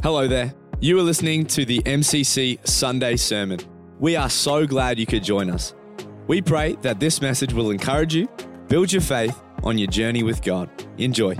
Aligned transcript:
Hello 0.00 0.28
there. 0.28 0.54
You 0.78 0.96
are 1.00 1.02
listening 1.02 1.44
to 1.46 1.64
the 1.64 1.80
MCC 1.80 2.64
Sunday 2.64 3.16
Sermon. 3.16 3.58
We 3.98 4.14
are 4.14 4.30
so 4.30 4.64
glad 4.64 4.96
you 4.96 5.06
could 5.06 5.24
join 5.24 5.50
us. 5.50 5.74
We 6.28 6.40
pray 6.40 6.76
that 6.82 7.00
this 7.00 7.20
message 7.20 7.52
will 7.52 7.72
encourage 7.72 8.14
you, 8.14 8.28
build 8.68 8.92
your 8.92 9.02
faith 9.02 9.36
on 9.64 9.76
your 9.76 9.88
journey 9.88 10.22
with 10.22 10.40
God. 10.42 10.70
Enjoy. 10.98 11.36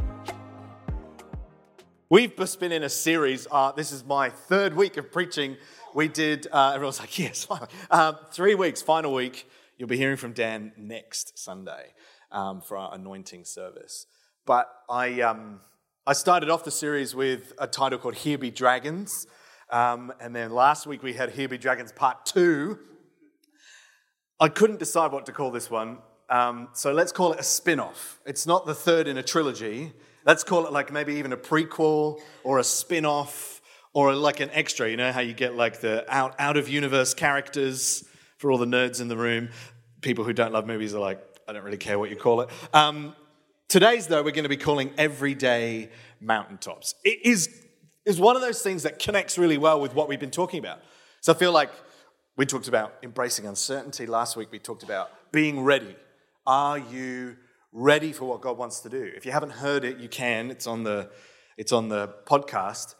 We've 2.10 2.36
just 2.36 2.58
been 2.58 2.72
in 2.72 2.82
a 2.82 2.88
series. 2.88 3.46
Uh, 3.48 3.70
this 3.70 3.92
is 3.92 4.04
my 4.04 4.28
third 4.28 4.74
week 4.74 4.96
of 4.96 5.12
preaching. 5.12 5.56
We 5.94 6.08
did, 6.08 6.48
uh, 6.50 6.72
everyone's 6.74 6.98
like, 6.98 7.16
yes. 7.16 7.46
Uh, 7.92 8.14
three 8.32 8.56
weeks, 8.56 8.82
final 8.82 9.14
week. 9.14 9.48
You'll 9.76 9.88
be 9.88 9.96
hearing 9.96 10.16
from 10.16 10.32
Dan 10.32 10.72
next 10.76 11.38
Sunday 11.38 11.92
um, 12.32 12.60
for 12.60 12.76
our 12.76 12.92
anointing 12.92 13.44
service. 13.44 14.06
But 14.44 14.68
I, 14.90 15.20
um, 15.20 15.60
I 16.08 16.14
started 16.14 16.48
off 16.48 16.64
the 16.64 16.70
series 16.70 17.14
with 17.14 17.52
a 17.58 17.66
title 17.66 17.98
called 17.98 18.14
Here 18.14 18.38
Be 18.38 18.50
Dragons. 18.50 19.26
Um, 19.68 20.10
and 20.22 20.34
then 20.34 20.52
last 20.52 20.86
week 20.86 21.02
we 21.02 21.12
had 21.12 21.32
Here 21.32 21.50
Be 21.50 21.58
Dragons 21.58 21.92
Part 21.92 22.24
2. 22.24 22.78
I 24.40 24.48
couldn't 24.48 24.78
decide 24.78 25.12
what 25.12 25.26
to 25.26 25.32
call 25.32 25.50
this 25.50 25.70
one. 25.70 25.98
Um, 26.30 26.68
so 26.72 26.94
let's 26.94 27.12
call 27.12 27.34
it 27.34 27.40
a 27.40 27.42
spin 27.42 27.78
off. 27.78 28.20
It's 28.24 28.46
not 28.46 28.64
the 28.64 28.74
third 28.74 29.06
in 29.06 29.18
a 29.18 29.22
trilogy. 29.22 29.92
Let's 30.24 30.44
call 30.44 30.66
it 30.66 30.72
like 30.72 30.90
maybe 30.90 31.16
even 31.16 31.34
a 31.34 31.36
prequel 31.36 32.20
or 32.42 32.58
a 32.58 32.64
spin 32.64 33.04
off 33.04 33.60
or 33.92 34.14
like 34.14 34.40
an 34.40 34.48
extra. 34.54 34.88
You 34.88 34.96
know 34.96 35.12
how 35.12 35.20
you 35.20 35.34
get 35.34 35.56
like 35.56 35.82
the 35.82 36.06
out, 36.08 36.34
out 36.38 36.56
of 36.56 36.70
universe 36.70 37.12
characters 37.12 38.02
for 38.38 38.50
all 38.50 38.56
the 38.56 38.64
nerds 38.64 39.02
in 39.02 39.08
the 39.08 39.16
room? 39.18 39.50
People 40.00 40.24
who 40.24 40.32
don't 40.32 40.54
love 40.54 40.66
movies 40.66 40.94
are 40.94 41.00
like, 41.00 41.20
I 41.46 41.52
don't 41.52 41.64
really 41.64 41.76
care 41.76 41.98
what 41.98 42.08
you 42.08 42.16
call 42.16 42.40
it. 42.40 42.48
Um, 42.72 43.14
Today's, 43.68 44.06
though, 44.06 44.22
we're 44.22 44.30
going 44.30 44.44
to 44.44 44.48
be 44.48 44.56
calling 44.56 44.92
everyday 44.96 45.90
mountaintops. 46.22 46.94
It 47.04 47.18
is, 47.26 47.66
is 48.06 48.18
one 48.18 48.34
of 48.34 48.40
those 48.40 48.62
things 48.62 48.84
that 48.84 48.98
connects 48.98 49.36
really 49.36 49.58
well 49.58 49.78
with 49.78 49.94
what 49.94 50.08
we've 50.08 50.18
been 50.18 50.30
talking 50.30 50.58
about. 50.58 50.80
So 51.20 51.34
I 51.34 51.36
feel 51.36 51.52
like 51.52 51.70
we 52.38 52.46
talked 52.46 52.66
about 52.66 52.94
embracing 53.02 53.44
uncertainty. 53.44 54.06
Last 54.06 54.38
week 54.38 54.50
we 54.50 54.58
talked 54.58 54.84
about 54.84 55.10
being 55.32 55.60
ready. 55.64 55.94
Are 56.46 56.78
you 56.78 57.36
ready 57.70 58.10
for 58.10 58.24
what 58.24 58.40
God 58.40 58.56
wants 58.56 58.80
to 58.80 58.88
do? 58.88 59.12
If 59.14 59.26
you 59.26 59.32
haven't 59.32 59.52
heard 59.52 59.84
it, 59.84 59.98
you 59.98 60.08
can. 60.08 60.50
It's 60.50 60.66
on 60.66 60.84
the, 60.84 61.10
it's 61.58 61.70
on 61.70 61.90
the 61.90 62.14
podcast. 62.24 62.94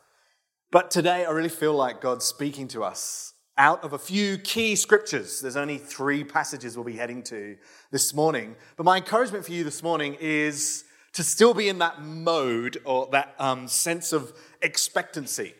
But 0.70 0.90
today 0.90 1.24
I 1.24 1.30
really 1.30 1.48
feel 1.48 1.72
like 1.72 2.02
God's 2.02 2.26
speaking 2.26 2.68
to 2.68 2.84
us 2.84 3.32
out 3.58 3.82
of 3.82 3.92
a 3.92 3.98
few 3.98 4.38
key 4.38 4.76
scriptures. 4.76 5.40
There's 5.40 5.56
only 5.56 5.76
three 5.76 6.24
passages 6.24 6.76
we'll 6.76 6.84
be 6.84 6.96
heading 6.96 7.22
to 7.24 7.56
this 7.90 8.14
morning. 8.14 8.54
But 8.76 8.84
my 8.84 8.96
encouragement 8.96 9.44
for 9.44 9.52
you 9.52 9.64
this 9.64 9.82
morning 9.82 10.16
is 10.20 10.84
to 11.14 11.24
still 11.24 11.52
be 11.52 11.68
in 11.68 11.78
that 11.78 12.00
mode 12.00 12.80
or 12.84 13.08
that 13.10 13.34
um, 13.38 13.66
sense 13.66 14.12
of 14.12 14.32
expectancy. 14.62 15.54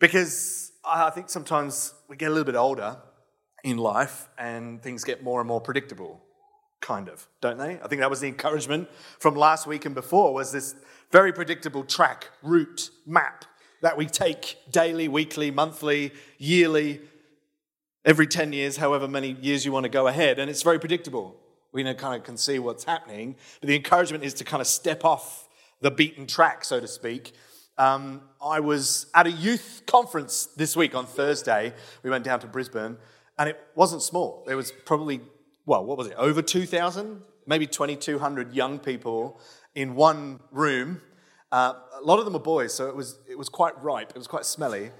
Because 0.00 0.72
I 0.84 1.10
think 1.10 1.28
sometimes 1.28 1.94
we 2.08 2.16
get 2.16 2.26
a 2.26 2.30
little 2.30 2.46
bit 2.46 2.56
older 2.56 2.96
in 3.62 3.76
life 3.76 4.28
and 4.38 4.82
things 4.82 5.04
get 5.04 5.22
more 5.22 5.40
and 5.40 5.46
more 5.46 5.60
predictable 5.60 6.20
kind 6.80 7.08
of 7.08 7.28
don't 7.40 7.58
they 7.58 7.78
i 7.80 7.86
think 7.86 8.00
that 8.00 8.10
was 8.10 8.18
the 8.18 8.26
encouragement 8.26 8.88
from 9.20 9.36
last 9.36 9.68
week 9.68 9.86
and 9.86 9.94
before 9.94 10.34
was 10.34 10.50
this 10.50 10.74
very 11.12 11.32
predictable 11.32 11.84
track 11.84 12.28
route 12.42 12.90
map 13.06 13.44
that 13.82 13.96
we 13.96 14.06
take 14.06 14.56
daily, 14.70 15.08
weekly, 15.08 15.50
monthly, 15.50 16.12
yearly, 16.38 17.00
every 18.04 18.26
10 18.26 18.52
years, 18.52 18.76
however 18.78 19.06
many 19.06 19.36
years 19.40 19.64
you 19.64 19.72
want 19.72 19.84
to 19.84 19.90
go 19.90 20.06
ahead. 20.06 20.38
And 20.38 20.48
it's 20.48 20.62
very 20.62 20.78
predictable. 20.78 21.36
We 21.72 21.82
kind 21.94 22.16
of 22.16 22.24
can 22.24 22.36
see 22.36 22.58
what's 22.58 22.84
happening. 22.84 23.36
But 23.60 23.68
the 23.68 23.76
encouragement 23.76 24.24
is 24.24 24.34
to 24.34 24.44
kind 24.44 24.60
of 24.60 24.66
step 24.66 25.04
off 25.04 25.48
the 25.80 25.90
beaten 25.90 26.26
track, 26.26 26.64
so 26.64 26.80
to 26.80 26.86
speak. 26.86 27.32
Um, 27.76 28.22
I 28.40 28.60
was 28.60 29.06
at 29.14 29.26
a 29.26 29.30
youth 29.30 29.82
conference 29.86 30.46
this 30.56 30.76
week 30.76 30.94
on 30.94 31.06
Thursday. 31.06 31.72
We 32.02 32.10
went 32.10 32.24
down 32.24 32.40
to 32.40 32.46
Brisbane, 32.46 32.96
and 33.38 33.48
it 33.48 33.58
wasn't 33.74 34.02
small. 34.02 34.44
There 34.46 34.56
was 34.56 34.72
probably, 34.84 35.20
well, 35.66 35.84
what 35.84 35.98
was 35.98 36.06
it, 36.06 36.14
over 36.18 36.42
2,000, 36.42 37.22
maybe 37.46 37.66
2,200 37.66 38.54
young 38.54 38.78
people 38.78 39.40
in 39.74 39.94
one 39.94 40.40
room 40.52 41.00
uh, 41.52 41.74
a 42.00 42.04
lot 42.04 42.18
of 42.18 42.24
them 42.24 42.34
were 42.34 42.40
boys, 42.40 42.72
so 42.72 42.88
it 42.88 42.96
was, 42.96 43.18
it 43.28 43.36
was 43.36 43.48
quite 43.48 43.80
ripe. 43.82 44.10
It 44.10 44.18
was 44.18 44.26
quite 44.26 44.46
smelly 44.46 44.90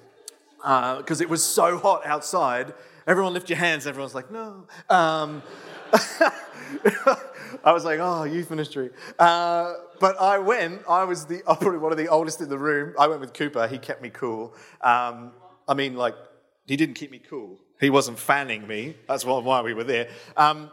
because 0.58 1.20
uh, 1.20 1.24
it 1.24 1.28
was 1.28 1.42
so 1.42 1.78
hot 1.78 2.06
outside. 2.06 2.74
Everyone 3.06 3.32
lift 3.32 3.48
your 3.48 3.58
hands. 3.58 3.86
Everyone's 3.86 4.14
like, 4.14 4.30
no. 4.30 4.66
Um, 4.88 5.42
I 7.64 7.72
was 7.72 7.84
like, 7.84 7.98
oh, 8.00 8.24
youth 8.24 8.50
ministry. 8.50 8.90
Uh, 9.18 9.72
but 9.98 10.20
I 10.20 10.38
went. 10.38 10.82
I 10.88 11.04
was 11.04 11.24
the 11.24 11.40
probably 11.44 11.78
one 11.78 11.90
of 11.90 11.98
the 11.98 12.08
oldest 12.08 12.40
in 12.40 12.48
the 12.48 12.58
room. 12.58 12.94
I 12.98 13.06
went 13.08 13.20
with 13.20 13.32
Cooper. 13.32 13.66
He 13.66 13.78
kept 13.78 14.02
me 14.02 14.10
cool. 14.10 14.54
Um, 14.82 15.32
I 15.66 15.74
mean, 15.74 15.94
like, 15.94 16.14
he 16.66 16.76
didn't 16.76 16.94
keep 16.94 17.10
me 17.10 17.18
cool. 17.18 17.58
He 17.80 17.88
wasn't 17.88 18.18
fanning 18.18 18.66
me. 18.66 18.94
That's 19.08 19.24
why 19.24 19.62
we 19.62 19.74
were 19.74 19.84
there. 19.84 20.10
Um, 20.36 20.70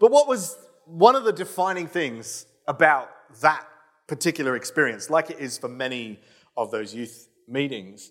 but 0.00 0.10
what 0.10 0.28
was 0.28 0.56
one 0.86 1.16
of 1.16 1.24
the 1.24 1.32
defining 1.32 1.88
things 1.88 2.46
about 2.66 3.10
that 3.40 3.66
particular 4.06 4.56
experience, 4.56 5.10
like 5.10 5.30
it 5.30 5.38
is 5.38 5.58
for 5.58 5.68
many 5.68 6.20
of 6.56 6.70
those 6.70 6.94
youth 6.94 7.28
meetings, 7.48 8.10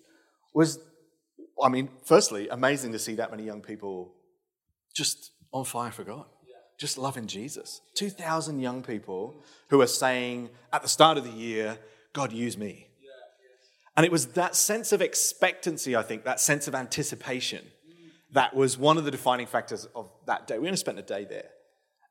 was, 0.54 0.78
I 1.62 1.68
mean, 1.68 1.88
firstly, 2.04 2.48
amazing 2.48 2.92
to 2.92 2.98
see 2.98 3.14
that 3.16 3.30
many 3.30 3.44
young 3.44 3.60
people 3.60 4.14
just 4.94 5.32
on 5.52 5.64
fire 5.64 5.90
for 5.90 6.04
God, 6.04 6.26
just 6.78 6.98
loving 6.98 7.26
Jesus. 7.26 7.80
2,000 7.94 8.60
young 8.60 8.82
people 8.82 9.42
who 9.68 9.80
are 9.80 9.86
saying 9.86 10.50
at 10.72 10.82
the 10.82 10.88
start 10.88 11.18
of 11.18 11.24
the 11.24 11.30
year, 11.30 11.78
God, 12.12 12.32
use 12.32 12.58
me. 12.58 12.88
And 13.96 14.04
it 14.04 14.10
was 14.10 14.26
that 14.28 14.56
sense 14.56 14.90
of 14.90 15.00
expectancy, 15.00 15.94
I 15.94 16.02
think, 16.02 16.24
that 16.24 16.40
sense 16.40 16.66
of 16.66 16.74
anticipation, 16.74 17.64
that 18.32 18.54
was 18.54 18.76
one 18.76 18.98
of 18.98 19.04
the 19.04 19.12
defining 19.12 19.46
factors 19.46 19.86
of 19.94 20.10
that 20.26 20.48
day. 20.48 20.58
We 20.58 20.66
only 20.66 20.76
spent 20.76 20.98
a 20.98 21.02
day 21.02 21.24
there. 21.24 21.50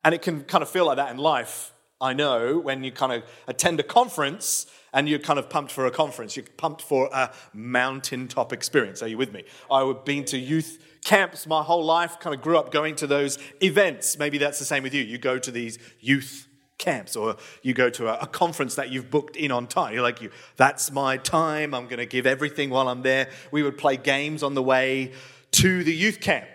And 0.06 0.16
it 0.16 0.22
can 0.22 0.44
kind 0.44 0.62
of 0.62 0.70
feel 0.70 0.86
like 0.86 0.96
that 0.96 1.12
in 1.12 1.18
life 1.18 1.73
I 2.02 2.14
know 2.14 2.60
when 2.60 2.84
you 2.84 2.92
kind 2.92 3.14
of 3.14 3.24
attend 3.48 3.80
a 3.80 3.84
conference 3.84 4.66
and 4.94 5.10
you're 5.10 5.20
kind 5.20 5.40
of 5.40 5.50
pumped 5.50 5.72
for 5.72 5.86
a 5.86 5.92
conference, 5.92 6.36
you're 6.36 6.46
pumped 6.58 6.82
for 6.82 7.10
a 7.14 7.34
mountaintop 7.54 8.54
experience. 8.54 9.02
Are 9.02 9.08
you 9.08 9.18
with 9.18 9.34
me? 9.34 9.44
I've 9.72 10.06
been 10.06 10.26
to 10.26 10.38
youth 10.38 10.80
camps 11.04 11.48
my 11.48 11.64
whole 11.64 11.84
life, 11.84 12.20
kind 12.20 12.36
of 12.36 12.42
grew 12.42 12.58
up 12.58 12.72
going 12.72 12.96
to 12.96 13.08
those 13.08 13.38
events. 13.62 14.18
Maybe 14.18 14.38
that's 14.38 14.60
the 14.60 14.66
same 14.66 14.84
with 14.84 14.94
you. 14.94 15.04
You 15.04 15.18
go 15.18 15.38
to 15.40 15.52
these 15.52 15.80
youth 16.00 16.48
camps 16.78 17.16
or 17.16 17.38
you 17.62 17.74
go 17.74 17.90
to 17.90 18.08
a, 18.08 18.24
a, 18.24 18.28
conference 18.28 18.76
that 18.76 18.90
you've 18.90 19.10
booked 19.10 19.36
in 19.36 19.52
on 19.52 19.68
time. 19.68 19.94
You're 19.94 20.04
like, 20.04 20.22
you, 20.22 20.32
that's 20.58 20.92
my 20.92 21.18
time. 21.18 21.74
I'm 21.74 21.86
going 21.86 22.00
to 22.00 22.06
give 22.06 22.26
everything 22.26 22.70
while 22.70 22.90
I'm 22.90 23.04
there. 23.04 23.30
We 23.52 23.64
would 23.64 23.78
play 23.78 23.96
games 23.96 24.44
on 24.44 24.54
the 24.54 24.64
way 24.64 25.14
to 25.52 25.84
the 25.84 25.94
youth 25.94 26.20
camp 26.20 26.48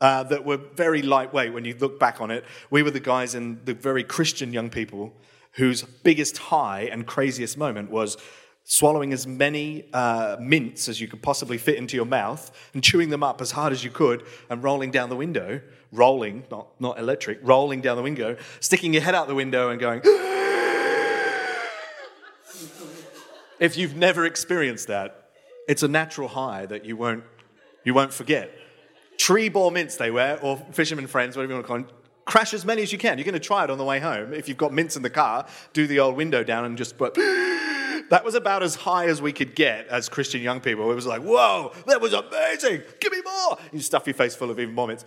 uh, 0.00 0.22
that 0.24 0.44
were 0.44 0.56
very 0.56 1.02
lightweight 1.02 1.52
when 1.52 1.64
you 1.64 1.74
look 1.78 1.98
back 1.98 2.20
on 2.20 2.30
it. 2.30 2.44
We 2.70 2.82
were 2.82 2.90
the 2.90 3.00
guys 3.00 3.34
and 3.34 3.64
the 3.64 3.74
very 3.74 4.04
Christian 4.04 4.52
young 4.52 4.70
people 4.70 5.12
whose 5.52 5.82
biggest 5.82 6.38
high 6.38 6.82
and 6.82 7.06
craziest 7.06 7.58
moment 7.58 7.90
was 7.90 8.16
swallowing 8.64 9.12
as 9.12 9.26
many 9.26 9.86
uh, 9.94 10.36
mints 10.38 10.88
as 10.88 11.00
you 11.00 11.08
could 11.08 11.22
possibly 11.22 11.56
fit 11.56 11.76
into 11.76 11.96
your 11.96 12.04
mouth 12.04 12.50
and 12.74 12.84
chewing 12.84 13.08
them 13.08 13.22
up 13.22 13.40
as 13.40 13.50
hard 13.50 13.72
as 13.72 13.82
you 13.82 13.90
could 13.90 14.22
and 14.50 14.62
rolling 14.62 14.90
down 14.90 15.08
the 15.08 15.16
window, 15.16 15.60
rolling, 15.90 16.44
not, 16.50 16.68
not 16.78 16.98
electric, 16.98 17.40
rolling 17.42 17.80
down 17.80 17.96
the 17.96 18.02
window, 18.02 18.36
sticking 18.60 18.92
your 18.92 19.02
head 19.02 19.14
out 19.14 19.26
the 19.26 19.34
window 19.34 19.70
and 19.70 19.80
going, 19.80 20.00
if 23.58 23.76
you've 23.76 23.96
never 23.96 24.26
experienced 24.26 24.86
that, 24.88 25.30
it's 25.66 25.82
a 25.82 25.88
natural 25.88 26.28
high 26.28 26.66
that 26.66 26.84
you 26.84 26.94
won't, 26.94 27.24
you 27.84 27.94
won't 27.94 28.12
forget 28.12 28.50
Trebor 29.18 29.72
mints 29.72 29.96
they 29.96 30.10
wear, 30.10 30.40
or 30.40 30.56
fisherman 30.72 31.06
friends, 31.06 31.36
whatever 31.36 31.52
you 31.52 31.56
want 31.56 31.66
to 31.66 31.68
call 31.68 31.78
them. 31.78 31.88
Crash 32.24 32.54
as 32.54 32.64
many 32.64 32.82
as 32.82 32.92
you 32.92 32.98
can. 32.98 33.18
You're 33.18 33.24
going 33.24 33.32
to 33.34 33.40
try 33.40 33.64
it 33.64 33.70
on 33.70 33.78
the 33.78 33.84
way 33.84 34.00
home. 34.00 34.32
If 34.32 34.48
you've 34.48 34.58
got 34.58 34.72
mints 34.72 34.96
in 34.96 35.02
the 35.02 35.10
car, 35.10 35.46
do 35.72 35.86
the 35.86 36.00
old 36.00 36.14
window 36.16 36.44
down 36.44 36.64
and 36.64 36.76
just 36.76 36.98
put. 36.98 37.14
that 38.10 38.22
was 38.22 38.34
about 38.34 38.62
as 38.62 38.74
high 38.74 39.06
as 39.06 39.20
we 39.20 39.32
could 39.32 39.54
get 39.54 39.88
as 39.88 40.08
Christian 40.08 40.40
young 40.42 40.60
people. 40.60 40.90
It 40.90 40.94
was 40.94 41.06
like, 41.06 41.22
whoa, 41.22 41.72
that 41.86 42.00
was 42.00 42.12
amazing. 42.12 42.82
Give 43.00 43.12
me 43.12 43.22
more. 43.24 43.58
You 43.72 43.80
stuff 43.80 44.06
your 44.06 44.14
face 44.14 44.34
full 44.34 44.50
of 44.50 44.60
even 44.60 44.74
more 44.74 44.86
mints. 44.86 45.04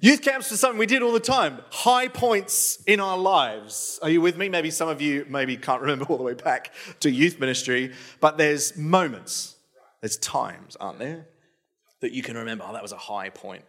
Youth 0.00 0.22
camps 0.22 0.52
is 0.52 0.60
something 0.60 0.78
we 0.78 0.86
did 0.86 1.02
all 1.02 1.12
the 1.12 1.18
time. 1.18 1.58
High 1.70 2.06
points 2.06 2.80
in 2.86 3.00
our 3.00 3.18
lives. 3.18 3.98
Are 4.00 4.08
you 4.08 4.20
with 4.20 4.36
me? 4.36 4.48
Maybe 4.48 4.70
some 4.70 4.88
of 4.88 5.02
you 5.02 5.26
maybe 5.28 5.56
can't 5.56 5.80
remember 5.80 6.04
all 6.04 6.16
the 6.16 6.22
way 6.22 6.34
back 6.34 6.72
to 7.00 7.10
youth 7.10 7.40
ministry, 7.40 7.92
but 8.20 8.38
there's 8.38 8.76
moments, 8.76 9.56
there's 10.00 10.16
times, 10.16 10.76
aren't 10.76 11.00
there? 11.00 11.26
That 12.00 12.12
you 12.12 12.22
can 12.22 12.36
remember, 12.36 12.64
oh, 12.66 12.72
that 12.72 12.82
was 12.82 12.92
a 12.92 12.96
high 12.96 13.30
point. 13.30 13.64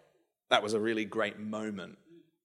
That 0.50 0.64
was 0.64 0.74
a 0.74 0.80
really 0.80 1.06
great 1.06 1.40
moment 1.40 1.98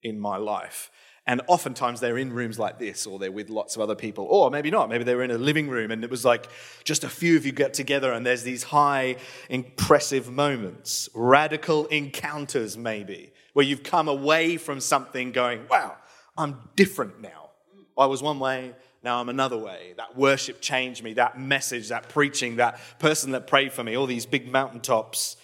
in 0.03 0.19
my 0.19 0.37
life. 0.37 0.91
And 1.27 1.41
oftentimes 1.47 2.01
they're 2.01 2.19
in 2.19 2.35
rooms 2.35 2.59
like 2.59 2.79
this, 2.79 3.07
or 3.07 3.19
they're 3.19 3.33
with 3.33 3.49
lots 3.49 3.77
of 3.77 3.83
other 3.83 3.95
people, 3.95 4.27
or 4.29 4.51
maybe 4.51 4.71
not. 4.71 4.91
Maybe 4.91 5.05
they 5.05 5.15
were 5.15 5.23
in 5.23 5.31
a 5.31 5.39
living 5.39 5.69
room 5.69 5.91
and 5.91 6.05
it 6.05 6.11
was 6.11 6.23
like 6.25 6.49
just 6.85 7.03
a 7.03 7.09
few 7.09 7.37
of 7.39 7.47
you 7.47 7.53
get 7.53 7.73
together 7.73 8.13
and 8.13 8.27
there's 8.27 8.43
these 8.43 8.65
high, 8.65 9.17
impressive 9.49 10.31
moments, 10.31 11.09
radical 11.15 11.87
encounters, 11.87 12.77
maybe, 12.77 13.33
where 13.55 13.65
you've 13.65 13.83
come 13.83 14.07
away 14.07 14.59
from 14.59 14.81
something 14.81 15.33
going, 15.33 15.67
wow, 15.71 15.97
I'm 16.37 16.69
different 16.77 17.23
now. 17.23 17.51
I 17.97 18.05
was 18.05 18.23
one 18.23 18.39
way, 18.39 18.75
now 19.03 19.21
I'm 19.21 19.31
another 19.31 19.57
way. 19.57 19.95
That 19.97 20.17
worship 20.17 20.61
changed 20.61 21.03
me, 21.03 21.15
that 21.15 21.39
message, 21.39 21.89
that 21.89 22.11
preaching, 22.11 22.57
that 22.57 22.79
person 22.99 23.31
that 23.31 23.47
prayed 23.47 23.73
for 23.73 23.83
me, 23.83 23.97
all 23.97 24.07
these 24.07 24.27
big 24.27 24.51
mountaintops. 24.51 25.37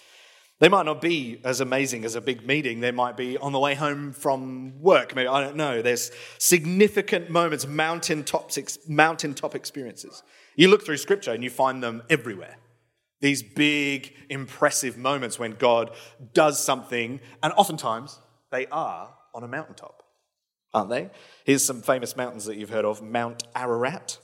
They 0.61 0.69
might 0.69 0.85
not 0.85 1.01
be 1.01 1.41
as 1.43 1.59
amazing 1.59 2.05
as 2.05 2.13
a 2.13 2.21
big 2.21 2.45
meeting. 2.45 2.81
They 2.81 2.91
might 2.91 3.17
be 3.17 3.35
on 3.35 3.51
the 3.51 3.57
way 3.57 3.73
home 3.73 4.13
from 4.13 4.79
work. 4.79 5.15
Maybe 5.15 5.27
I 5.27 5.41
don't 5.41 5.55
know. 5.55 5.81
There's 5.81 6.11
significant 6.37 7.31
moments, 7.31 7.65
mountaintop, 7.65 8.51
mountaintop 8.87 9.55
experiences. 9.55 10.21
You 10.55 10.67
look 10.67 10.85
through 10.85 10.97
scripture 10.97 11.31
and 11.31 11.43
you 11.43 11.49
find 11.49 11.81
them 11.81 12.03
everywhere. 12.11 12.57
These 13.21 13.41
big, 13.41 14.13
impressive 14.29 14.99
moments 14.99 15.39
when 15.39 15.53
God 15.53 15.95
does 16.31 16.63
something, 16.63 17.21
and 17.41 17.53
oftentimes 17.53 18.19
they 18.51 18.67
are 18.67 19.15
on 19.33 19.43
a 19.43 19.47
mountaintop, 19.47 20.03
aren't 20.75 20.91
they? 20.91 21.09
Here's 21.43 21.65
some 21.65 21.81
famous 21.81 22.15
mountains 22.15 22.45
that 22.45 22.57
you've 22.57 22.69
heard 22.69 22.85
of 22.85 23.01
Mount 23.01 23.43
Ararat. 23.55 24.19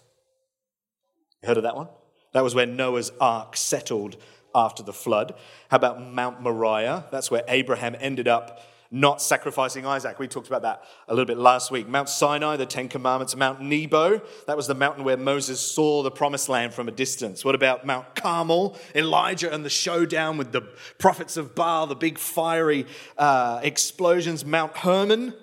You 1.42 1.48
heard 1.48 1.57
of 1.57 1.63
that 1.63 1.75
one? 1.75 1.88
That 2.34 2.44
was 2.44 2.54
where 2.54 2.68
Noah's 2.68 3.12
ark 3.19 3.57
settled 3.57 4.18
after 4.53 4.83
the 4.83 4.94
flood. 4.94 5.33
How 5.69 5.77
about 5.77 6.01
Mount 6.01 6.41
Moriah? 6.41 7.05
That's 7.11 7.29
where 7.29 7.44
Abraham 7.47 7.95
ended 7.99 8.27
up 8.27 8.61
not 8.91 9.21
sacrificing 9.21 9.85
Isaac. 9.85 10.17
We 10.19 10.27
talked 10.27 10.47
about 10.47 10.61
that 10.61 10.83
a 11.07 11.13
little 11.13 11.25
bit 11.25 11.38
last 11.38 11.71
week. 11.71 11.88
Mount 11.88 12.09
Sinai, 12.09 12.55
the 12.55 12.65
Ten 12.65 12.88
Commandments. 12.88 13.35
Mount 13.35 13.61
Nebo, 13.61 14.21
that 14.45 14.55
was 14.55 14.67
the 14.67 14.75
mountain 14.75 15.03
where 15.03 15.17
Moses 15.17 15.59
saw 15.59 16.03
the 16.03 16.11
promised 16.11 16.47
land 16.49 16.73
from 16.73 16.88
a 16.88 16.91
distance. 16.91 17.44
What 17.44 17.55
about 17.55 17.85
Mount 17.85 18.15
Carmel? 18.15 18.77
Elijah 18.95 19.53
and 19.53 19.65
the 19.65 19.69
showdown 19.69 20.38
with 20.38 20.51
the 20.51 20.61
prophets 21.00 21.38
of 21.38 21.55
Baal, 21.55 21.88
the 21.88 21.95
big 21.95 22.17
fiery 22.17 22.85
uh, 23.17 23.59
explosions. 23.63 24.45
Mount 24.45 24.77
Hermon, 24.77 25.33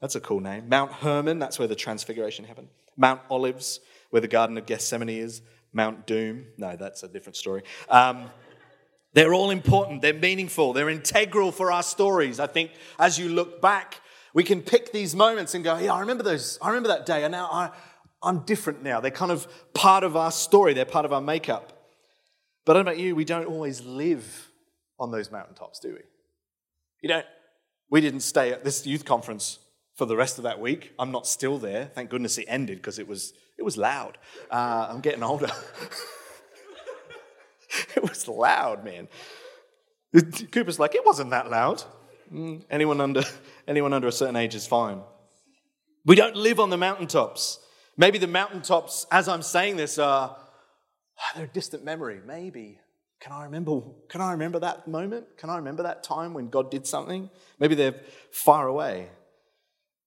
that's 0.00 0.14
a 0.14 0.20
cool 0.20 0.40
name. 0.40 0.68
Mount 0.68 0.92
Hermon, 0.92 1.38
that's 1.38 1.58
where 1.58 1.68
the 1.68 1.76
transfiguration 1.76 2.44
happened. 2.46 2.68
Mount 2.96 3.20
Olives, 3.30 3.80
where 4.10 4.22
the 4.22 4.28
Garden 4.28 4.56
of 4.56 4.66
Gethsemane 4.66 5.10
is. 5.10 5.42
Mount 5.72 6.06
Doom, 6.06 6.46
no, 6.56 6.76
that's 6.76 7.02
a 7.02 7.08
different 7.08 7.36
story. 7.36 7.62
Um, 7.88 8.30
they're 9.12 9.34
all 9.34 9.50
important, 9.50 10.02
they're 10.02 10.12
meaningful, 10.14 10.72
they're 10.72 10.90
integral 10.90 11.52
for 11.52 11.72
our 11.72 11.82
stories. 11.82 12.40
I 12.40 12.46
think 12.46 12.72
as 12.98 13.18
you 13.18 13.28
look 13.28 13.60
back, 13.60 14.00
we 14.34 14.44
can 14.44 14.62
pick 14.62 14.92
these 14.92 15.14
moments 15.14 15.54
and 15.54 15.64
go, 15.64 15.78
yeah, 15.78 15.94
I 15.94 16.00
remember 16.00 16.22
those, 16.22 16.58
I 16.60 16.68
remember 16.68 16.88
that 16.88 17.06
day, 17.06 17.24
and 17.24 17.32
now 17.32 17.48
I, 17.50 17.70
I'm 18.22 18.40
different 18.40 18.82
now. 18.82 19.00
They're 19.00 19.10
kind 19.10 19.32
of 19.32 19.46
part 19.74 20.04
of 20.04 20.16
our 20.16 20.30
story, 20.30 20.74
they're 20.74 20.84
part 20.84 21.04
of 21.04 21.12
our 21.12 21.20
makeup. 21.20 21.72
But 22.64 22.76
I 22.76 22.80
don't 22.80 22.84
know 22.84 22.92
about 22.92 23.00
you, 23.00 23.16
we 23.16 23.24
don't 23.24 23.46
always 23.46 23.82
live 23.84 24.50
on 25.00 25.10
those 25.10 25.30
mountaintops, 25.30 25.78
do 25.78 25.90
we? 25.90 26.00
You 27.00 27.08
don't. 27.08 27.26
We 27.90 28.00
didn't 28.00 28.20
stay 28.20 28.52
at 28.52 28.64
this 28.64 28.86
youth 28.86 29.04
conference 29.04 29.58
for 29.94 30.04
the 30.04 30.16
rest 30.16 30.38
of 30.38 30.44
that 30.44 30.60
week. 30.60 30.92
I'm 30.98 31.10
not 31.10 31.26
still 31.26 31.58
there. 31.58 31.86
Thank 31.86 32.10
goodness 32.10 32.36
it 32.36 32.44
ended 32.46 32.78
because 32.78 32.98
it 32.98 33.08
was, 33.08 33.32
it 33.58 33.64
was 33.64 33.76
loud. 33.76 34.18
Uh, 34.50 34.88
I'm 34.90 35.00
getting 35.00 35.22
older. 35.22 35.48
it 37.96 38.02
was 38.02 38.28
loud, 38.28 38.84
man. 38.84 39.08
Cooper's 40.52 40.78
like, 40.78 40.94
it 40.94 41.04
wasn't 41.04 41.30
that 41.30 41.50
loud. 41.50 41.82
Mm, 42.32 42.64
anyone, 42.70 43.00
under, 43.00 43.22
anyone 43.66 43.92
under 43.92 44.08
a 44.08 44.12
certain 44.12 44.36
age 44.36 44.54
is 44.54 44.66
fine. 44.66 45.00
We 46.04 46.16
don't 46.16 46.36
live 46.36 46.60
on 46.60 46.70
the 46.70 46.76
mountaintops. 46.76 47.58
Maybe 47.96 48.18
the 48.18 48.28
mountaintops, 48.28 49.06
as 49.10 49.28
I'm 49.28 49.42
saying 49.42 49.76
this, 49.76 49.98
are 49.98 50.36
they're 51.34 51.44
a 51.44 51.48
distant 51.48 51.84
memory. 51.84 52.20
Maybe. 52.24 52.78
Can 53.20 53.32
I 53.32 53.44
remember? 53.44 53.80
Can 54.08 54.20
I 54.20 54.32
remember 54.32 54.60
that 54.60 54.86
moment? 54.86 55.36
Can 55.36 55.50
I 55.50 55.56
remember 55.56 55.82
that 55.82 56.04
time 56.04 56.34
when 56.34 56.48
God 56.48 56.70
did 56.70 56.86
something? 56.86 57.28
Maybe 57.58 57.74
they're 57.74 58.00
far 58.30 58.68
away. 58.68 59.08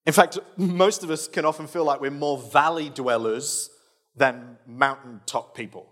In 0.04 0.12
fact, 0.12 0.38
most 0.56 1.02
of 1.02 1.10
us 1.10 1.28
can 1.28 1.44
often 1.44 1.66
feel 1.66 1.84
like 1.84 2.00
we're 2.00 2.10
more 2.10 2.38
valley 2.38 2.88
dwellers 2.88 3.70
than 4.16 4.58
mountaintop 4.66 5.56
people. 5.56 5.88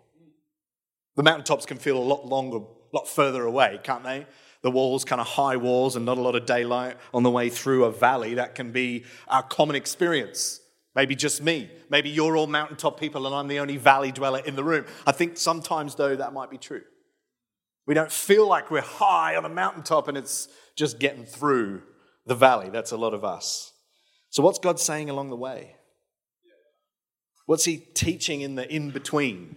The 1.17 1.23
mountaintops 1.23 1.67
can 1.67 1.79
feel 1.79 1.97
a 1.97 2.03
lot 2.03 2.27
longer, 2.27 2.59
a 2.59 2.97
lot 2.97 3.09
further 3.09 3.45
away, 3.45 3.79
can't 3.83 4.03
they? 4.03 4.27
The 4.62 4.71
walls, 4.71 5.05
kind 5.05 5.21
of 5.21 5.27
high 5.27 5.57
walls, 5.57 5.97
and 5.97 6.05
not 6.05 6.19
a 6.19 6.21
lot 6.21 6.35
of 6.35 6.45
daylight 6.45 6.97
on 7.15 7.23
the 7.23 7.31
way 7.31 7.51
through 7.51 7.85
a 7.85 7.93
valley. 7.93 8.35
That 8.35 8.55
can 8.55 8.73
be 8.73 9.05
our 9.29 9.43
common 9.43 9.77
experience. 9.77 10.61
Maybe 10.95 11.15
just 11.15 11.43
me. 11.43 11.71
Maybe 11.89 12.11
you're 12.11 12.37
all 12.37 12.49
mountaintop 12.49 12.99
people 12.99 13.27
and 13.27 13.35
I'm 13.35 13.47
the 13.47 13.61
only 13.61 13.77
valley 13.77 14.11
dweller 14.11 14.41
in 14.41 14.56
the 14.56 14.65
room. 14.65 14.87
I 15.06 15.13
think 15.13 15.39
sometimes, 15.39 15.95
though, 15.95 16.17
that 16.17 16.33
might 16.33 16.51
be 16.51 16.59
true. 16.59 16.83
We 17.87 17.95
don't 17.95 18.11
feel 18.11 18.47
like 18.47 18.71
we're 18.71 18.81
high 18.81 19.37
on 19.37 19.45
a 19.45 19.49
mountaintop 19.49 20.09
and 20.09 20.19
it's 20.19 20.49
just 20.77 20.99
getting 20.99 21.25
through 21.25 21.83
the 22.27 22.35
valley. 22.35 22.71
That's 22.71 22.91
a 22.93 22.97
lot 22.97 23.15
of 23.15 23.25
us. 23.25 23.73
So, 24.31 24.43
what's 24.43 24.59
God 24.59 24.81
saying 24.81 25.11
along 25.11 25.31
the 25.31 25.37
way? 25.37 25.77
What's 27.47 27.65
He 27.65 27.77
teaching 27.77 28.41
in 28.41 28.55
the 28.55 28.73
in 28.73 28.91
between? 28.91 29.56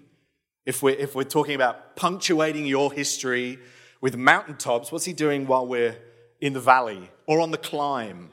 If 0.65 0.81
we're, 0.81 0.95
if 0.95 1.13
we're 1.13 1.23
talking 1.23 1.55
about 1.55 1.95
punctuating 1.95 2.65
your 2.65 2.91
history 2.91 3.59
with 4.01 4.15
mountaintops, 4.15 4.91
what's 4.91 5.05
he 5.05 5.13
doing 5.13 5.45
while 5.45 5.67
we're 5.67 5.97
in 6.39 6.53
the 6.53 6.59
valley 6.59 7.09
or 7.25 7.41
on 7.41 7.51
the 7.51 7.57
climb, 7.57 8.29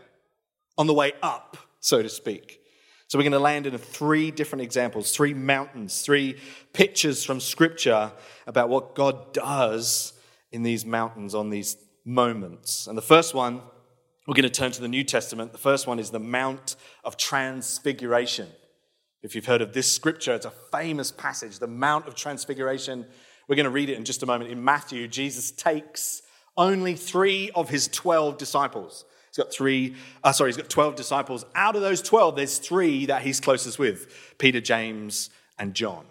on 0.78 0.86
the 0.86 0.94
way 0.94 1.12
up, 1.22 1.56
so 1.80 2.02
to 2.02 2.08
speak? 2.08 2.60
So 3.08 3.18
we're 3.18 3.24
going 3.24 3.32
to 3.32 3.40
land 3.40 3.66
in 3.66 3.76
three 3.76 4.30
different 4.30 4.62
examples, 4.62 5.10
three 5.10 5.34
mountains, 5.34 6.02
three 6.02 6.38
pictures 6.72 7.24
from 7.24 7.40
Scripture 7.40 8.12
about 8.46 8.68
what 8.68 8.94
God 8.94 9.32
does 9.32 10.12
in 10.52 10.62
these 10.62 10.86
mountains 10.86 11.34
on 11.34 11.50
these 11.50 11.76
moments. 12.04 12.86
And 12.86 12.96
the 12.96 13.02
first 13.02 13.34
one, 13.34 13.62
we're 14.30 14.34
going 14.34 14.44
to 14.44 14.48
turn 14.48 14.70
to 14.70 14.80
the 14.80 14.86
New 14.86 15.02
Testament. 15.02 15.50
The 15.50 15.58
first 15.58 15.88
one 15.88 15.98
is 15.98 16.12
the 16.12 16.20
Mount 16.20 16.76
of 17.02 17.16
Transfiguration. 17.16 18.46
If 19.24 19.34
you've 19.34 19.46
heard 19.46 19.60
of 19.60 19.72
this 19.72 19.90
scripture, 19.90 20.32
it's 20.34 20.46
a 20.46 20.52
famous 20.70 21.10
passage, 21.10 21.58
the 21.58 21.66
Mount 21.66 22.06
of 22.06 22.14
Transfiguration. 22.14 23.06
We're 23.48 23.56
going 23.56 23.64
to 23.64 23.70
read 23.70 23.90
it 23.90 23.96
in 23.96 24.04
just 24.04 24.22
a 24.22 24.26
moment. 24.26 24.52
In 24.52 24.62
Matthew, 24.62 25.08
Jesus 25.08 25.50
takes 25.50 26.22
only 26.56 26.94
three 26.94 27.50
of 27.56 27.70
his 27.70 27.88
12 27.88 28.38
disciples. 28.38 29.04
He's 29.30 29.36
got 29.36 29.52
three, 29.52 29.96
uh, 30.22 30.30
sorry, 30.30 30.50
he's 30.50 30.56
got 30.56 30.70
12 30.70 30.94
disciples. 30.94 31.44
Out 31.56 31.74
of 31.74 31.82
those 31.82 32.00
12, 32.00 32.36
there's 32.36 32.58
three 32.58 33.06
that 33.06 33.22
he's 33.22 33.40
closest 33.40 33.80
with 33.80 34.36
Peter, 34.38 34.60
James, 34.60 35.30
and 35.58 35.74
John. 35.74 36.04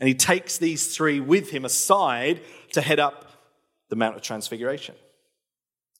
And 0.00 0.08
he 0.08 0.14
takes 0.14 0.56
these 0.56 0.96
three 0.96 1.20
with 1.20 1.50
him 1.50 1.66
aside 1.66 2.40
to 2.72 2.80
head 2.80 3.00
up 3.00 3.26
the 3.90 3.96
Mount 3.96 4.16
of 4.16 4.22
Transfiguration. 4.22 4.94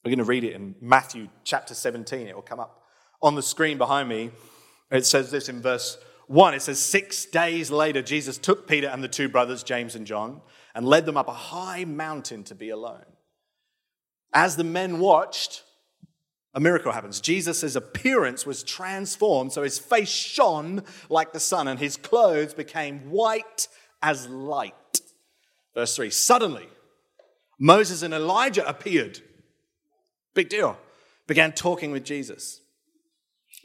We're 0.04 0.10
going 0.10 0.18
to 0.18 0.24
read 0.24 0.44
it 0.44 0.54
in 0.54 0.74
Matthew 0.80 1.28
chapter 1.44 1.74
17. 1.74 2.26
It 2.26 2.34
will 2.34 2.42
come 2.42 2.60
up 2.60 2.84
on 3.20 3.34
the 3.34 3.42
screen 3.42 3.76
behind 3.76 4.08
me. 4.08 4.30
It 4.90 5.04
says 5.04 5.30
this 5.30 5.48
in 5.50 5.60
verse 5.60 5.98
1, 6.26 6.54
it 6.54 6.62
says, 6.62 6.80
Six 6.80 7.26
days 7.26 7.70
later, 7.70 8.00
Jesus 8.00 8.38
took 8.38 8.66
Peter 8.66 8.88
and 8.88 9.04
the 9.04 9.08
two 9.08 9.28
brothers, 9.28 9.62
James 9.62 9.94
and 9.94 10.06
John, 10.06 10.40
and 10.74 10.86
led 10.86 11.04
them 11.04 11.18
up 11.18 11.28
a 11.28 11.32
high 11.32 11.84
mountain 11.84 12.44
to 12.44 12.54
be 12.54 12.70
alone. 12.70 13.04
As 14.32 14.56
the 14.56 14.64
men 14.64 15.00
watched, 15.00 15.64
a 16.54 16.60
miracle 16.60 16.92
happens. 16.92 17.20
Jesus' 17.20 17.74
appearance 17.74 18.46
was 18.46 18.62
transformed, 18.62 19.52
so 19.52 19.62
his 19.62 19.78
face 19.78 20.08
shone 20.08 20.82
like 21.10 21.32
the 21.32 21.40
sun, 21.40 21.68
and 21.68 21.78
his 21.78 21.96
clothes 21.96 22.54
became 22.54 23.10
white 23.10 23.68
as 24.00 24.28
light. 24.28 25.00
Verse 25.74 25.94
3 25.94 26.08
Suddenly, 26.10 26.68
Moses 27.58 28.02
and 28.02 28.14
Elijah 28.14 28.66
appeared. 28.66 29.20
Big 30.34 30.48
deal. 30.48 30.78
Began 31.26 31.52
talking 31.52 31.90
with 31.92 32.04
Jesus. 32.04 32.60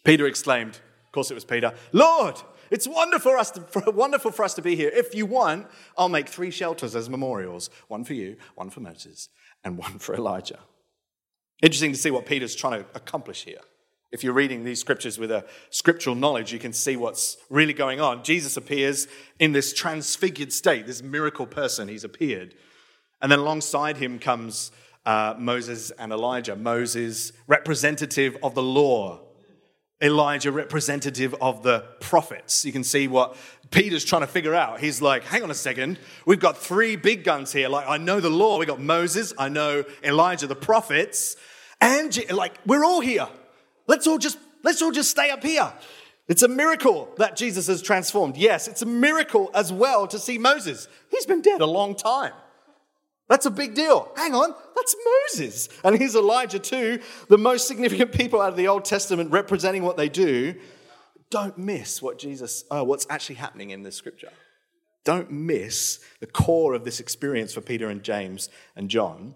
Peter 0.04 0.28
exclaimed, 0.28 0.80
of 1.06 1.12
course 1.12 1.32
it 1.32 1.34
was 1.34 1.46
Peter, 1.46 1.74
Lord, 1.92 2.42
it's 2.72 2.88
wonderful 2.88 3.32
for, 3.32 3.38
us 3.38 3.52
to, 3.52 3.62
for, 3.62 3.92
wonderful 3.92 4.32
for 4.32 4.44
us 4.44 4.54
to 4.56 4.62
be 4.62 4.76
here. 4.76 4.90
If 4.94 5.14
you 5.14 5.26
want, 5.26 5.68
I'll 5.98 6.10
make 6.10 6.28
three 6.28 6.52
shelters 6.52 6.96
as 6.96 7.10
memorials 7.10 7.70
one 7.88 8.04
for 8.04 8.14
you, 8.14 8.38
one 8.56 8.70
for 8.70 8.80
Moses, 8.80 9.30
and 9.64 9.78
one 9.78 10.00
for 10.00 10.16
Elijah. 10.16 10.60
Interesting 11.62 11.92
to 11.92 11.98
see 11.98 12.12
what 12.12 12.26
Peter's 12.26 12.56
trying 12.56 12.84
to 12.84 12.90
accomplish 12.96 13.44
here. 13.44 13.62
If 14.12 14.24
you're 14.24 14.34
reading 14.34 14.64
these 14.64 14.80
scriptures 14.80 15.18
with 15.18 15.32
a 15.32 15.46
scriptural 15.70 16.16
knowledge, 16.16 16.54
you 16.54 16.60
can 16.60 16.74
see 16.74 16.96
what's 16.96 17.38
really 17.50 17.74
going 17.74 18.00
on. 18.00 18.24
Jesus 18.24 18.56
appears 18.56 19.08
in 19.40 19.52
this 19.52 19.74
transfigured 19.74 20.54
state, 20.54 20.86
this 20.86 21.04
miracle 21.04 21.46
person, 21.46 21.88
he's 21.88 22.04
appeared. 22.04 22.56
And 23.22 23.32
then 23.32 23.40
alongside 23.40 23.98
him 23.98 24.20
comes 24.20 24.72
uh, 25.06 25.36
Moses 25.38 25.92
and 25.92 26.12
Elijah. 26.12 26.56
Moses, 26.56 27.32
representative 27.48 28.38
of 28.42 28.56
the 28.56 28.64
law, 28.64 29.22
Elijah, 30.02 30.52
representative 30.52 31.34
of 31.36 31.64
the 31.64 31.80
prophets. 32.02 32.66
You 32.66 32.72
can 32.72 32.84
see 32.84 33.08
what 33.08 33.38
Peter's 33.72 34.04
trying 34.04 34.22
to 34.22 34.28
figure 34.28 34.54
out. 34.54 34.80
He's 34.80 35.02
like, 35.02 35.24
hang 35.24 35.44
on 35.44 35.52
a 35.52 35.56
second, 35.56 36.00
we've 36.26 36.40
got 36.40 36.58
three 36.58 36.96
big 36.96 37.24
guns 37.24 37.54
here. 37.54 37.70
Like, 37.70 37.88
I 37.88 37.98
know 37.98 38.20
the 38.20 38.30
law, 38.30 38.60
we 38.60 38.66
got 38.66 38.82
Moses, 38.82 39.34
I 39.38 39.50
know 39.50 39.84
Elijah, 40.04 40.48
the 40.48 40.56
prophets, 40.56 41.36
and 41.80 42.18
like, 42.32 42.60
we're 42.66 42.84
all 42.84 43.02
here. 43.02 43.28
Let's 43.88 44.08
all 44.08 44.18
just 44.18 44.38
let's 44.64 44.82
all 44.82 44.92
just 44.92 45.12
stay 45.12 45.30
up 45.30 45.44
here. 45.44 45.72
It's 46.28 46.42
a 46.42 46.48
miracle 46.48 47.14
that 47.18 47.36
Jesus 47.36 47.68
has 47.68 47.82
transformed. 47.84 48.36
Yes, 48.36 48.68
it's 48.68 48.82
a 48.82 48.88
miracle 48.88 49.52
as 49.54 49.72
well 49.72 50.08
to 50.08 50.18
see 50.18 50.40
Moses. 50.40 50.88
He's 51.10 51.26
been 51.26 51.42
dead 51.42 51.62
a 51.62 51.68
long 51.68 51.96
time. 51.96 52.34
That's 53.28 53.46
a 53.46 53.52
big 53.52 53.74
deal. 53.74 54.12
Hang 54.16 54.36
on, 54.36 54.54
that's 54.76 54.96
Moses. 55.34 55.70
And 55.84 55.98
here's 55.98 56.16
Elijah, 56.16 56.60
too, 56.60 57.00
the 57.28 57.38
most 57.38 57.68
significant 57.68 58.12
people 58.12 58.42
out 58.42 58.50
of 58.50 58.58
the 58.58 58.68
Old 58.68 58.86
Testament 58.86 59.32
representing 59.32 59.84
what 59.84 59.98
they 59.98 60.10
do. 60.10 60.56
don't 61.32 61.58
miss 61.58 62.02
what 62.02 62.20
Jesus, 62.20 62.64
uh, 62.70 62.84
what's 62.84 63.08
actually 63.10 63.36
happening 63.36 63.72
in 63.72 63.82
this 63.82 63.96
scripture. 63.96 64.32
Don't 65.04 65.32
miss 65.32 66.00
the 66.20 66.28
core 66.28 66.74
of 66.74 66.84
this 66.84 67.00
experience 67.00 67.54
for 67.54 67.62
Peter 67.62 67.90
and 67.90 68.04
James 68.04 68.50
and 68.76 68.90
John 68.90 69.36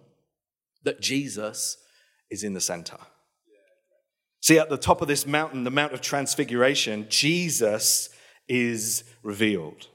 that 0.83 1.01
Jesus 1.01 1.77
is 2.29 2.43
in 2.43 2.53
the 2.53 2.61
center. 2.61 2.97
See, 4.41 4.57
at 4.57 4.69
the 4.69 4.77
top 4.77 5.01
of 5.01 5.07
this 5.07 5.27
mountain, 5.27 5.63
the 5.63 5.71
Mount 5.71 5.93
of 5.93 6.01
Transfiguration, 6.01 7.07
Jesus 7.09 8.09
is 8.47 9.03
revealed. 9.21 9.87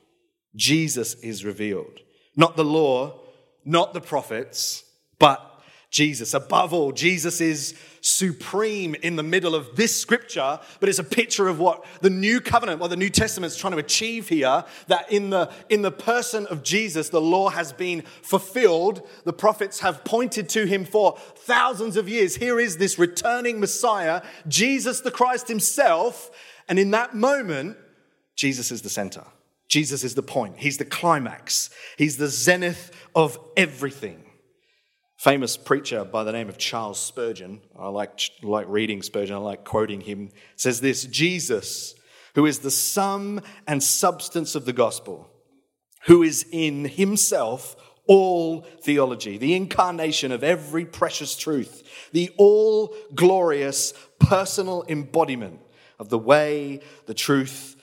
Jesus 0.54 1.14
is 1.14 1.44
revealed. 1.44 2.00
Not 2.36 2.56
the 2.56 2.64
law, 2.64 3.20
not 3.64 3.94
the 3.94 4.00
prophets, 4.00 4.84
but 5.18 5.50
Jesus. 5.94 6.34
Above 6.34 6.72
all, 6.72 6.90
Jesus 6.90 7.40
is 7.40 7.78
supreme 8.00 8.96
in 8.96 9.14
the 9.14 9.22
middle 9.22 9.54
of 9.54 9.76
this 9.76 9.96
scripture, 9.96 10.58
but 10.80 10.88
it's 10.88 10.98
a 10.98 11.04
picture 11.04 11.46
of 11.46 11.60
what 11.60 11.86
the 12.00 12.10
new 12.10 12.40
covenant, 12.40 12.80
what 12.80 12.90
the 12.90 12.96
New 12.96 13.08
Testament 13.08 13.52
is 13.52 13.56
trying 13.56 13.74
to 13.74 13.78
achieve 13.78 14.28
here, 14.28 14.64
that 14.88 15.12
in 15.12 15.30
the, 15.30 15.52
in 15.68 15.82
the 15.82 15.92
person 15.92 16.46
of 16.48 16.64
Jesus, 16.64 17.10
the 17.10 17.20
law 17.20 17.48
has 17.48 17.72
been 17.72 18.02
fulfilled. 18.22 19.08
The 19.22 19.32
prophets 19.32 19.80
have 19.80 20.04
pointed 20.04 20.48
to 20.48 20.66
him 20.66 20.84
for 20.84 21.16
thousands 21.36 21.96
of 21.96 22.08
years. 22.08 22.34
Here 22.34 22.58
is 22.58 22.76
this 22.76 22.98
returning 22.98 23.60
Messiah, 23.60 24.20
Jesus 24.48 25.00
the 25.00 25.12
Christ 25.12 25.46
himself. 25.46 26.28
And 26.68 26.76
in 26.76 26.90
that 26.90 27.14
moment, 27.14 27.76
Jesus 28.34 28.72
is 28.72 28.82
the 28.82 28.90
center. 28.90 29.24
Jesus 29.68 30.04
is 30.04 30.14
the 30.14 30.22
point. 30.22 30.58
He's 30.58 30.78
the 30.78 30.84
climax. 30.84 31.70
He's 31.96 32.16
the 32.16 32.28
zenith 32.28 32.90
of 33.14 33.38
everything 33.56 34.24
famous 35.24 35.56
preacher 35.56 36.04
by 36.04 36.22
the 36.22 36.32
name 36.32 36.50
of 36.50 36.58
Charles 36.58 36.98
Spurgeon, 36.98 37.62
I 37.78 37.88
like, 37.88 38.20
like 38.42 38.66
reading 38.68 39.00
Spurgeon, 39.00 39.36
I 39.36 39.38
like 39.38 39.64
quoting 39.64 40.02
him, 40.02 40.28
says 40.54 40.82
this 40.82 41.04
Jesus, 41.04 41.94
who 42.34 42.44
is 42.44 42.58
the 42.58 42.70
sum 42.70 43.40
and 43.66 43.82
substance 43.82 44.54
of 44.54 44.66
the 44.66 44.74
gospel, 44.74 45.30
who 46.04 46.22
is 46.22 46.44
in 46.52 46.84
himself 46.84 47.74
all 48.06 48.66
theology, 48.82 49.38
the 49.38 49.54
incarnation 49.54 50.30
of 50.30 50.44
every 50.44 50.84
precious 50.84 51.36
truth, 51.36 52.08
the 52.12 52.30
all 52.36 52.94
glorious 53.14 53.94
personal 54.18 54.84
embodiment 54.88 55.58
of 55.98 56.10
the 56.10 56.18
way, 56.18 56.80
the 57.06 57.14
truth, 57.14 57.73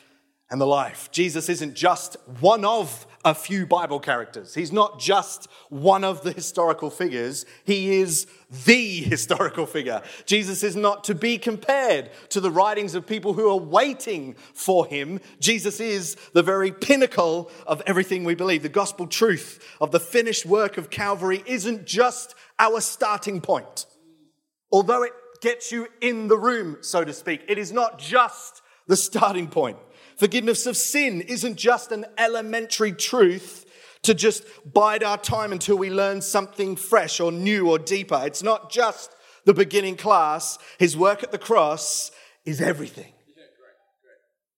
and 0.52 0.60
the 0.60 0.68
life. 0.68 1.10
Jesus 1.12 1.48
isn't 1.48 1.76
just 1.76 2.18
one 2.42 2.66
of 2.66 3.08
a 3.24 3.34
few 3.34 3.66
Bible 3.66 4.00
characters. 4.00 4.54
He's 4.54 4.72
not 4.72 5.00
just 5.00 5.48
one 5.70 6.04
of 6.04 6.24
the 6.24 6.34
historical 6.34 6.90
figures, 6.90 7.46
he 7.64 8.02
is 8.02 8.28
the 8.66 8.98
historical 9.02 9.66
figure. 9.66 10.02
Jesus 10.26 10.62
is 10.62 10.76
not 10.76 11.06
to 11.06 11.16
be 11.16 11.38
compared 11.38 12.10
to 12.30 12.42
the 12.42 12.52
writings 12.52 12.96
of 12.96 13.08
people 13.08 13.34
who 13.34 13.50
are 13.50 13.58
waiting 13.58 14.36
for 14.54 14.86
him. 14.86 15.22
Jesus 15.40 15.80
is 15.80 16.18
the 16.34 16.44
very 16.44 16.72
pinnacle 16.72 17.50
of 17.66 17.82
everything 17.86 18.26
we 18.26 18.36
believe. 18.36 18.62
The 18.62 18.70
gospel 18.70 19.08
truth 19.08 19.64
of 19.80 19.92
the 19.92 20.00
finished 20.00 20.46
work 20.46 20.78
of 20.78 20.90
Calvary 20.90 21.44
isn't 21.46 21.86
just 21.86 22.36
our 22.60 22.82
starting 22.82 23.40
point. 23.40 23.86
Although 24.72 25.04
it 25.04 25.14
gets 25.42 25.72
you 25.72 25.88
in 26.02 26.28
the 26.28 26.38
room, 26.38 26.78
so 26.82 27.06
to 27.06 27.14
speak, 27.14 27.42
it 27.48 27.58
is 27.58 27.72
not 27.72 28.00
just 28.00 28.62
the 28.88 28.98
starting 28.98 29.48
point. 29.48 29.78
Forgiveness 30.22 30.68
of 30.68 30.78
sin 30.78 31.22
isn't 31.22 31.56
just 31.56 31.92
an 31.92 32.06
elementary 32.16 32.92
truth 32.92 33.66
to 34.04 34.14
just 34.14 34.44
bide 34.72 35.02
our 35.04 35.18
time 35.18 35.52
until 35.52 35.80
we 35.80 35.90
learn 35.90 36.22
something 36.22 36.76
fresh 36.76 37.20
or 37.20 37.32
new 37.32 37.68
or 37.68 37.80
deeper. 37.80 38.22
It's 38.24 38.44
not 38.44 38.72
just 38.72 39.16
the 39.46 39.54
beginning 39.56 39.96
class. 39.96 40.60
His 40.78 40.96
work 40.96 41.24
at 41.24 41.32
the 41.32 41.40
cross 41.40 42.12
is 42.46 42.62
everything. 42.62 43.14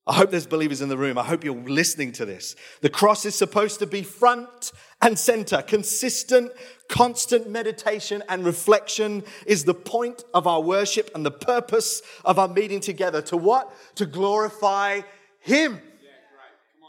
I 0.05 0.15
hope 0.15 0.32
there's 0.32 0.46
believers 0.46 0.82
in 0.82 0.89
the 0.89 0.98
room. 0.98 1.17
I 1.17 1.24
hope 1.24 1.46
you're 1.46 1.55
listening 1.55 2.12
to 2.13 2.25
this. 2.25 2.58
The 2.82 2.89
cross 2.89 3.24
is 3.24 3.34
supposed 3.34 3.79
to 3.79 3.88
be 3.88 4.03
front 4.03 4.74
and 5.01 5.17
center. 5.17 5.62
Consistent, 5.62 6.51
constant 6.89 7.50
meditation 7.50 8.22
and 8.27 8.43
reflection 8.43 9.24
is 9.48 9.63
the 9.63 9.74
point 9.74 10.25
of 10.34 10.46
our 10.46 10.60
worship 10.60 11.10
and 11.15 11.25
the 11.25 11.32
purpose 11.32 12.01
of 12.25 12.38
our 12.38 12.50
meeting 12.50 12.82
together. 12.82 13.22
To 13.22 13.38
what? 13.38 13.74
To 13.96 14.05
glorify 14.05 15.03
him. 15.44 15.80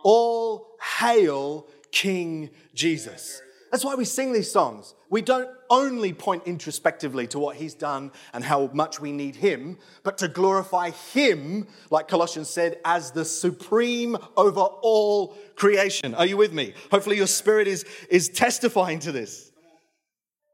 All 0.02 0.76
hail 0.98 1.66
King 1.90 2.50
Jesus. 2.74 3.40
That's 3.70 3.84
why 3.84 3.96
we 3.96 4.04
sing 4.04 4.32
these 4.32 4.52
songs. 4.52 4.94
We 5.10 5.20
don't 5.20 5.48
only 5.68 6.12
point 6.12 6.44
introspectively 6.46 7.26
to 7.28 7.40
what 7.40 7.56
he's 7.56 7.74
done 7.74 8.12
and 8.32 8.44
how 8.44 8.70
much 8.72 9.00
we 9.00 9.10
need 9.10 9.34
him, 9.34 9.78
but 10.04 10.18
to 10.18 10.28
glorify 10.28 10.90
him, 10.90 11.66
like 11.90 12.06
Colossians 12.06 12.48
said, 12.48 12.78
as 12.84 13.10
the 13.10 13.24
supreme 13.24 14.16
over 14.36 14.60
all 14.60 15.36
creation. 15.56 16.14
Are 16.14 16.26
you 16.26 16.36
with 16.36 16.52
me? 16.52 16.74
Hopefully, 16.92 17.16
your 17.16 17.26
spirit 17.26 17.66
is, 17.66 17.84
is 18.08 18.28
testifying 18.28 19.00
to 19.00 19.10
this. 19.10 19.48
It 19.48 19.52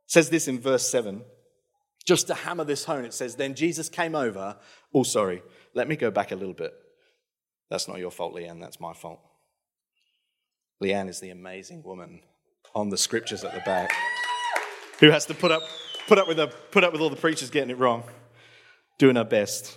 says 0.06 0.30
this 0.30 0.48
in 0.48 0.58
verse 0.58 0.88
7. 0.88 1.22
Just 2.06 2.26
to 2.28 2.34
hammer 2.34 2.64
this 2.64 2.84
home, 2.84 3.04
it 3.04 3.12
says, 3.12 3.36
Then 3.36 3.54
Jesus 3.54 3.90
came 3.90 4.14
over. 4.14 4.56
Oh, 4.94 5.02
sorry. 5.02 5.42
Let 5.74 5.88
me 5.88 5.96
go 5.96 6.10
back 6.10 6.32
a 6.32 6.36
little 6.36 6.54
bit. 6.54 6.72
That's 7.70 7.86
not 7.86 7.98
your 7.98 8.10
fault, 8.10 8.34
Leanne. 8.34 8.60
That's 8.60 8.80
my 8.80 8.92
fault. 8.92 9.20
Leanne 10.82 11.08
is 11.08 11.20
the 11.20 11.30
amazing 11.30 11.82
woman 11.82 12.20
on 12.74 12.88
the 12.88 12.96
scriptures 12.96 13.44
at 13.44 13.54
the 13.54 13.60
back 13.60 13.92
who 14.98 15.10
has 15.10 15.26
to 15.26 15.34
put 15.34 15.50
up, 15.50 15.62
put 16.06 16.18
up, 16.18 16.26
with, 16.26 16.38
a, 16.38 16.48
put 16.48 16.84
up 16.84 16.92
with 16.92 17.00
all 17.00 17.10
the 17.10 17.16
preachers 17.16 17.50
getting 17.50 17.70
it 17.70 17.78
wrong, 17.78 18.04
doing 18.98 19.16
her 19.16 19.24
best. 19.24 19.76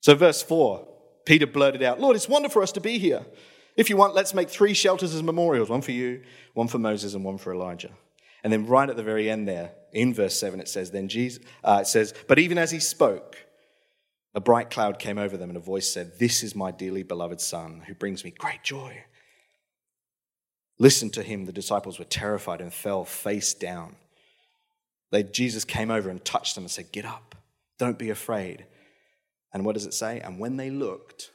So, 0.00 0.14
verse 0.14 0.42
4, 0.42 0.86
Peter 1.24 1.46
blurted 1.46 1.82
out, 1.82 2.00
Lord, 2.00 2.16
it's 2.16 2.28
wonderful 2.28 2.60
for 2.60 2.62
us 2.62 2.72
to 2.72 2.80
be 2.80 2.98
here. 2.98 3.24
If 3.76 3.90
you 3.90 3.96
want, 3.96 4.14
let's 4.14 4.34
make 4.34 4.48
three 4.48 4.74
shelters 4.74 5.14
as 5.14 5.22
memorials 5.22 5.68
one 5.68 5.82
for 5.82 5.92
you, 5.92 6.22
one 6.54 6.68
for 6.68 6.78
Moses, 6.78 7.14
and 7.14 7.24
one 7.24 7.38
for 7.38 7.52
Elijah. 7.52 7.90
And 8.42 8.52
then, 8.52 8.66
right 8.66 8.88
at 8.88 8.96
the 8.96 9.02
very 9.02 9.30
end 9.30 9.48
there, 9.48 9.72
in 9.92 10.12
verse 10.12 10.38
7, 10.38 10.60
it 10.60 10.68
says, 10.68 10.90
Then 10.90 11.08
Jesus, 11.08 11.42
uh, 11.62 11.78
it 11.80 11.86
says, 11.86 12.14
But 12.28 12.38
even 12.38 12.58
as 12.58 12.70
he 12.70 12.78
spoke, 12.78 13.43
a 14.34 14.40
bright 14.40 14.70
cloud 14.70 14.98
came 14.98 15.18
over 15.18 15.36
them, 15.36 15.50
and 15.50 15.56
a 15.56 15.60
voice 15.60 15.88
said, 15.88 16.18
This 16.18 16.42
is 16.42 16.56
my 16.56 16.72
dearly 16.72 17.04
beloved 17.04 17.40
Son, 17.40 17.82
who 17.86 17.94
brings 17.94 18.24
me 18.24 18.32
great 18.36 18.62
joy. 18.64 19.04
Listen 20.78 21.08
to 21.10 21.22
him. 21.22 21.44
The 21.44 21.52
disciples 21.52 21.98
were 22.00 22.04
terrified 22.04 22.60
and 22.60 22.72
fell 22.72 23.04
face 23.04 23.54
down. 23.54 23.94
They, 25.12 25.22
Jesus 25.22 25.64
came 25.64 25.90
over 25.90 26.10
and 26.10 26.24
touched 26.24 26.56
them 26.56 26.64
and 26.64 26.70
said, 26.70 26.90
Get 26.90 27.04
up, 27.04 27.36
don't 27.78 27.98
be 27.98 28.10
afraid. 28.10 28.66
And 29.52 29.64
what 29.64 29.74
does 29.74 29.86
it 29.86 29.94
say? 29.94 30.18
And 30.18 30.40
when 30.40 30.56
they 30.56 30.70
looked, 30.70 31.30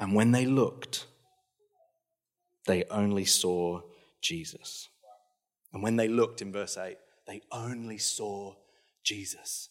and 0.00 0.16
when 0.16 0.32
they 0.32 0.46
looked, 0.46 1.06
they 2.66 2.82
only 2.90 3.24
saw 3.24 3.82
Jesus. 4.20 4.88
And 5.72 5.80
when 5.80 5.94
they 5.94 6.08
looked 6.08 6.42
in 6.42 6.50
verse 6.50 6.76
8, 6.76 6.96
they 7.28 7.42
only 7.52 7.98
saw 7.98 8.54
Jesus. 9.04 9.68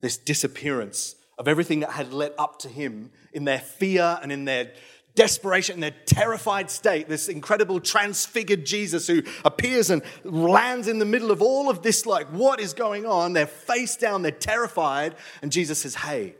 This 0.00 0.16
disappearance 0.16 1.16
of 1.38 1.48
everything 1.48 1.80
that 1.80 1.90
had 1.90 2.12
led 2.12 2.32
up 2.38 2.58
to 2.60 2.68
him 2.68 3.10
in 3.32 3.44
their 3.44 3.58
fear 3.58 4.18
and 4.22 4.30
in 4.30 4.44
their 4.44 4.72
desperation, 5.14 5.74
in 5.74 5.80
their 5.80 5.94
terrified 6.06 6.70
state, 6.70 7.08
this 7.08 7.28
incredible 7.28 7.80
transfigured 7.80 8.66
Jesus 8.66 9.06
who 9.06 9.22
appears 9.44 9.90
and 9.90 10.02
lands 10.24 10.88
in 10.88 10.98
the 10.98 11.04
middle 11.04 11.30
of 11.30 11.40
all 11.40 11.70
of 11.70 11.82
this, 11.82 12.06
like, 12.06 12.26
what 12.28 12.60
is 12.60 12.72
going 12.72 13.06
on? 13.06 13.32
They're 13.32 13.46
face 13.46 13.96
down, 13.96 14.22
they're 14.22 14.32
terrified. 14.32 15.14
And 15.42 15.52
Jesus 15.52 15.80
says, 15.80 15.94
Hey, 15.94 16.34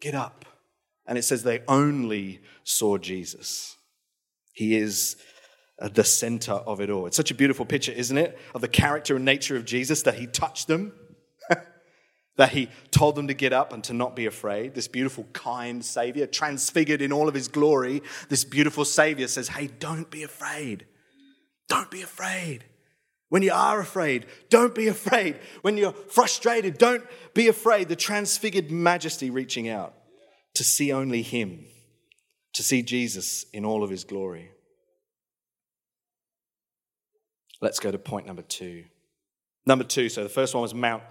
get 0.00 0.14
up. 0.14 0.44
And 1.06 1.18
it 1.18 1.22
says 1.22 1.42
they 1.42 1.62
only 1.66 2.40
saw 2.62 2.98
Jesus. 2.98 3.76
He 4.52 4.76
is 4.76 5.16
uh, 5.80 5.88
the 5.88 6.04
center 6.04 6.52
of 6.52 6.80
it 6.80 6.90
all. 6.90 7.06
It's 7.06 7.16
such 7.16 7.30
a 7.30 7.34
beautiful 7.34 7.64
picture, 7.64 7.92
isn't 7.92 8.16
it? 8.16 8.38
Of 8.54 8.60
the 8.60 8.68
character 8.68 9.16
and 9.16 9.24
nature 9.24 9.56
of 9.56 9.64
Jesus 9.64 10.02
that 10.02 10.16
he 10.16 10.26
touched 10.26 10.68
them 10.68 10.92
that 12.40 12.52
he 12.52 12.70
told 12.90 13.16
them 13.16 13.28
to 13.28 13.34
get 13.34 13.52
up 13.52 13.70
and 13.70 13.84
to 13.84 13.92
not 13.92 14.16
be 14.16 14.24
afraid. 14.24 14.72
This 14.72 14.88
beautiful, 14.88 15.26
kind 15.34 15.84
Savior, 15.84 16.26
transfigured 16.26 17.02
in 17.02 17.12
all 17.12 17.28
of 17.28 17.34
his 17.34 17.48
glory, 17.48 18.02
this 18.30 18.44
beautiful 18.44 18.86
Savior 18.86 19.28
says, 19.28 19.48
Hey, 19.48 19.66
don't 19.66 20.10
be 20.10 20.22
afraid. 20.22 20.86
Don't 21.68 21.90
be 21.90 22.00
afraid. 22.00 22.64
When 23.28 23.42
you 23.42 23.52
are 23.52 23.78
afraid, 23.78 24.24
don't 24.48 24.74
be 24.74 24.88
afraid. 24.88 25.38
When 25.60 25.76
you're 25.76 25.92
frustrated, 25.92 26.78
don't 26.78 27.04
be 27.34 27.48
afraid. 27.48 27.90
The 27.90 27.96
transfigured 27.96 28.70
majesty 28.70 29.28
reaching 29.28 29.68
out 29.68 29.92
to 30.54 30.64
see 30.64 30.94
only 30.94 31.20
him, 31.20 31.66
to 32.54 32.62
see 32.62 32.80
Jesus 32.80 33.44
in 33.52 33.66
all 33.66 33.84
of 33.84 33.90
his 33.90 34.04
glory. 34.04 34.50
Let's 37.60 37.80
go 37.80 37.90
to 37.90 37.98
point 37.98 38.26
number 38.26 38.40
two. 38.40 38.84
Number 39.66 39.84
two, 39.84 40.08
so 40.08 40.22
the 40.22 40.30
first 40.30 40.54
one 40.54 40.62
was 40.62 40.72
Mount 40.72 41.02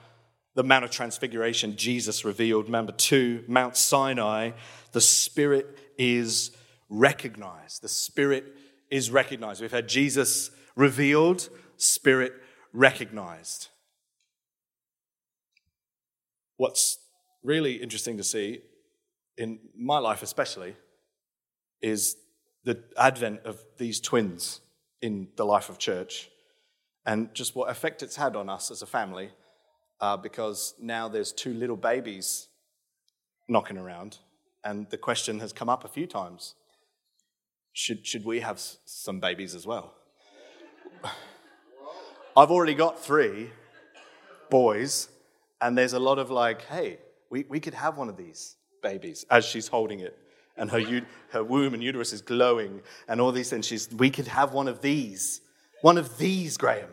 the 0.59 0.63
Mount 0.63 0.83
of 0.83 0.91
Transfiguration, 0.91 1.77
Jesus 1.77 2.25
revealed. 2.25 2.67
Number 2.67 2.91
two, 2.91 3.45
Mount 3.47 3.77
Sinai, 3.77 4.51
the 4.91 4.99
Spirit 4.99 5.79
is 5.97 6.51
recognized. 6.89 7.81
The 7.81 7.87
Spirit 7.87 8.57
is 8.91 9.09
recognized. 9.09 9.61
We've 9.61 9.71
had 9.71 9.87
Jesus 9.87 10.51
revealed, 10.75 11.47
Spirit 11.77 12.33
recognized. 12.73 13.69
What's 16.57 16.97
really 17.41 17.75
interesting 17.75 18.17
to 18.17 18.23
see 18.25 18.59
in 19.37 19.59
my 19.73 19.97
life 19.97 20.21
especially, 20.21 20.75
is 21.81 22.17
the 22.65 22.83
advent 22.97 23.39
of 23.45 23.63
these 23.77 24.01
twins 24.01 24.59
in 25.01 25.29
the 25.37 25.45
life 25.45 25.69
of 25.69 25.77
church 25.77 26.29
and 27.05 27.33
just 27.33 27.55
what 27.55 27.69
effect 27.69 28.03
it's 28.03 28.17
had 28.17 28.35
on 28.35 28.49
us 28.49 28.69
as 28.69 28.81
a 28.81 28.85
family 28.85 29.29
uh, 30.01 30.17
because 30.17 30.73
now 30.79 31.07
there's 31.07 31.31
two 31.31 31.53
little 31.53 31.77
babies 31.77 32.47
knocking 33.47 33.77
around 33.77 34.19
and 34.63 34.89
the 34.89 34.97
question 34.97 35.39
has 35.39 35.53
come 35.53 35.69
up 35.69 35.83
a 35.83 35.87
few 35.87 36.05
times 36.05 36.55
should, 37.73 38.05
should 38.05 38.25
we 38.25 38.39
have 38.39 38.59
some 38.85 39.19
babies 39.19 39.55
as 39.55 39.65
well 39.65 39.95
i've 42.37 42.51
already 42.51 42.73
got 42.73 42.99
three 42.99 43.49
boys 44.49 45.09
and 45.61 45.77
there's 45.77 45.93
a 45.93 45.99
lot 45.99 46.19
of 46.19 46.29
like 46.29 46.63
hey 46.63 46.99
we, 47.29 47.45
we 47.49 47.59
could 47.59 47.73
have 47.73 47.97
one 47.97 48.09
of 48.09 48.17
these 48.17 48.55
babies 48.81 49.25
as 49.29 49.45
she's 49.45 49.67
holding 49.67 49.99
it 49.99 50.17
and 50.59 50.69
her, 50.69 51.01
her 51.29 51.43
womb 51.43 51.73
and 51.73 51.81
uterus 51.81 52.13
is 52.13 52.21
glowing 52.21 52.81
and 53.07 53.19
all 53.19 53.31
these 53.31 53.49
things. 53.49 53.65
She's, 53.65 53.89
we 53.91 54.09
could 54.09 54.27
have 54.27 54.53
one 54.53 54.67
of 54.67 54.81
these. 54.81 55.41
One 55.81 55.97
of 55.97 56.17
these, 56.17 56.57
Graham. 56.57 56.89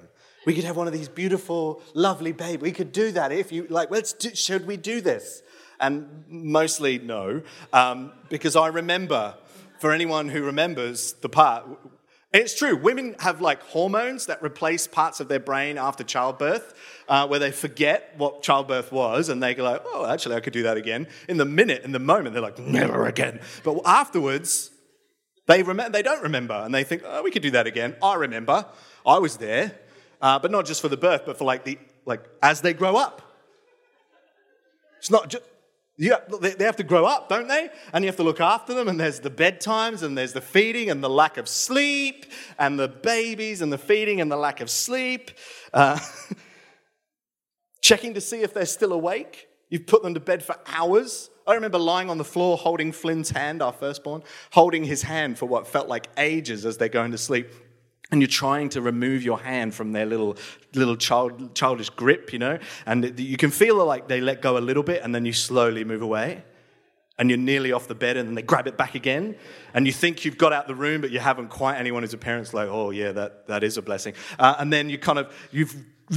We 0.46 0.54
could 0.54 0.64
have 0.64 0.76
one 0.76 0.86
of 0.86 0.94
these 0.94 1.08
beautiful, 1.10 1.82
lovely 1.92 2.32
babies. 2.32 2.62
We 2.62 2.72
could 2.72 2.92
do 2.92 3.12
that 3.12 3.32
if 3.32 3.52
you 3.52 3.66
like. 3.68 3.90
Let's 3.90 4.14
do, 4.14 4.34
should 4.34 4.66
we 4.66 4.78
do 4.78 5.02
this? 5.02 5.42
And 5.78 6.24
mostly 6.28 6.98
no, 6.98 7.42
um, 7.74 8.12
because 8.30 8.56
I 8.56 8.68
remember. 8.68 9.34
For 9.78 9.92
anyone 9.92 10.30
who 10.30 10.42
remembers 10.42 11.12
the 11.20 11.28
part, 11.28 11.68
it's 12.32 12.58
true. 12.58 12.76
Women 12.76 13.14
have 13.18 13.42
like 13.42 13.62
hormones 13.62 14.24
that 14.24 14.42
replace 14.42 14.86
parts 14.86 15.20
of 15.20 15.28
their 15.28 15.38
brain 15.38 15.76
after 15.76 16.02
childbirth 16.02 16.72
uh, 17.08 17.26
where 17.28 17.38
they 17.38 17.52
forget 17.52 18.14
what 18.16 18.42
childbirth 18.42 18.90
was 18.90 19.28
and 19.28 19.42
they 19.42 19.54
go 19.54 19.64
like, 19.64 19.82
oh, 19.84 20.06
actually, 20.06 20.34
I 20.34 20.40
could 20.40 20.54
do 20.54 20.62
that 20.62 20.78
again. 20.78 21.06
In 21.28 21.36
the 21.36 21.44
minute, 21.44 21.82
in 21.84 21.92
the 21.92 21.98
moment, 21.98 22.32
they're 22.32 22.42
like, 22.42 22.58
never 22.58 23.06
again. 23.06 23.40
But 23.64 23.80
afterwards, 23.84 24.70
they, 25.46 25.62
rem- 25.62 25.92
they 25.92 26.02
don't 26.02 26.22
remember 26.22 26.54
and 26.54 26.74
they 26.74 26.84
think, 26.84 27.02
oh, 27.04 27.22
we 27.22 27.30
could 27.30 27.42
do 27.42 27.50
that 27.50 27.66
again. 27.66 27.96
I 28.02 28.14
remember. 28.14 28.64
I 29.04 29.18
was 29.18 29.36
there. 29.36 29.78
Uh, 30.20 30.38
but 30.38 30.50
not 30.50 30.66
just 30.66 30.80
for 30.80 30.88
the 30.88 30.96
birth, 30.96 31.22
but 31.26 31.36
for 31.36 31.44
like 31.44 31.64
the, 31.64 31.78
like 32.04 32.24
as 32.42 32.60
they 32.60 32.72
grow 32.72 32.96
up. 32.96 33.22
It's 34.98 35.10
not 35.10 35.28
just, 35.28 35.44
yeah, 35.98 36.16
they 36.40 36.64
have 36.64 36.76
to 36.76 36.84
grow 36.84 37.06
up, 37.06 37.28
don't 37.28 37.48
they? 37.48 37.70
And 37.92 38.04
you 38.04 38.08
have 38.08 38.16
to 38.16 38.22
look 38.22 38.40
after 38.40 38.74
them, 38.74 38.88
and 38.88 39.00
there's 39.00 39.20
the 39.20 39.30
bedtimes, 39.30 40.02
and 40.02 40.16
there's 40.16 40.34
the 40.34 40.40
feeding, 40.40 40.90
and 40.90 41.02
the 41.02 41.08
lack 41.08 41.38
of 41.38 41.48
sleep, 41.48 42.26
and 42.58 42.78
the 42.78 42.88
babies, 42.88 43.62
and 43.62 43.72
the 43.72 43.78
feeding, 43.78 44.20
and 44.20 44.30
the 44.30 44.36
lack 44.36 44.60
of 44.60 44.68
sleep. 44.68 45.30
Uh, 45.72 45.98
checking 47.80 48.14
to 48.14 48.20
see 48.20 48.42
if 48.42 48.52
they're 48.52 48.66
still 48.66 48.92
awake. 48.92 49.48
You've 49.70 49.86
put 49.86 50.02
them 50.02 50.14
to 50.14 50.20
bed 50.20 50.42
for 50.42 50.56
hours. 50.66 51.30
I 51.46 51.54
remember 51.54 51.78
lying 51.78 52.10
on 52.10 52.18
the 52.18 52.24
floor 52.24 52.56
holding 52.56 52.92
Flynn's 52.92 53.30
hand, 53.30 53.62
our 53.62 53.72
firstborn, 53.72 54.22
holding 54.50 54.84
his 54.84 55.02
hand 55.02 55.38
for 55.38 55.46
what 55.46 55.66
felt 55.66 55.88
like 55.88 56.08
ages 56.18 56.66
as 56.66 56.76
they're 56.76 56.88
going 56.88 57.12
to 57.12 57.18
sleep. 57.18 57.48
And 58.10 58.20
you're 58.20 58.28
trying 58.28 58.68
to 58.70 58.80
remove 58.80 59.24
your 59.24 59.40
hand 59.40 59.74
from 59.74 59.92
their 59.92 60.06
little, 60.06 60.36
little 60.74 60.96
child, 60.96 61.54
childish 61.56 61.90
grip, 61.90 62.32
you 62.32 62.38
know? 62.38 62.58
And 62.86 63.18
you 63.18 63.36
can 63.36 63.50
feel 63.50 63.84
like 63.84 64.06
they 64.06 64.20
let 64.20 64.40
go 64.40 64.58
a 64.58 64.60
little 64.60 64.84
bit 64.84 65.02
and 65.02 65.12
then 65.12 65.24
you 65.24 65.32
slowly 65.32 65.84
move 65.84 66.02
away. 66.02 66.44
And 67.18 67.30
you're 67.30 67.38
nearly 67.38 67.72
off 67.72 67.88
the 67.88 67.94
bed 67.94 68.16
and 68.16 68.28
then 68.28 68.34
they 68.34 68.42
grab 68.42 68.68
it 68.68 68.76
back 68.76 68.94
again. 68.94 69.36
And 69.74 69.86
you 69.86 69.92
think 69.92 70.24
you've 70.24 70.38
got 70.38 70.52
out 70.52 70.68
the 70.68 70.74
room, 70.74 71.00
but 71.00 71.10
you 71.10 71.18
haven't 71.18 71.48
quite. 71.48 71.78
Anyone 71.78 72.02
who's 72.02 72.14
a 72.14 72.18
parent's 72.18 72.52
like, 72.54 72.68
oh, 72.68 72.90
yeah, 72.90 73.10
that, 73.12 73.48
that 73.48 73.64
is 73.64 73.76
a 73.76 73.82
blessing. 73.82 74.14
Uh, 74.38 74.54
and 74.58 74.72
then 74.72 74.90
you 74.90 74.98
kind 74.98 75.18
of, 75.18 75.34
you've 75.50 75.74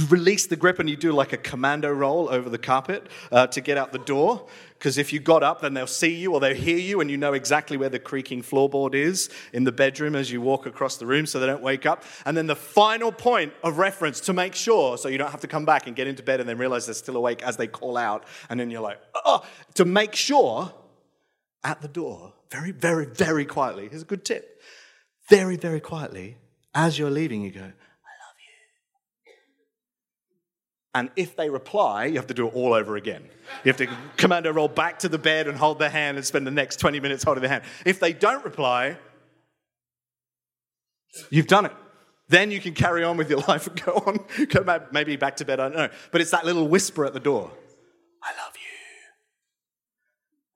released 0.08 0.50
the 0.50 0.56
grip 0.56 0.78
and 0.78 0.88
you 0.88 0.96
do 0.96 1.12
like 1.12 1.32
a 1.32 1.36
commando 1.36 1.90
roll 1.90 2.28
over 2.28 2.48
the 2.48 2.58
carpet 2.58 3.08
uh, 3.32 3.46
to 3.48 3.60
get 3.60 3.76
out 3.76 3.92
the 3.92 3.98
door. 3.98 4.46
Because 4.80 4.96
if 4.96 5.12
you 5.12 5.20
got 5.20 5.42
up, 5.42 5.60
then 5.60 5.74
they'll 5.74 5.86
see 5.86 6.14
you 6.14 6.32
or 6.32 6.40
they'll 6.40 6.54
hear 6.54 6.78
you, 6.78 7.02
and 7.02 7.10
you 7.10 7.18
know 7.18 7.34
exactly 7.34 7.76
where 7.76 7.90
the 7.90 7.98
creaking 7.98 8.42
floorboard 8.42 8.94
is 8.94 9.28
in 9.52 9.64
the 9.64 9.72
bedroom 9.72 10.16
as 10.16 10.32
you 10.32 10.40
walk 10.40 10.64
across 10.64 10.96
the 10.96 11.04
room 11.04 11.26
so 11.26 11.38
they 11.38 11.46
don't 11.46 11.62
wake 11.62 11.84
up. 11.84 12.02
And 12.24 12.34
then 12.34 12.46
the 12.46 12.56
final 12.56 13.12
point 13.12 13.52
of 13.62 13.76
reference 13.76 14.20
to 14.20 14.32
make 14.32 14.54
sure, 14.54 14.96
so 14.96 15.08
you 15.08 15.18
don't 15.18 15.30
have 15.30 15.42
to 15.42 15.46
come 15.46 15.66
back 15.66 15.86
and 15.86 15.94
get 15.94 16.06
into 16.06 16.22
bed 16.22 16.40
and 16.40 16.48
then 16.48 16.56
realize 16.56 16.86
they're 16.86 16.94
still 16.94 17.18
awake 17.18 17.42
as 17.42 17.58
they 17.58 17.66
call 17.66 17.98
out. 17.98 18.24
And 18.48 18.58
then 18.58 18.70
you're 18.70 18.80
like, 18.80 18.98
oh, 19.26 19.44
to 19.74 19.84
make 19.84 20.14
sure 20.14 20.72
at 21.62 21.82
the 21.82 21.88
door, 21.88 22.32
very, 22.50 22.70
very, 22.72 23.04
very 23.04 23.44
quietly. 23.44 23.86
Here's 23.86 24.00
a 24.00 24.06
good 24.06 24.24
tip. 24.24 24.62
Very, 25.28 25.58
very 25.58 25.80
quietly, 25.80 26.38
as 26.74 26.98
you're 26.98 27.10
leaving, 27.10 27.42
you 27.42 27.50
go, 27.50 27.72
and 30.94 31.10
if 31.14 31.36
they 31.36 31.50
reply, 31.50 32.06
you 32.06 32.16
have 32.16 32.26
to 32.26 32.34
do 32.34 32.48
it 32.48 32.54
all 32.54 32.74
over 32.74 32.96
again. 32.96 33.22
You 33.64 33.72
have 33.72 33.76
to 33.76 33.88
commando 34.16 34.52
roll 34.52 34.68
back 34.68 35.00
to 35.00 35.08
the 35.08 35.18
bed 35.18 35.46
and 35.46 35.56
hold 35.56 35.78
their 35.78 35.90
hand 35.90 36.16
and 36.16 36.26
spend 36.26 36.46
the 36.46 36.50
next 36.50 36.76
20 36.76 36.98
minutes 36.98 37.22
holding 37.22 37.42
their 37.42 37.50
hand. 37.50 37.64
If 37.84 38.00
they 38.00 38.12
don't 38.12 38.44
reply, 38.44 38.96
you've 41.30 41.46
done 41.46 41.66
it. 41.66 41.72
Then 42.28 42.50
you 42.50 42.60
can 42.60 42.74
carry 42.74 43.04
on 43.04 43.16
with 43.16 43.30
your 43.30 43.40
life 43.48 43.68
and 43.68 43.80
go 43.84 43.92
on, 44.06 44.24
go 44.48 44.62
back, 44.62 44.92
maybe 44.92 45.16
back 45.16 45.36
to 45.36 45.44
bed, 45.44 45.60
I 45.60 45.68
don't 45.68 45.76
know. 45.76 45.88
But 46.10 46.20
it's 46.20 46.32
that 46.32 46.44
little 46.44 46.66
whisper 46.66 47.04
at 47.04 47.12
the 47.12 47.20
door 47.20 47.50
I 48.22 48.30
love 48.44 48.54
you. 48.54 48.60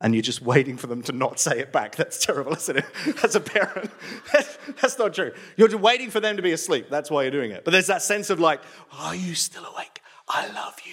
And 0.01 0.14
you're 0.14 0.23
just 0.23 0.42
waiting 0.42 0.77
for 0.77 0.87
them 0.87 1.03
to 1.03 1.12
not 1.12 1.38
say 1.38 1.61
it 1.61 1.73
back. 1.73 1.97
That's 1.97 2.25
terrible, 2.25 2.53
isn't 2.55 2.77
it? 2.77 2.85
As 3.25 3.37
a 3.37 3.40
parent, 3.40 3.90
that's 4.81 4.99
not 4.99 5.14
true. 5.14 5.33
You're 5.57 5.68
just 5.68 5.81
waiting 5.81 6.11
for 6.11 6.20
them 6.20 6.37
to 6.37 6.42
be 6.42 6.53
asleep. 6.53 6.88
That's 6.90 7.11
why 7.11 7.23
you're 7.23 7.31
doing 7.31 7.53
it. 7.53 7.64
But 7.64 7.70
there's 7.70 7.87
that 7.87 8.03
sense 8.03 8.31
of 8.31 8.38
like, 8.38 8.61
are 8.92 9.14
you 9.14 9.35
still 9.35 9.64
awake? 9.64 10.01
I 10.28 10.46
love 10.48 10.76
you. 10.84 10.92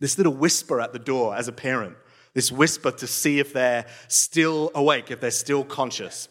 This 0.00 0.18
little 0.18 0.34
whisper 0.34 0.80
at 0.80 0.92
the 0.92 0.98
door 0.98 1.36
as 1.36 1.48
a 1.48 1.52
parent, 1.52 1.96
this 2.34 2.50
whisper 2.50 2.90
to 2.90 3.06
see 3.06 3.38
if 3.38 3.52
they're 3.52 3.86
still 4.08 4.70
awake, 4.74 5.10
if 5.10 5.20
they're 5.20 5.30
still 5.30 5.64
conscious, 5.64 6.28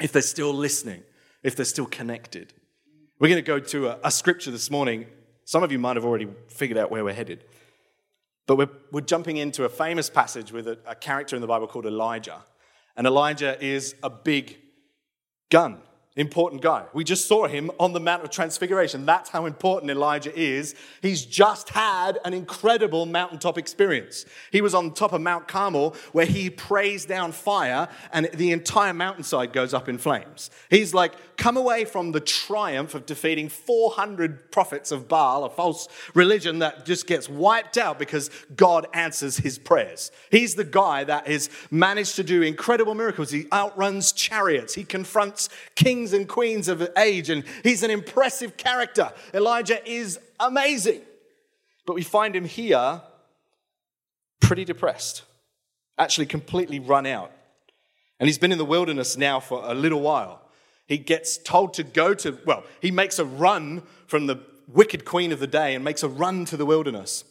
if 0.00 0.12
they're 0.12 0.22
still 0.22 0.52
listening, 0.52 1.02
if 1.42 1.54
they're 1.56 1.64
still 1.64 1.86
connected. 1.86 2.52
We're 3.20 3.28
going 3.28 3.42
to 3.42 3.46
go 3.46 3.60
to 3.60 3.88
a, 3.88 3.98
a 4.04 4.10
scripture 4.10 4.50
this 4.50 4.70
morning. 4.70 5.06
Some 5.44 5.62
of 5.62 5.70
you 5.70 5.78
might 5.78 5.96
have 5.96 6.04
already 6.04 6.28
figured 6.48 6.78
out 6.78 6.90
where 6.90 7.04
we're 7.04 7.14
headed. 7.14 7.44
But 8.46 8.56
we're, 8.56 8.70
we're 8.90 9.00
jumping 9.00 9.36
into 9.36 9.64
a 9.64 9.68
famous 9.68 10.10
passage 10.10 10.52
with 10.52 10.66
a, 10.66 10.78
a 10.86 10.94
character 10.94 11.36
in 11.36 11.42
the 11.42 11.48
Bible 11.48 11.66
called 11.66 11.86
Elijah. 11.86 12.44
And 12.96 13.06
Elijah 13.06 13.62
is 13.64 13.94
a 14.02 14.10
big 14.10 14.58
gun 15.50 15.80
important 16.16 16.62
guy. 16.62 16.84
We 16.92 17.02
just 17.02 17.26
saw 17.26 17.48
him 17.48 17.72
on 17.80 17.92
the 17.92 17.98
Mount 17.98 18.22
of 18.22 18.30
Transfiguration. 18.30 19.04
That's 19.04 19.30
how 19.30 19.46
important 19.46 19.90
Elijah 19.90 20.36
is. 20.38 20.76
He's 21.02 21.24
just 21.24 21.70
had 21.70 22.20
an 22.24 22.32
incredible 22.32 23.04
mountaintop 23.04 23.58
experience. 23.58 24.24
He 24.52 24.60
was 24.60 24.74
on 24.74 24.94
top 24.94 25.12
of 25.12 25.20
Mount 25.20 25.48
Carmel 25.48 25.96
where 26.12 26.26
he 26.26 26.50
prays 26.50 27.04
down 27.04 27.32
fire 27.32 27.88
and 28.12 28.28
the 28.32 28.52
entire 28.52 28.94
mountainside 28.94 29.52
goes 29.52 29.74
up 29.74 29.88
in 29.88 29.98
flames. 29.98 30.50
He's 30.70 30.94
like, 30.94 31.36
come 31.36 31.56
away 31.56 31.84
from 31.84 32.12
the 32.12 32.20
triumph 32.20 32.94
of 32.94 33.06
defeating 33.06 33.48
400 33.48 34.52
prophets 34.52 34.92
of 34.92 35.08
Baal, 35.08 35.44
a 35.44 35.50
false 35.50 35.88
religion 36.14 36.60
that 36.60 36.86
just 36.86 37.08
gets 37.08 37.28
wiped 37.28 37.76
out 37.76 37.98
because 37.98 38.30
God 38.54 38.86
answers 38.94 39.38
his 39.38 39.58
prayers. 39.58 40.12
He's 40.30 40.54
the 40.54 40.64
guy 40.64 41.02
that 41.04 41.26
has 41.26 41.50
managed 41.72 42.14
to 42.16 42.22
do 42.22 42.42
incredible 42.42 42.94
miracles. 42.94 43.32
He 43.32 43.46
outruns 43.52 44.12
chariots, 44.12 44.74
he 44.74 44.84
confronts 44.84 45.48
kings 45.74 46.03
kings 46.04 46.12
and 46.12 46.28
queens 46.28 46.68
of 46.68 46.86
age, 46.98 47.30
and 47.30 47.44
he's 47.62 47.82
an 47.82 47.90
impressive 47.90 48.56
character. 48.56 49.10
Elijah 49.32 49.80
is 49.90 50.18
amazing. 50.38 51.00
But 51.86 51.94
we 51.94 52.02
find 52.02 52.36
him 52.36 52.44
here 52.44 53.00
pretty 54.40 54.64
depressed, 54.64 55.22
actually 55.98 56.26
completely 56.26 56.78
run 56.78 57.06
out. 57.06 57.32
And 58.20 58.28
he's 58.28 58.38
been 58.38 58.52
in 58.52 58.58
the 58.58 58.64
wilderness 58.64 59.16
now 59.16 59.40
for 59.40 59.62
a 59.64 59.74
little 59.74 60.00
while. 60.00 60.42
He 60.86 60.98
gets 60.98 61.38
told 61.38 61.74
to 61.74 61.82
go 61.82 62.12
to, 62.14 62.38
well, 62.44 62.64
he 62.80 62.90
makes 62.90 63.18
a 63.18 63.24
run 63.24 63.82
from 64.06 64.26
the 64.26 64.40
wicked 64.68 65.04
queen 65.06 65.32
of 65.32 65.40
the 65.40 65.46
day 65.46 65.74
and 65.74 65.82
makes 65.82 66.02
a 66.02 66.08
run 66.08 66.44
to 66.46 66.56
the 66.56 66.66
wilderness. 66.66 67.24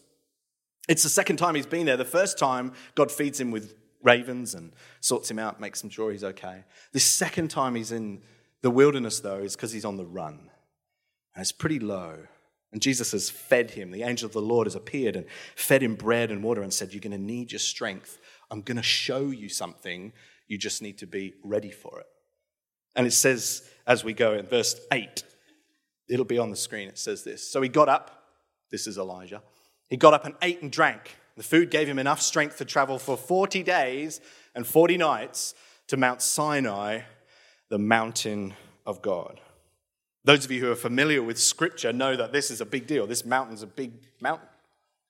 It's 0.89 1.03
the 1.03 1.09
second 1.09 1.37
time 1.37 1.55
he's 1.55 1.67
been 1.67 1.85
there. 1.85 1.97
The 1.97 2.05
first 2.05 2.39
time, 2.39 2.73
God 2.95 3.11
feeds 3.11 3.39
him 3.39 3.51
with 3.51 3.75
ravens 4.01 4.53
and 4.55 4.73
sorts 4.99 5.29
him 5.31 5.39
out, 5.39 5.61
makes 5.61 5.83
him 5.83 5.89
sure 5.89 6.11
he's 6.11 6.23
okay. 6.23 6.65
The 6.91 6.99
second 6.99 7.49
time 7.49 7.75
he's 7.75 7.91
in 7.91 8.21
the 8.63 8.71
wilderness, 8.71 9.19
though, 9.19 9.39
is 9.39 9.55
because 9.55 9.71
he's 9.71 9.85
on 9.85 9.97
the 9.97 10.05
run. 10.05 10.49
And 11.35 11.41
it's 11.41 11.51
pretty 11.51 11.79
low. 11.79 12.17
And 12.71 12.81
Jesus 12.81 13.11
has 13.11 13.29
fed 13.29 13.71
him. 13.71 13.91
The 13.91 14.01
angel 14.01 14.25
of 14.25 14.33
the 14.33 14.41
Lord 14.41 14.65
has 14.65 14.73
appeared 14.73 15.15
and 15.15 15.25
fed 15.55 15.83
him 15.83 15.95
bread 15.95 16.31
and 16.31 16.41
water 16.41 16.63
and 16.63 16.73
said, 16.73 16.91
You're 16.91 17.01
going 17.01 17.11
to 17.11 17.17
need 17.19 17.51
your 17.51 17.59
strength. 17.59 18.17
I'm 18.49 18.61
going 18.61 18.77
to 18.77 18.83
show 18.83 19.29
you 19.29 19.49
something. 19.49 20.13
You 20.47 20.57
just 20.57 20.81
need 20.81 20.97
to 20.99 21.05
be 21.05 21.35
ready 21.43 21.71
for 21.71 21.99
it. 21.99 22.07
And 22.95 23.05
it 23.05 23.11
says, 23.11 23.67
as 23.85 24.03
we 24.03 24.13
go 24.13 24.33
in 24.33 24.47
verse 24.47 24.79
8, 24.91 25.23
it'll 26.07 26.25
be 26.25 26.37
on 26.37 26.49
the 26.49 26.55
screen. 26.55 26.87
It 26.87 26.97
says 26.97 27.23
this. 27.23 27.47
So 27.47 27.61
he 27.61 27.69
got 27.69 27.89
up. 27.89 28.23
This 28.71 28.87
is 28.87 28.97
Elijah. 28.97 29.41
He 29.89 29.97
got 29.97 30.13
up 30.13 30.25
and 30.25 30.35
ate 30.41 30.61
and 30.61 30.71
drank. 30.71 31.15
The 31.35 31.43
food 31.43 31.69
gave 31.69 31.87
him 31.87 31.99
enough 31.99 32.21
strength 32.21 32.57
to 32.57 32.65
travel 32.65 32.97
for 32.97 33.17
40 33.17 33.63
days 33.63 34.21
and 34.55 34.65
40 34.65 34.97
nights 34.97 35.53
to 35.87 35.97
Mount 35.97 36.21
Sinai 36.21 37.01
the 37.73 37.79
mountain 37.79 38.53
of 38.85 39.01
God. 39.01 39.41
Those 40.23 40.45
of 40.45 40.51
you 40.51 40.59
who 40.59 40.71
are 40.71 40.75
familiar 40.75 41.23
with 41.23 41.39
scripture 41.39 41.91
know 41.91 42.15
that 42.15 42.31
this 42.31 42.51
is 42.51 42.61
a 42.61 42.67
big 42.67 42.85
deal. 42.85 43.07
This 43.07 43.25
mountain's 43.25 43.63
a 43.63 43.67
big 43.67 43.93
mountain. 44.21 44.47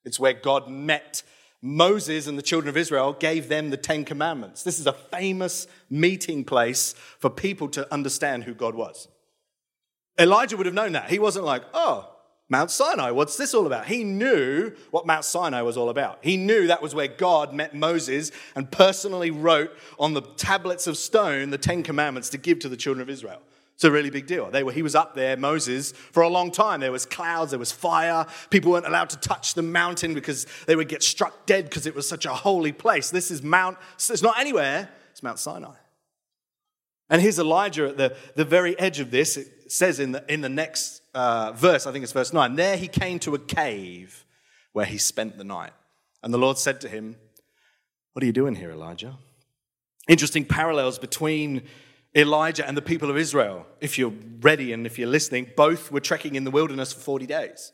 It's 0.06 0.18
where 0.18 0.32
God 0.32 0.70
met 0.70 1.24
Moses 1.62 2.26
and 2.26 2.38
the 2.38 2.42
children 2.42 2.70
of 2.70 2.78
Israel 2.78 3.12
gave 3.12 3.50
them 3.50 3.70
the 3.70 3.76
Ten 3.76 4.06
Commandments. 4.06 4.64
This 4.64 4.80
is 4.80 4.88
a 4.88 4.94
famous 4.94 5.68
meeting 5.90 6.46
place 6.46 6.94
for 7.20 7.30
people 7.30 7.68
to 7.68 7.94
understand 7.94 8.46
who 8.46 8.54
God 8.54 8.76
was. 8.76 9.10
Elijah 10.18 10.56
would 10.56 10.66
have 10.66 10.74
known 10.74 10.94
that. 10.94 11.10
He 11.10 11.20
wasn't 11.20 11.44
like, 11.44 11.64
oh, 11.74 12.13
Mount 12.54 12.70
Sinai, 12.70 13.10
what's 13.10 13.36
this 13.36 13.56
all 13.56 13.66
about? 13.66 13.88
He 13.88 14.04
knew 14.04 14.74
what 14.92 15.08
Mount 15.08 15.26
Sinai 15.26 15.64
was 15.64 15.76
all 15.76 15.90
about. 15.90 16.20
He 16.22 16.38
knew 16.38 16.68
that 16.68 16.84
was 16.84 16.94
where 16.94 17.08
God 17.08 17.52
met 17.52 17.74
Moses 17.74 18.32
and 18.56 18.70
personally 18.70 19.32
wrote 19.32 19.72
on 19.98 20.14
the 20.14 20.22
tablets 20.22 20.86
of 20.86 20.96
stone 20.96 21.50
the 21.50 21.58
Ten 21.58 21.82
Commandments 21.82 22.30
to 22.30 22.38
give 22.38 22.60
to 22.60 22.70
the 22.70 22.78
children 22.78 23.02
of 23.02 23.10
Israel. 23.10 23.42
It's 23.74 23.84
a 23.86 23.90
really 23.90 24.12
big 24.12 24.28
deal. 24.28 24.52
They 24.52 24.62
were, 24.62 24.72
he 24.72 24.84
was 24.84 24.94
up 24.94 25.16
there, 25.16 25.36
Moses, 25.36 25.94
for 25.94 26.22
a 26.22 26.30
long 26.30 26.52
time. 26.52 26.80
There 26.80 26.92
was 26.92 27.08
clouds, 27.08 27.50
there 27.50 27.60
was 27.60 27.72
fire. 27.72 28.28
People 28.52 28.74
weren't 28.74 28.86
allowed 28.86 29.10
to 29.10 29.18
touch 29.18 29.56
the 29.56 29.64
mountain 29.64 30.14
because 30.14 30.46
they 30.68 30.76
would 30.76 30.90
get 30.90 31.02
struck 31.02 31.48
dead 31.48 31.66
because 31.66 31.88
it 31.88 31.96
was 31.96 32.08
such 32.08 32.28
a 32.28 32.36
holy 32.36 32.72
place. 32.72 33.10
This 33.10 33.32
is 33.32 33.42
Mount, 33.42 33.80
it's 33.96 34.22
not 34.22 34.38
anywhere, 34.38 34.90
it's 35.10 35.24
Mount 35.24 35.40
Sinai. 35.40 35.74
And 37.10 37.20
here's 37.20 37.40
Elijah 37.40 37.88
at 37.88 37.98
the, 37.98 38.16
the 38.36 38.46
very 38.46 38.78
edge 38.78 39.00
of 39.00 39.10
this. 39.10 39.38
It 39.38 39.72
says 39.72 40.00
in 40.00 40.12
the, 40.12 40.24
in 40.32 40.42
the 40.42 40.50
next 40.50 41.03
uh, 41.14 41.52
verse, 41.54 41.86
I 41.86 41.92
think 41.92 42.04
it's 42.04 42.12
verse 42.12 42.34
9, 42.34 42.56
there 42.56 42.78
he 42.78 42.88
came 42.88 43.20
to 43.20 43.36
a 43.36 43.40
cave 43.40 44.26
where 44.72 44.86
he 44.86 44.98
spent 44.98 45.38
the 45.38 45.44
night. 45.44 45.74
And 46.22 46.34
the 46.34 46.38
Lord 46.38 46.58
said 46.58 46.82
to 46.82 46.90
him, 46.90 47.16
What 48.14 48.24
are 48.24 48.26
you 48.26 48.34
doing 48.34 48.56
here, 48.56 48.72
Elijah? 48.72 49.18
Interesting 50.08 50.46
parallels 50.46 51.00
between 51.00 51.64
Elijah 52.16 52.68
and 52.68 52.78
the 52.78 52.82
people 52.82 53.10
of 53.10 53.18
Israel. 53.18 53.66
If 53.82 53.98
you're 53.98 54.14
ready 54.42 54.74
and 54.74 54.86
if 54.86 55.00
you're 55.00 55.08
listening, 55.08 55.52
both 55.56 55.92
were 55.92 56.00
trekking 56.00 56.36
in 56.36 56.44
the 56.44 56.52
wilderness 56.52 56.94
for 56.94 57.00
40 57.00 57.26
days. 57.26 57.72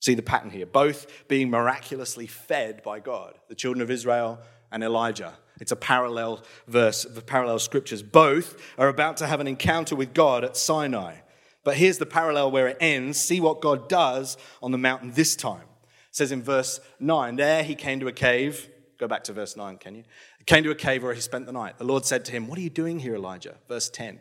See 0.00 0.14
the 0.14 0.22
pattern 0.22 0.50
here. 0.50 0.66
Both 0.66 1.28
being 1.28 1.48
miraculously 1.48 2.26
fed 2.26 2.82
by 2.82 2.98
God, 2.98 3.34
the 3.48 3.54
children 3.54 3.82
of 3.82 3.90
Israel 3.90 4.40
and 4.72 4.82
Elijah. 4.82 5.34
It's 5.60 5.70
a 5.70 5.76
parallel 5.76 6.42
verse, 6.66 7.04
the 7.04 7.20
parallel 7.20 7.60
scriptures. 7.60 8.02
Both 8.02 8.60
are 8.78 8.88
about 8.88 9.18
to 9.18 9.28
have 9.28 9.38
an 9.38 9.46
encounter 9.46 9.94
with 9.94 10.12
God 10.12 10.42
at 10.42 10.56
Sinai. 10.56 11.16
But 11.64 11.76
here's 11.76 11.98
the 11.98 12.06
parallel 12.06 12.50
where 12.50 12.68
it 12.68 12.76
ends. 12.80 13.18
See 13.18 13.40
what 13.40 13.60
God 13.60 13.88
does 13.88 14.36
on 14.62 14.72
the 14.72 14.78
mountain 14.78 15.12
this 15.12 15.36
time. 15.36 15.60
It 15.60 16.16
says 16.16 16.32
in 16.32 16.42
verse 16.42 16.80
9, 17.00 17.36
there 17.36 17.62
he 17.62 17.74
came 17.74 18.00
to 18.00 18.08
a 18.08 18.12
cave. 18.12 18.68
Go 18.98 19.08
back 19.08 19.24
to 19.24 19.32
verse 19.32 19.56
9, 19.56 19.78
can 19.78 19.94
you? 19.94 20.04
He 20.38 20.44
came 20.44 20.64
to 20.64 20.70
a 20.70 20.74
cave 20.74 21.02
where 21.02 21.14
he 21.14 21.20
spent 21.20 21.46
the 21.46 21.52
night. 21.52 21.78
The 21.78 21.84
Lord 21.84 22.04
said 22.04 22.24
to 22.26 22.32
him, 22.32 22.48
What 22.48 22.58
are 22.58 22.62
you 22.62 22.70
doing 22.70 22.98
here, 22.98 23.14
Elijah? 23.14 23.56
Verse 23.68 23.88
10. 23.88 24.20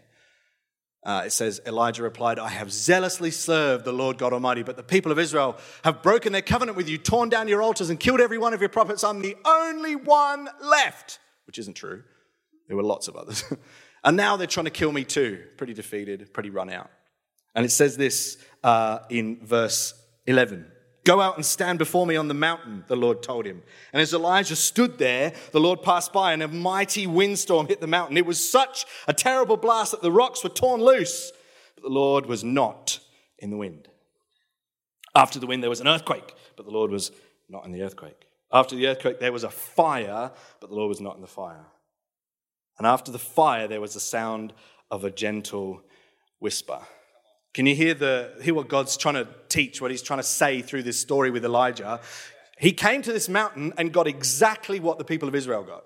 Uh, 1.04 1.24
it 1.26 1.32
says, 1.32 1.60
Elijah 1.66 2.04
replied, 2.04 2.38
I 2.38 2.50
have 2.50 2.72
zealously 2.72 3.32
served 3.32 3.86
the 3.86 3.92
Lord 3.92 4.20
God 4.20 4.34
Almighty, 4.34 4.62
but 4.62 4.78
the 4.78 4.84
people 4.84 5.12
of 5.12 5.18
Israel 5.18 5.58
have 5.84 6.04
broken 6.04 6.32
their 6.32 6.44
covenant 6.44 6.78
with 6.78 6.88
you, 6.88 7.00
torn 7.00 7.30
down 7.30 7.48
your 7.48 7.64
altars, 7.64 7.90
and 7.90 8.00
killed 8.00 8.22
every 8.22 8.38
one 8.38 8.54
of 8.54 8.60
your 8.60 8.70
prophets. 8.70 9.04
I'm 9.04 9.22
the 9.22 9.36
only 9.44 9.96
one 9.96 10.48
left, 10.62 11.20
which 11.48 11.58
isn't 11.58 11.74
true. 11.74 12.04
There 12.68 12.78
were 12.78 12.84
lots 12.84 13.08
of 13.08 13.16
others. 13.16 13.44
and 14.04 14.16
now 14.16 14.38
they're 14.38 14.46
trying 14.46 14.66
to 14.66 14.72
kill 14.72 14.92
me 14.92 15.04
too. 15.04 15.44
Pretty 15.58 15.74
defeated, 15.74 16.32
pretty 16.34 16.52
run 16.52 16.70
out. 16.70 16.92
And 17.56 17.66
it 17.66 17.72
says 17.72 17.98
this 17.98 18.38
uh, 18.64 19.00
in 19.10 19.46
verse 19.46 19.94
11. 20.26 20.72
Go 21.04 21.20
out 21.20 21.36
and 21.36 21.46
stand 21.46 21.80
before 21.80 22.06
me 22.06 22.16
on 22.16 22.28
the 22.28 22.36
mountain, 22.36 22.84
the 22.88 22.96
Lord 22.96 23.24
told 23.24 23.46
him. 23.46 23.64
And 23.92 24.02
as 24.02 24.14
Elijah 24.14 24.56
stood 24.56 25.00
there, 25.00 25.34
the 25.52 25.60
Lord 25.60 25.82
passed 25.82 26.14
by 26.14 26.32
and 26.32 26.44
a 26.44 26.48
mighty 26.48 27.08
windstorm 27.08 27.68
hit 27.68 27.82
the 27.82 27.88
mountain. 27.88 28.18
It 28.18 28.26
was 28.26 28.52
such 28.52 28.86
a 29.08 29.14
terrible 29.14 29.58
blast 29.58 29.92
that 29.92 30.04
the 30.04 30.12
rocks 30.12 30.44
were 30.44 30.52
torn 30.52 30.80
loose, 30.80 31.32
but 31.76 31.84
the 31.84 31.90
Lord 31.90 32.28
was 32.28 32.44
not 32.44 33.00
in 33.40 33.50
the 33.50 33.58
wind. 33.58 33.88
After 35.16 35.40
the 35.40 35.48
wind, 35.48 35.64
there 35.64 35.72
was 35.72 35.82
an 35.82 35.88
earthquake, 35.88 36.36
but 36.56 36.66
the 36.66 36.72
Lord 36.72 36.92
was 36.92 37.12
not 37.50 37.66
in 37.66 37.72
the 37.72 37.82
earthquake. 37.82 38.28
After 38.54 38.76
the 38.76 38.88
earthquake, 38.88 39.20
there 39.20 39.34
was 39.34 39.44
a 39.44 39.50
fire, 39.50 40.32
but 40.60 40.70
the 40.70 40.76
Lord 40.76 40.90
was 40.90 41.02
not 41.02 41.16
in 41.16 41.22
the 41.22 41.28
fire. 41.28 41.66
And 42.78 42.86
after 42.86 43.12
the 43.12 43.20
fire, 43.20 43.68
there 43.68 43.82
was 43.82 43.96
the 43.96 44.00
sound 44.00 44.54
of 44.92 45.04
a 45.04 45.12
gentle 45.12 45.82
whisper. 46.40 46.80
Can 47.54 47.66
you 47.66 47.76
hear, 47.76 47.94
the, 47.94 48.34
hear 48.42 48.54
what 48.54 48.70
God's 48.70 48.96
trying 48.96 49.16
to 49.16 49.28
teach, 49.50 49.82
what 49.82 49.92
he's 49.92 50.02
trying 50.02 50.20
to 50.20 50.24
say 50.24 50.62
through 50.62 50.84
this 50.84 51.00
story 51.00 51.32
with 51.32 51.44
Elijah? 51.44 52.00
He 52.58 52.72
came 52.72 53.02
to 53.02 53.12
this 53.12 53.28
mountain 53.28 53.74
and 53.78 53.92
got 53.92 54.08
exactly 54.08 54.80
what 54.80 54.98
the 54.98 55.04
people 55.04 55.28
of 55.28 55.36
Israel 55.36 55.64
got. 55.64 55.84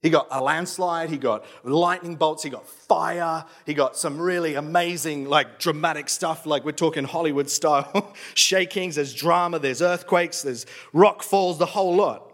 He 0.00 0.10
got 0.10 0.26
a 0.32 0.42
landslide, 0.42 1.10
he 1.10 1.16
got 1.16 1.44
lightning 1.62 2.16
bolts, 2.16 2.42
he 2.42 2.50
got 2.50 2.66
fire, 2.66 3.44
he 3.66 3.74
got 3.74 3.96
some 3.96 4.20
really 4.20 4.54
amazing, 4.54 5.26
like 5.28 5.60
dramatic 5.60 6.08
stuff, 6.08 6.44
like 6.44 6.64
we're 6.64 6.72
talking 6.72 7.04
Hollywood 7.04 7.48
style 7.48 8.12
shakings, 8.34 8.96
there's 8.96 9.14
drama, 9.14 9.60
there's 9.60 9.80
earthquakes, 9.80 10.42
there's 10.42 10.66
rock 10.92 11.22
falls, 11.22 11.58
the 11.58 11.66
whole 11.66 11.94
lot. 11.94 12.32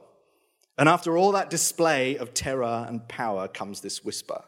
And 0.78 0.88
after 0.88 1.18
all 1.18 1.32
that 1.32 1.50
display 1.50 2.16
of 2.16 2.32
terror 2.32 2.86
and 2.88 3.06
power 3.06 3.48
comes 3.48 3.82
this 3.82 4.02
whisper. 4.02 4.44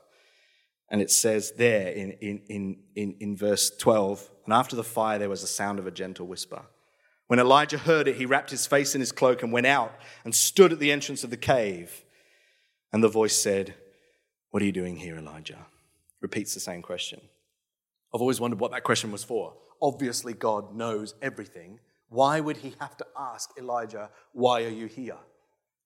And 0.90 1.00
it 1.00 1.11
says 1.11 1.53
there 1.57 1.88
in, 1.92 2.12
in, 2.20 2.79
in, 2.96 3.16
in, 3.20 3.37
verse 3.37 3.70
12, 3.70 4.29
and 4.44 4.53
after 4.53 4.74
the 4.74 4.83
fire 4.83 5.18
there 5.18 5.29
was 5.29 5.42
a 5.42 5.46
sound 5.46 5.79
of 5.79 5.87
a 5.87 5.92
gentle 5.92 6.26
whisper. 6.26 6.62
When 7.29 7.38
Elijah 7.38 7.79
heard 7.79 8.09
it, 8.09 8.16
he 8.16 8.26
wrapped 8.26 8.50
his 8.50 8.66
face 8.66 8.96
in 8.96 9.00
his 9.00 9.12
cloak 9.12 9.44
and 9.44 9.53
went 9.53 9.68
out 9.68 9.94
and 10.24 10.35
stood 10.35 10.72
at 10.72 10.81
the 10.81 10.90
entrance 10.90 11.22
of 11.22 11.31
the 11.31 11.37
cave. 11.37 12.05
And 12.92 13.05
the 13.05 13.09
voice 13.09 13.37
said, 13.37 13.74
What 14.50 14.64
are 14.64 14.66
you 14.66 14.72
doing 14.72 14.96
here, 14.96 15.16
Elijah? 15.16 15.66
Repeats 16.20 16.55
the 16.55 16.61
same 16.61 16.83
question. 16.83 17.20
I've 18.12 18.20
always 18.20 18.40
wondered 18.40 18.59
what 18.59 18.72
that 18.72 18.83
question 18.83 19.12
was 19.12 19.22
for. 19.22 19.55
Obviously, 19.81 20.33
God 20.33 20.74
knows 20.74 21.14
everything. 21.22 21.79
Why 22.09 22.40
would 22.40 22.57
he 22.57 22.74
have 22.81 22.96
to 22.96 23.07
ask 23.16 23.50
Elijah, 23.57 24.11
Why 24.33 24.64
are 24.64 24.68
you 24.68 24.87
here? 24.87 25.18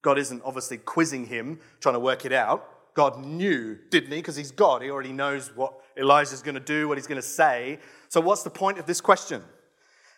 God 0.01 0.17
isn't 0.17 0.41
obviously 0.43 0.77
quizzing 0.77 1.27
him, 1.27 1.59
trying 1.79 1.93
to 1.93 1.99
work 1.99 2.25
it 2.25 2.33
out. 2.33 2.67
God 2.95 3.23
knew, 3.23 3.77
didn't 3.91 4.11
he? 4.11 4.17
Because 4.17 4.37
he's 4.37 4.51
God. 4.51 4.81
He 4.81 4.89
already 4.89 5.11
knows 5.11 5.55
what 5.55 5.73
Elijah's 5.97 6.41
going 6.41 6.55
to 6.55 6.61
do, 6.61 6.87
what 6.87 6.97
he's 6.97 7.07
going 7.07 7.21
to 7.21 7.27
say. 7.27 7.79
So, 8.07 8.21
what's 8.21 8.43
the 8.43 8.49
point 8.49 8.79
of 8.79 8.85
this 8.85 9.01
question? 9.01 9.43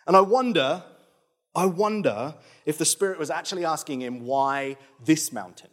And 0.06 0.16
I 0.16 0.20
wonder, 0.20 0.84
I 1.54 1.66
wonder 1.66 2.34
if 2.64 2.78
the 2.78 2.84
Spirit 2.84 3.18
was 3.18 3.30
actually 3.30 3.64
asking 3.64 4.00
him, 4.00 4.24
why 4.24 4.76
this 5.04 5.32
mountain? 5.32 5.70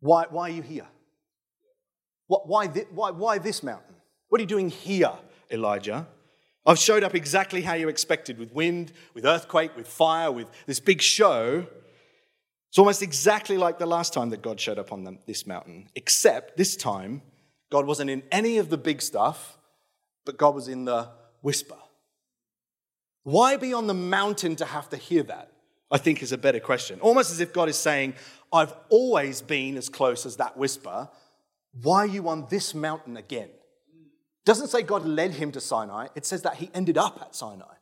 Why, 0.00 0.26
why 0.28 0.50
are 0.50 0.52
you 0.52 0.62
here? 0.62 0.86
What, 2.26 2.48
why, 2.48 2.66
why, 2.66 3.12
why 3.12 3.38
this 3.38 3.62
mountain? 3.62 3.94
What 4.28 4.40
are 4.40 4.42
you 4.42 4.48
doing 4.48 4.68
here, 4.68 5.12
Elijah? 5.50 6.08
I've 6.66 6.78
showed 6.78 7.04
up 7.04 7.14
exactly 7.14 7.62
how 7.62 7.74
you 7.74 7.88
expected 7.88 8.38
with 8.38 8.52
wind, 8.52 8.92
with 9.14 9.24
earthquake, 9.24 9.76
with 9.76 9.86
fire, 9.86 10.30
with 10.30 10.48
this 10.66 10.80
big 10.80 11.00
show. 11.00 11.66
It's 12.72 12.78
almost 12.78 13.02
exactly 13.02 13.58
like 13.58 13.78
the 13.78 13.84
last 13.84 14.14
time 14.14 14.30
that 14.30 14.40
God 14.40 14.58
showed 14.58 14.78
up 14.78 14.94
on 14.94 15.18
this 15.26 15.46
mountain, 15.46 15.90
except 15.94 16.56
this 16.56 16.74
time, 16.74 17.20
God 17.70 17.84
wasn't 17.84 18.08
in 18.08 18.22
any 18.32 18.56
of 18.56 18.70
the 18.70 18.78
big 18.78 19.02
stuff, 19.02 19.58
but 20.24 20.38
God 20.38 20.54
was 20.54 20.68
in 20.68 20.86
the 20.86 21.10
whisper. 21.42 21.76
Why 23.24 23.58
be 23.58 23.74
on 23.74 23.88
the 23.88 23.92
mountain 23.92 24.56
to 24.56 24.64
have 24.64 24.88
to 24.88 24.96
hear 24.96 25.22
that? 25.24 25.52
I 25.90 25.98
think 25.98 26.22
is 26.22 26.32
a 26.32 26.38
better 26.38 26.60
question. 26.60 26.98
Almost 27.00 27.30
as 27.30 27.40
if 27.40 27.52
God 27.52 27.68
is 27.68 27.76
saying, 27.76 28.14
I've 28.50 28.72
always 28.88 29.42
been 29.42 29.76
as 29.76 29.90
close 29.90 30.24
as 30.24 30.36
that 30.36 30.56
whisper. 30.56 31.10
Why 31.82 31.98
are 31.98 32.06
you 32.06 32.26
on 32.30 32.46
this 32.48 32.74
mountain 32.74 33.18
again? 33.18 33.50
Doesn't 34.46 34.68
say 34.68 34.80
God 34.80 35.04
led 35.04 35.32
him 35.32 35.52
to 35.52 35.60
Sinai, 35.60 36.06
it 36.14 36.24
says 36.24 36.40
that 36.40 36.54
he 36.54 36.70
ended 36.72 36.96
up 36.96 37.20
at 37.20 37.34
Sinai. 37.34 37.74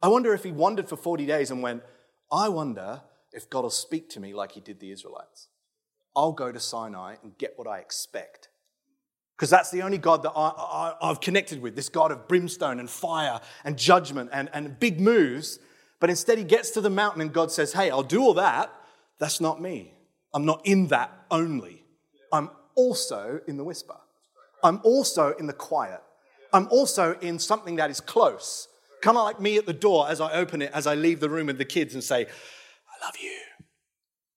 I 0.00 0.06
wonder 0.06 0.32
if 0.34 0.44
he 0.44 0.52
wandered 0.52 0.88
for 0.88 0.96
40 0.96 1.26
days 1.26 1.50
and 1.50 1.64
went, 1.64 1.82
I 2.30 2.48
wonder 2.48 3.00
if 3.36 3.48
God 3.50 3.62
will 3.62 3.70
speak 3.70 4.08
to 4.10 4.20
me 4.20 4.34
like 4.34 4.52
he 4.52 4.60
did 4.60 4.80
the 4.80 4.90
Israelites. 4.90 5.48
I'll 6.16 6.32
go 6.32 6.50
to 6.50 6.58
Sinai 6.58 7.16
and 7.22 7.36
get 7.38 7.52
what 7.56 7.68
I 7.68 7.78
expect. 7.78 8.48
Because 9.36 9.50
that's 9.50 9.70
the 9.70 9.82
only 9.82 9.98
God 9.98 10.22
that 10.22 10.32
I, 10.34 10.94
have 11.02 11.20
connected 11.20 11.60
with 11.60 11.76
this 11.76 11.90
God 11.90 12.10
of 12.10 12.26
brimstone 12.26 12.80
and 12.80 12.88
fire 12.88 13.40
and 13.64 13.76
judgment 13.76 14.30
and, 14.32 14.48
and 14.54 14.80
big 14.80 14.98
moves. 14.98 15.58
But 16.00 16.08
instead, 16.08 16.38
he 16.38 16.44
gets 16.44 16.70
to 16.70 16.80
the 16.80 16.88
mountain 16.88 17.20
and 17.20 17.32
God 17.32 17.52
says, 17.52 17.74
Hey, 17.74 17.90
I'll 17.90 18.02
do 18.02 18.22
all 18.22 18.34
that. 18.34 18.72
That's 19.18 19.40
not 19.40 19.60
me. 19.60 19.92
I'm 20.32 20.46
not 20.46 20.62
in 20.64 20.88
that 20.88 21.12
only. 21.30 21.84
I'm 22.32 22.50
also 22.74 23.40
in 23.46 23.58
the 23.58 23.64
whisper. 23.64 23.96
I'm 24.64 24.80
also 24.84 25.34
in 25.38 25.46
the 25.46 25.52
quiet. 25.52 26.00
I'm 26.52 26.68
also 26.70 27.18
in 27.20 27.38
something 27.38 27.76
that 27.76 27.90
is 27.90 28.00
close. 28.00 28.68
Kind 29.02 29.18
of 29.18 29.24
like 29.24 29.40
me 29.40 29.58
at 29.58 29.66
the 29.66 29.74
door 29.74 30.08
as 30.08 30.20
I 30.20 30.32
open 30.32 30.62
it, 30.62 30.70
as 30.72 30.86
I 30.86 30.94
leave 30.94 31.20
the 31.20 31.28
room 31.28 31.48
with 31.48 31.58
the 31.58 31.64
kids 31.64 31.92
and 31.94 32.02
say, 32.02 32.26
I 33.00 33.04
love 33.04 33.16
you. 33.20 33.38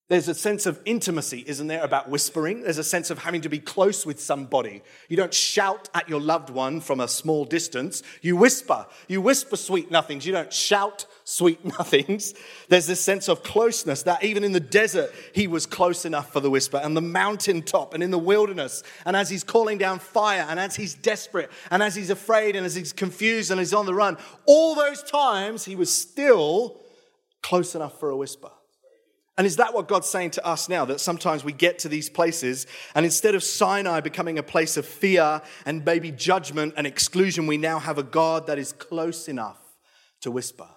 There's 0.10 0.28
a 0.28 0.34
sense 0.34 0.66
of 0.66 0.82
intimacy, 0.86 1.44
isn't 1.46 1.68
there, 1.68 1.84
about 1.84 2.10
whispering? 2.10 2.64
There's 2.64 2.80
a 2.80 2.84
sense 2.84 3.12
of 3.12 3.20
having 3.20 3.42
to 3.42 3.50
be 3.50 3.60
close 3.60 4.08
with 4.08 4.20
somebody. 4.20 4.82
You 5.08 5.16
don't 5.16 5.34
shout 5.34 5.88
at 5.94 6.10
your 6.10 6.20
loved 6.20 6.50
one 6.50 6.82
from 6.82 7.00
a 7.00 7.08
small 7.08 7.46
distance. 7.46 8.02
You 8.24 8.36
whisper. 8.36 8.88
You 9.08 9.22
whisper 9.22 9.56
sweet 9.56 9.92
nothings. 9.92 10.26
You 10.26 10.34
don't 10.34 10.52
shout 10.52 11.06
sweet 11.26 11.64
nothings. 11.80 12.34
There's 12.70 12.88
this 12.88 13.00
sense 13.00 13.30
of 13.30 13.44
closeness 13.44 14.02
that 14.04 14.24
even 14.24 14.44
in 14.44 14.52
the 14.52 14.60
desert, 14.60 15.14
he 15.36 15.46
was 15.46 15.68
close 15.68 16.06
enough 16.06 16.34
for 16.34 16.40
the 16.40 16.50
whisper, 16.50 16.78
and 16.78 16.98
the 16.98 17.02
mountaintop, 17.02 17.94
and 17.94 18.02
in 18.02 18.10
the 18.10 18.18
wilderness, 18.18 18.82
and 19.06 19.16
as 19.16 19.30
he's 19.30 19.44
calling 19.44 19.78
down 19.78 20.00
fire, 20.00 20.48
and 20.50 20.60
as 20.60 20.76
he's 20.76 20.96
desperate, 20.96 21.52
and 21.70 21.84
as 21.84 21.94
he's 21.94 22.10
afraid, 22.10 22.56
and 22.56 22.66
as 22.66 22.74
he's 22.74 22.94
confused, 22.94 23.52
and 23.52 23.60
he's 23.60 23.76
on 23.76 23.86
the 23.86 23.94
run, 23.94 24.18
all 24.48 24.74
those 24.74 25.04
times 25.04 25.66
he 25.66 25.76
was 25.76 25.94
still 25.94 26.80
close 27.42 27.76
enough 27.76 28.00
for 28.00 28.10
a 28.10 28.18
whisper. 28.18 28.52
And 29.38 29.48
is 29.48 29.56
that 29.56 29.74
what 29.74 29.88
God's 29.88 30.10
saying 30.10 30.32
to 30.32 30.46
us 30.46 30.68
now? 30.68 30.84
That 30.84 31.00
sometimes 31.00 31.46
we 31.46 31.54
get 31.54 31.80
to 31.80 31.88
these 31.88 32.10
places, 32.10 32.68
and 32.94 33.06
instead 33.06 33.36
of 33.36 33.44
Sinai 33.44 34.02
becoming 34.02 34.38
a 34.38 34.44
place 34.44 34.76
of 34.76 34.86
fear 34.86 35.42
and 35.66 35.86
maybe 35.86 36.12
judgment 36.12 36.74
and 36.76 36.86
exclusion, 36.86 37.48
we 37.48 37.58
now 37.58 37.80
have 37.80 37.98
a 37.98 38.04
God 38.04 38.48
that 38.48 38.60
is 38.60 38.74
close 38.74 39.30
enough 39.30 39.58
to 40.22 40.30
whisper. 40.30 40.68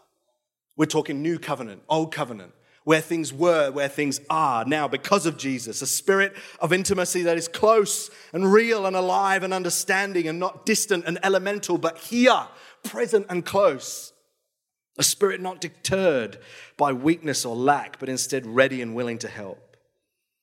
We're 0.77 0.87
talking 0.87 1.23
new 1.23 1.41
covenant, 1.41 1.83
old 1.89 2.15
covenant, 2.15 2.53
where 2.85 3.01
things 3.01 3.33
were, 3.33 3.71
where 3.73 3.89
things 3.89 4.21
are 4.31 4.65
now 4.65 4.87
because 4.87 5.27
of 5.27 5.37
Jesus. 5.37 5.83
A 5.83 5.87
spirit 5.87 6.35
of 6.61 6.73
intimacy 6.73 7.23
that 7.23 7.37
is 7.37 7.49
close 7.49 8.11
and 8.33 8.53
real 8.53 8.87
and 8.87 8.95
alive 8.95 9.43
and 9.43 9.53
understanding 9.53 10.29
and 10.29 10.39
not 10.39 10.67
distant 10.67 11.05
and 11.07 11.19
elemental, 11.25 11.79
but 11.79 11.99
here, 11.99 12.47
present 12.85 13.27
and 13.29 13.45
close. 13.45 14.12
A 14.99 15.03
spirit 15.03 15.41
not 15.41 15.61
deterred 15.61 16.39
by 16.77 16.93
weakness 16.93 17.45
or 17.45 17.57
lack, 17.57 17.99
but 17.99 18.09
instead 18.09 18.47
ready 18.47 18.83
and 18.83 18.95
willing 18.95 19.19
to 19.19 19.29
help. 19.29 19.77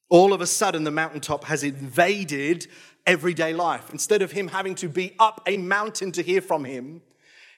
All 0.09 0.33
of 0.33 0.41
a 0.41 0.47
sudden, 0.47 0.83
the 0.83 0.91
mountaintop 0.91 1.43
has 1.45 1.63
invaded 1.63 2.67
everyday 3.05 3.53
life. 3.53 3.91
Instead 3.91 4.21
of 4.21 4.31
him 4.31 4.47
having 4.47 4.73
to 4.75 4.89
be 4.89 5.13
up 5.19 5.41
a 5.45 5.57
mountain 5.57 6.11
to 6.13 6.23
hear 6.23 6.41
from 6.41 6.65
him, 6.65 7.01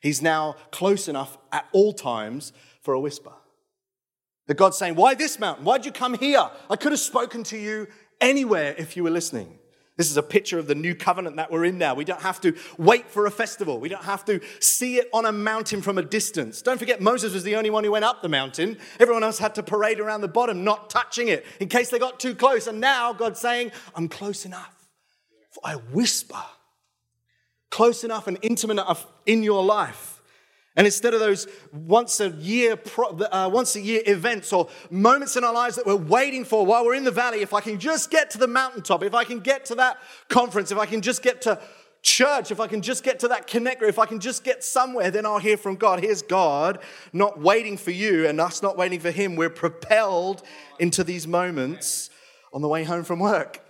he's 0.02 0.22
now 0.22 0.58
close 0.72 1.08
enough 1.08 1.38
at 1.52 1.66
all 1.72 1.94
times 1.94 2.52
for 2.82 2.94
a 2.94 3.00
whisper. 3.00 3.32
That 4.48 4.58
God's 4.58 4.78
saying, 4.78 4.96
Why 4.96 5.16
this 5.16 5.40
mountain? 5.40 5.64
Why'd 5.64 5.86
you 5.86 5.94
come 5.94 6.16
here? 6.16 6.50
I 6.70 6.76
could 6.76 6.92
have 6.92 7.00
spoken 7.00 7.44
to 7.46 7.58
you 7.58 7.88
anywhere 8.20 8.76
if 8.78 8.98
you 8.98 9.04
were 9.04 9.10
listening. 9.10 9.58
This 10.02 10.10
is 10.10 10.18
a 10.18 10.24
picture 10.24 10.58
of 10.58 10.66
the 10.66 10.74
new 10.74 10.96
covenant 10.96 11.36
that 11.36 11.52
we're 11.52 11.64
in 11.64 11.78
now. 11.78 11.94
We 11.94 12.06
don't 12.06 12.24
have 12.24 12.42
to 12.42 12.56
wait 12.80 13.08
for 13.08 13.28
a 13.28 13.30
festival. 13.30 13.80
We 13.80 13.88
don't 13.88 14.04
have 14.04 14.26
to 14.26 14.42
see 14.60 14.96
it 14.96 15.08
on 15.14 15.26
a 15.26 15.32
mountain 15.32 15.84
from 15.84 16.00
a 16.00 16.02
distance. 16.02 16.64
Don't 16.64 16.80
forget, 16.80 17.02
Moses 17.02 17.36
was 17.36 17.44
the 17.44 17.56
only 17.56 17.70
one 17.70 17.84
who 17.84 17.92
went 17.92 18.04
up 18.04 18.24
the 18.24 18.28
mountain. 18.28 18.80
Everyone 19.00 19.22
else 19.22 19.38
had 19.38 19.54
to 19.54 19.62
parade 19.62 20.00
around 20.00 20.22
the 20.22 20.28
bottom, 20.28 20.64
not 20.64 20.90
touching 20.90 21.28
it, 21.28 21.46
in 21.60 21.68
case 21.68 21.92
they 21.92 22.00
got 22.00 22.20
too 22.20 22.34
close. 22.34 22.66
And 22.66 22.80
now 22.80 23.14
God's 23.14 23.40
saying, 23.40 23.74
I'm 23.94 24.08
close 24.08 24.44
enough. 24.44 24.74
For 25.52 25.62
I 25.64 25.76
whisper, 25.76 26.46
close 27.70 28.04
enough 28.04 28.26
and 28.26 28.40
intimate 28.42 28.80
enough 28.80 29.06
in 29.28 29.44
your 29.44 29.64
life 29.64 30.21
and 30.76 30.88
instead 30.88 31.14
of 31.14 31.20
those 31.20 31.48
once 31.74 32.22
a 32.22 32.30
year, 32.30 32.80
uh, 33.32 33.50
once 33.52 33.76
a 33.76 33.82
year 33.82 34.02
events 34.06 34.54
or 34.54 34.70
moments 34.90 35.36
in 35.36 35.44
our 35.44 35.54
lives 35.54 35.76
that 35.76 35.86
we're 35.86 35.96
waiting 35.96 36.46
for 36.46 36.66
while 36.66 36.86
we're 36.86 36.96
in 36.96 37.04
the 37.04 37.12
valley, 37.12 37.42
if 37.42 37.54
I 37.54 37.60
can 37.60 37.78
just 37.78 38.10
get 38.10 38.30
to 38.32 38.38
the 38.38 38.48
mountaintop, 38.48 39.04
if 39.04 39.14
I 39.14 39.26
can 39.26 39.42
get 39.42 39.66
to 39.66 39.76
that 39.76 39.98
conference, 40.30 40.72
if 40.72 40.78
I 40.78 40.86
can 40.86 41.02
just 41.02 41.24
get 41.24 41.42
to 41.42 41.60
church, 42.04 42.52
if 42.52 42.62
I 42.62 42.68
can 42.68 42.82
just 42.82 43.04
get 43.04 43.20
to 43.20 43.28
that 43.28 43.48
connector, 43.48 43.84
if 43.84 44.00
I 44.00 44.06
can 44.06 44.22
just 44.22 44.46
get 44.46 44.64
somewhere, 44.64 45.12
then 45.12 45.26
I'll 45.26 45.40
hear 45.40 45.58
from 45.58 45.76
God. 45.76 46.00
Here's 46.00 46.22
God 46.22 46.80
not 47.12 47.40
waiting 47.40 47.76
for 47.76 47.92
you 47.92 48.26
and 48.26 48.40
us 48.40 48.64
not 48.64 48.78
waiting 48.78 49.02
for 49.02 49.12
Him. 49.12 49.36
We're 49.36 49.50
propelled 49.50 50.42
into 50.80 51.04
these 51.04 51.28
moments 51.28 52.10
on 52.54 52.62
the 52.62 52.70
way 52.70 52.86
home 52.86 53.04
from 53.04 53.20
work, 53.20 53.62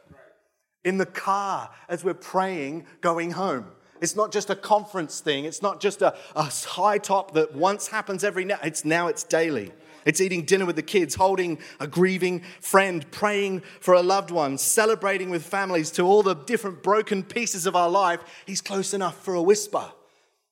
in 0.84 0.98
the 0.98 1.06
car 1.06 1.72
as 1.90 2.04
we're 2.04 2.14
praying 2.14 2.86
going 3.02 3.32
home 3.32 3.66
it's 4.02 4.16
not 4.16 4.32
just 4.32 4.50
a 4.50 4.56
conference 4.56 5.20
thing. 5.20 5.46
It's 5.46 5.62
not 5.62 5.80
just 5.80 6.02
a, 6.02 6.16
a 6.36 6.44
high 6.44 6.98
top 6.98 7.36
that 7.36 7.56
once 7.56 7.88
happens 7.88 8.24
every 8.24 8.44
now. 8.44 8.58
It's 8.64 8.84
now 8.84 9.08
it's 9.08 9.24
daily. 9.24 9.72
It's 10.04 10.20
eating 10.20 10.46
dinner 10.46 10.66
with 10.66 10.76
the 10.76 10.82
kids, 10.82 11.14
holding 11.14 11.60
a 11.80 11.86
grieving 11.86 12.42
friend, 12.60 13.10
praying 13.12 13.62
for 13.80 13.94
a 13.94 14.02
loved 14.02 14.32
one, 14.32 14.58
celebrating 14.58 15.30
with 15.30 15.46
families 15.46 15.92
to 15.92 16.02
all 16.02 16.24
the 16.24 16.34
different 16.34 16.82
broken 16.82 17.22
pieces 17.22 17.68
of 17.68 17.76
our 17.76 17.90
life. 17.90 18.22
He's 18.48 18.62
close 18.62 18.96
enough 18.96 19.24
for 19.24 19.36
a 19.36 19.42
whisper. 19.42 19.92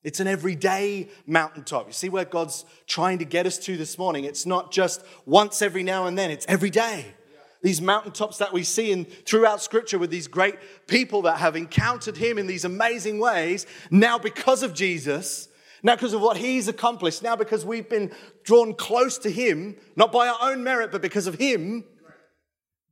It's 0.04 0.20
an 0.20 0.28
everyday 0.28 1.08
mountaintop. 1.26 1.88
You 1.88 1.92
see 1.92 2.08
where 2.08 2.24
God's 2.24 2.64
trying 2.86 3.18
to 3.18 3.24
get 3.24 3.44
us 3.44 3.58
to 3.58 3.76
this 3.76 3.98
morning? 3.98 4.24
It's 4.24 4.46
not 4.46 4.70
just 4.70 5.04
once 5.26 5.60
every 5.60 5.82
now 5.82 6.06
and 6.06 6.16
then, 6.16 6.30
it's 6.30 6.46
every 6.48 6.70
day 6.70 7.14
these 7.62 7.80
mountaintops 7.80 8.38
that 8.38 8.52
we 8.52 8.62
see 8.62 8.90
in 8.92 9.04
throughout 9.04 9.62
scripture 9.62 9.98
with 9.98 10.10
these 10.10 10.28
great 10.28 10.56
people 10.86 11.22
that 11.22 11.38
have 11.38 11.56
encountered 11.56 12.16
him 12.16 12.38
in 12.38 12.46
these 12.46 12.64
amazing 12.64 13.18
ways 13.18 13.66
now 13.90 14.18
because 14.18 14.62
of 14.62 14.74
jesus 14.74 15.48
now 15.82 15.94
because 15.94 16.12
of 16.12 16.20
what 16.20 16.36
he's 16.36 16.68
accomplished 16.68 17.22
now 17.22 17.36
because 17.36 17.64
we've 17.64 17.88
been 17.88 18.10
drawn 18.44 18.74
close 18.74 19.18
to 19.18 19.30
him 19.30 19.76
not 19.96 20.12
by 20.12 20.28
our 20.28 20.38
own 20.42 20.64
merit 20.64 20.90
but 20.90 21.02
because 21.02 21.26
of 21.26 21.34
him 21.34 21.84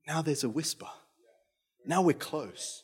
now 0.08 0.22
there's 0.22 0.42
a 0.42 0.48
whisper. 0.48 0.88
Now 1.86 2.00
we're 2.00 2.14
close. 2.14 2.82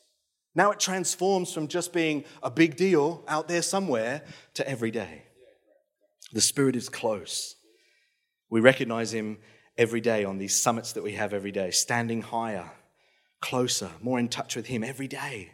Now 0.53 0.71
it 0.71 0.79
transforms 0.79 1.51
from 1.51 1.67
just 1.67 1.91
being 1.91 2.23
a 2.43 2.51
big 2.51 2.77
deal 2.77 3.23
out 3.27 3.47
there 3.47 3.63
somewhere 3.63 4.21
to 4.53 4.69
every 4.69 4.91
day. 4.91 5.23
The 6.31 6.39
spirit 6.39 6.75
is 6.75 6.87
close. 6.87 7.55
We 8.49 8.61
recognize 8.61 9.11
him 9.11 9.39
every 9.77 10.01
day 10.01 10.23
on 10.23 10.37
these 10.37 10.59
summits 10.59 10.93
that 10.93 11.03
we 11.03 11.13
have 11.13 11.33
every 11.33 11.51
day, 11.51 11.71
standing 11.71 12.21
higher, 12.21 12.71
closer, 13.41 13.91
more 14.01 14.19
in 14.19 14.29
touch 14.29 14.55
with 14.55 14.67
Him 14.67 14.83
every 14.83 15.07
day. 15.07 15.51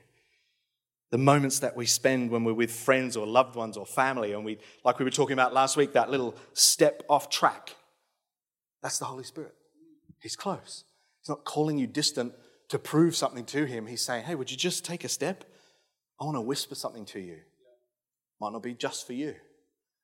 The 1.09 1.17
moments 1.17 1.59
that 1.59 1.75
we 1.75 1.85
spend 1.85 2.31
when 2.31 2.43
we're 2.43 2.53
with 2.53 2.71
friends 2.71 3.17
or 3.17 3.27
loved 3.27 3.55
ones 3.55 3.75
or 3.75 3.85
family, 3.85 4.31
and 4.33 4.45
we, 4.45 4.59
like 4.85 4.99
we 4.99 5.05
were 5.05 5.11
talking 5.11 5.33
about 5.33 5.53
last 5.53 5.75
week, 5.75 5.93
that 5.93 6.09
little 6.09 6.35
step 6.53 7.03
off 7.09 7.29
track, 7.29 7.75
that's 8.81 8.99
the 8.99 9.05
Holy 9.05 9.23
Spirit. 9.23 9.53
He's 10.21 10.35
close. 10.35 10.85
He's 11.21 11.29
not 11.29 11.43
calling 11.43 11.77
you 11.77 11.87
distant 11.87 12.33
to 12.69 12.79
prove 12.79 13.15
something 13.15 13.43
to 13.45 13.65
Him. 13.65 13.87
He's 13.87 14.03
saying, 14.03 14.23
hey, 14.23 14.35
would 14.35 14.49
you 14.49 14.57
just 14.57 14.85
take 14.85 15.03
a 15.03 15.09
step? 15.09 15.43
I 16.19 16.23
want 16.23 16.37
to 16.37 16.41
whisper 16.41 16.75
something 16.75 17.05
to 17.05 17.19
you. 17.19 17.39
Might 18.39 18.53
not 18.53 18.63
be 18.63 18.73
just 18.73 19.05
for 19.05 19.13
you, 19.13 19.35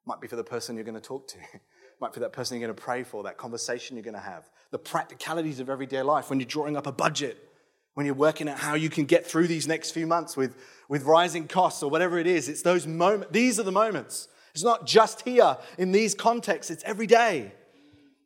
might 0.05 0.19
be 0.19 0.27
for 0.27 0.35
the 0.35 0.43
person 0.43 0.75
you're 0.75 0.83
going 0.83 0.95
to 0.95 1.01
talk 1.01 1.27
to. 1.29 1.37
might 1.99 2.13
be 2.13 2.19
that 2.19 2.33
person 2.33 2.59
you're 2.59 2.67
going 2.67 2.75
to 2.75 2.81
pray 2.81 3.03
for, 3.03 3.23
that 3.23 3.37
conversation 3.37 3.95
you're 3.95 4.03
going 4.03 4.13
to 4.13 4.19
have, 4.19 4.49
the 4.71 4.79
practicalities 4.79 5.59
of 5.59 5.69
everyday 5.69 6.01
life 6.01 6.29
when 6.29 6.39
you're 6.39 6.47
drawing 6.47 6.77
up 6.77 6.87
a 6.87 6.91
budget, 6.91 7.49
when 7.95 8.05
you're 8.05 8.15
working 8.15 8.47
out 8.47 8.59
how 8.59 8.75
you 8.75 8.89
can 8.89 9.05
get 9.05 9.25
through 9.25 9.47
these 9.47 9.67
next 9.67 9.91
few 9.91 10.05
months 10.05 10.37
with, 10.37 10.55
with 10.87 11.03
rising 11.03 11.47
costs 11.47 11.81
or 11.81 11.89
whatever 11.89 12.19
it 12.19 12.27
is. 12.27 12.49
It's 12.49 12.61
those 12.61 12.85
moments, 12.85 13.29
these 13.31 13.59
are 13.59 13.63
the 13.63 13.71
moments. 13.71 14.27
It's 14.53 14.63
not 14.63 14.85
just 14.85 15.21
here 15.21 15.57
in 15.77 15.91
these 15.91 16.13
contexts, 16.13 16.71
it's 16.71 16.83
every 16.83 17.07
day. 17.07 17.51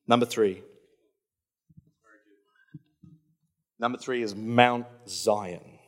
Number 0.08 0.26
three. 0.26 0.64
Number 3.80 3.98
three 3.98 4.22
is 4.22 4.36
Mount 4.36 4.86
Zion. 5.08 5.80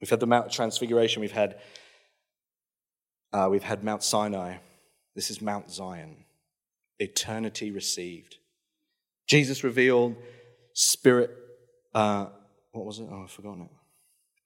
We've 0.00 0.10
had 0.10 0.20
the 0.20 0.26
Mount 0.26 0.50
Transfiguration, 0.50 1.20
we've 1.20 1.32
had, 1.32 1.60
uh, 3.32 3.48
we've 3.50 3.62
had 3.62 3.84
Mount 3.84 4.02
Sinai. 4.02 4.56
This 5.14 5.30
is 5.30 5.40
Mount 5.40 5.70
Zion 5.70 6.24
eternity 7.00 7.70
received. 7.70 8.36
Jesus 9.26 9.64
revealed 9.64 10.16
spirit, 10.74 11.30
uh, 11.94 12.26
what 12.72 12.86
was 12.86 13.00
it? 13.00 13.08
Oh, 13.10 13.22
I've 13.24 13.30
forgotten 13.30 13.68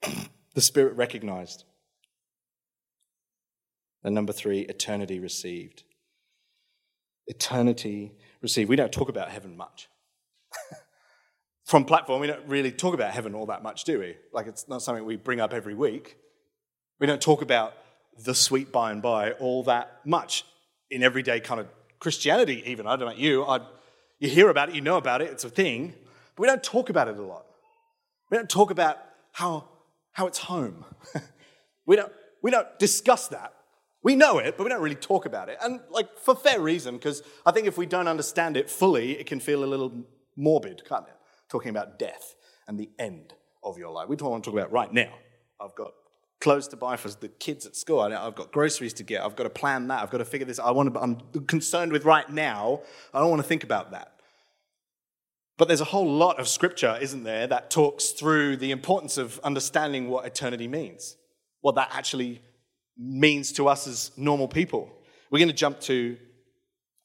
it. 0.03 0.29
the 0.55 0.61
spirit 0.61 0.97
recognized. 0.97 1.65
And 4.03 4.15
number 4.15 4.33
three, 4.33 4.61
eternity 4.61 5.19
received. 5.19 5.83
Eternity 7.27 8.13
received. 8.43 8.69
We 8.69 8.77
don't 8.77 8.93
talk 8.93 9.09
about 9.09 9.31
heaven 9.31 9.57
much. 9.57 9.89
From 11.65 11.87
platform, 11.87 12.21
we 12.21 12.27
don't 12.27 12.47
really 12.47 12.71
talk 12.71 12.93
about 12.93 13.13
heaven 13.13 13.35
all 13.35 13.47
that 13.47 13.63
much, 13.63 13.85
do 13.85 13.99
we? 13.99 14.17
Like 14.33 14.47
it's 14.47 14.69
not 14.69 14.83
something 14.83 15.05
we 15.05 15.17
bring 15.17 15.41
up 15.41 15.55
every 15.55 15.75
week. 15.75 16.19
We 17.01 17.07
don't 17.07 17.23
talk 17.23 17.41
about 17.41 17.73
the 18.23 18.35
sweet 18.35 18.71
by 18.71 18.93
and 18.93 19.01
by 19.01 19.33
all 19.33 19.63
that 19.65 20.01
much 20.05 20.45
in 20.91 21.03
everyday 21.03 21.41
kind 21.41 21.61
of 21.61 21.67
Christianity, 22.05 22.63
even. 22.67 22.87
I 22.87 22.91
don't 22.91 23.01
know 23.01 23.07
about 23.07 23.19
you. 23.19 23.45
I, 23.45 23.61
you 24.19 24.29
hear 24.29 24.51
about 24.51 24.69
it, 24.69 24.75
you 24.75 24.83
know 24.83 24.99
about 24.99 25.23
it, 25.23 25.31
it's 25.31 25.45
a 25.45 25.49
thing, 25.49 25.95
but 26.37 26.43
we 26.43 26.47
don't 26.47 26.63
talk 26.63 26.91
about 26.91 27.09
it 27.09 27.17
a 27.17 27.23
lot. 27.23 27.47
We 28.31 28.37
don't 28.37 28.51
talk 28.51 28.71
about 28.71 28.99
how, 29.33 29.71
how 30.13 30.27
it's 30.27 30.39
home. 30.39 30.85
we, 31.87 31.97
don't, 31.97 32.13
we 32.43 32.51
don't 32.51 32.79
discuss 32.79 33.29
that. 33.29 33.55
We 34.03 34.17
know 34.17 34.37
it, 34.37 34.59
but 34.59 34.65
we 34.65 34.69
don't 34.69 34.83
really 34.83 34.97
talk 34.97 35.25
about 35.25 35.49
it. 35.49 35.57
And 35.63 35.81
like 35.89 36.19
for 36.19 36.37
fair 36.37 36.61
reason, 36.61 36.97
because 36.97 37.23
I 37.47 37.53
think 37.53 37.67
if 37.67 37.79
we 37.79 37.87
don't 37.87 38.07
understand 38.07 38.59
it 38.59 38.69
fully, 38.69 39.13
it 39.13 39.25
can 39.25 39.41
feel 39.41 39.65
a 39.65 39.67
little 39.67 40.05
morbid, 40.37 40.83
can't 40.87 41.07
it? 41.09 41.15
Talking 41.49 41.71
about 41.71 41.99
death 41.99 42.35
and 42.69 42.79
the 42.79 42.91
end 42.99 43.33
of 43.63 43.79
your 43.79 43.91
life. 43.91 44.11
We 44.11 44.17
don't 44.17 44.31
want 44.31 44.45
to 44.45 44.51
talk 44.51 44.59
about 44.61 44.73
right 44.73 44.93
now. 44.93 45.15
I've 45.59 45.75
got 45.75 45.93
clothes 46.45 46.69
to 46.69 46.77
buy 46.77 46.95
for 46.95 47.09
the 47.09 47.29
kids 47.29 47.65
at 47.65 47.75
school. 47.75 48.01
I've 48.01 48.35
got 48.35 48.53
groceries 48.53 48.93
to 48.95 49.03
get. 49.03 49.23
I've 49.25 49.35
got 49.35 49.45
to 49.45 49.51
plan 49.51 49.89
that. 49.89 50.03
I've 50.03 50.11
got 50.11 50.19
to 50.19 50.27
figure 50.27 50.47
this. 50.47 50.59
I 50.59 50.73
want 50.73 50.93
to, 50.93 51.01
I'm 51.01 51.17
concerned 51.47 51.91
with 51.91 52.05
right 52.05 52.29
now. 52.29 52.83
I 53.15 53.19
don't 53.19 53.31
want 53.31 53.41
to 53.41 53.49
think 53.49 53.65
about 53.65 53.93
that. 53.93 54.13
But 55.57 55.69
there's 55.69 55.81
a 55.81 55.87
whole 55.87 56.13
lot 56.13 56.39
of 56.39 56.47
scripture, 56.47 56.99
isn't 57.01 57.25
there, 57.25 57.47
that 57.47 57.71
talks 57.71 58.11
through 58.11 58.59
the 58.59 58.73
importance 58.73 59.17
of 59.17 59.41
understanding 59.43 60.11
what 60.11 60.27
eternity 60.27 60.69
means, 60.69 61.17
what 61.63 61.77
that 61.77 61.89
actually 61.93 62.43
means 62.99 63.51
to 63.53 63.67
us 63.67 63.87
as 63.87 64.11
normal 64.19 64.47
people. 64.47 64.93
We're 65.31 65.39
going 65.39 65.49
to 65.49 65.55
jump 65.55 65.81
to 65.93 66.19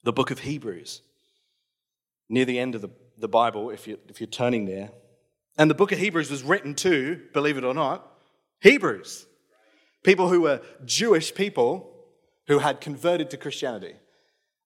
the 0.04 0.12
book 0.12 0.32
of 0.32 0.40
Hebrews, 0.40 1.02
near 2.28 2.44
the 2.44 2.60
end 2.60 2.76
of 2.76 2.82
the, 2.82 2.90
the 3.18 3.30
Bible, 3.30 3.70
if 3.70 3.88
you're, 3.88 4.00
if 4.10 4.20
you're 4.20 4.28
turning 4.28 4.66
there. 4.66 4.90
And 5.58 5.70
the 5.72 5.76
book 5.76 5.94
of 5.94 5.98
Hebrews 5.98 6.30
was 6.30 6.44
written 6.44 6.76
to, 6.76 7.22
believe 7.34 7.58
it 7.58 7.64
or 7.64 7.74
not, 7.74 8.06
Hebrews, 8.62 9.28
people 10.04 10.30
who 10.30 10.42
were 10.42 10.62
Jewish 10.86 11.34
people 11.34 11.92
who 12.48 12.60
had 12.60 12.82
converted 12.82 13.30
to 13.30 13.38
Christianity. 13.38 13.96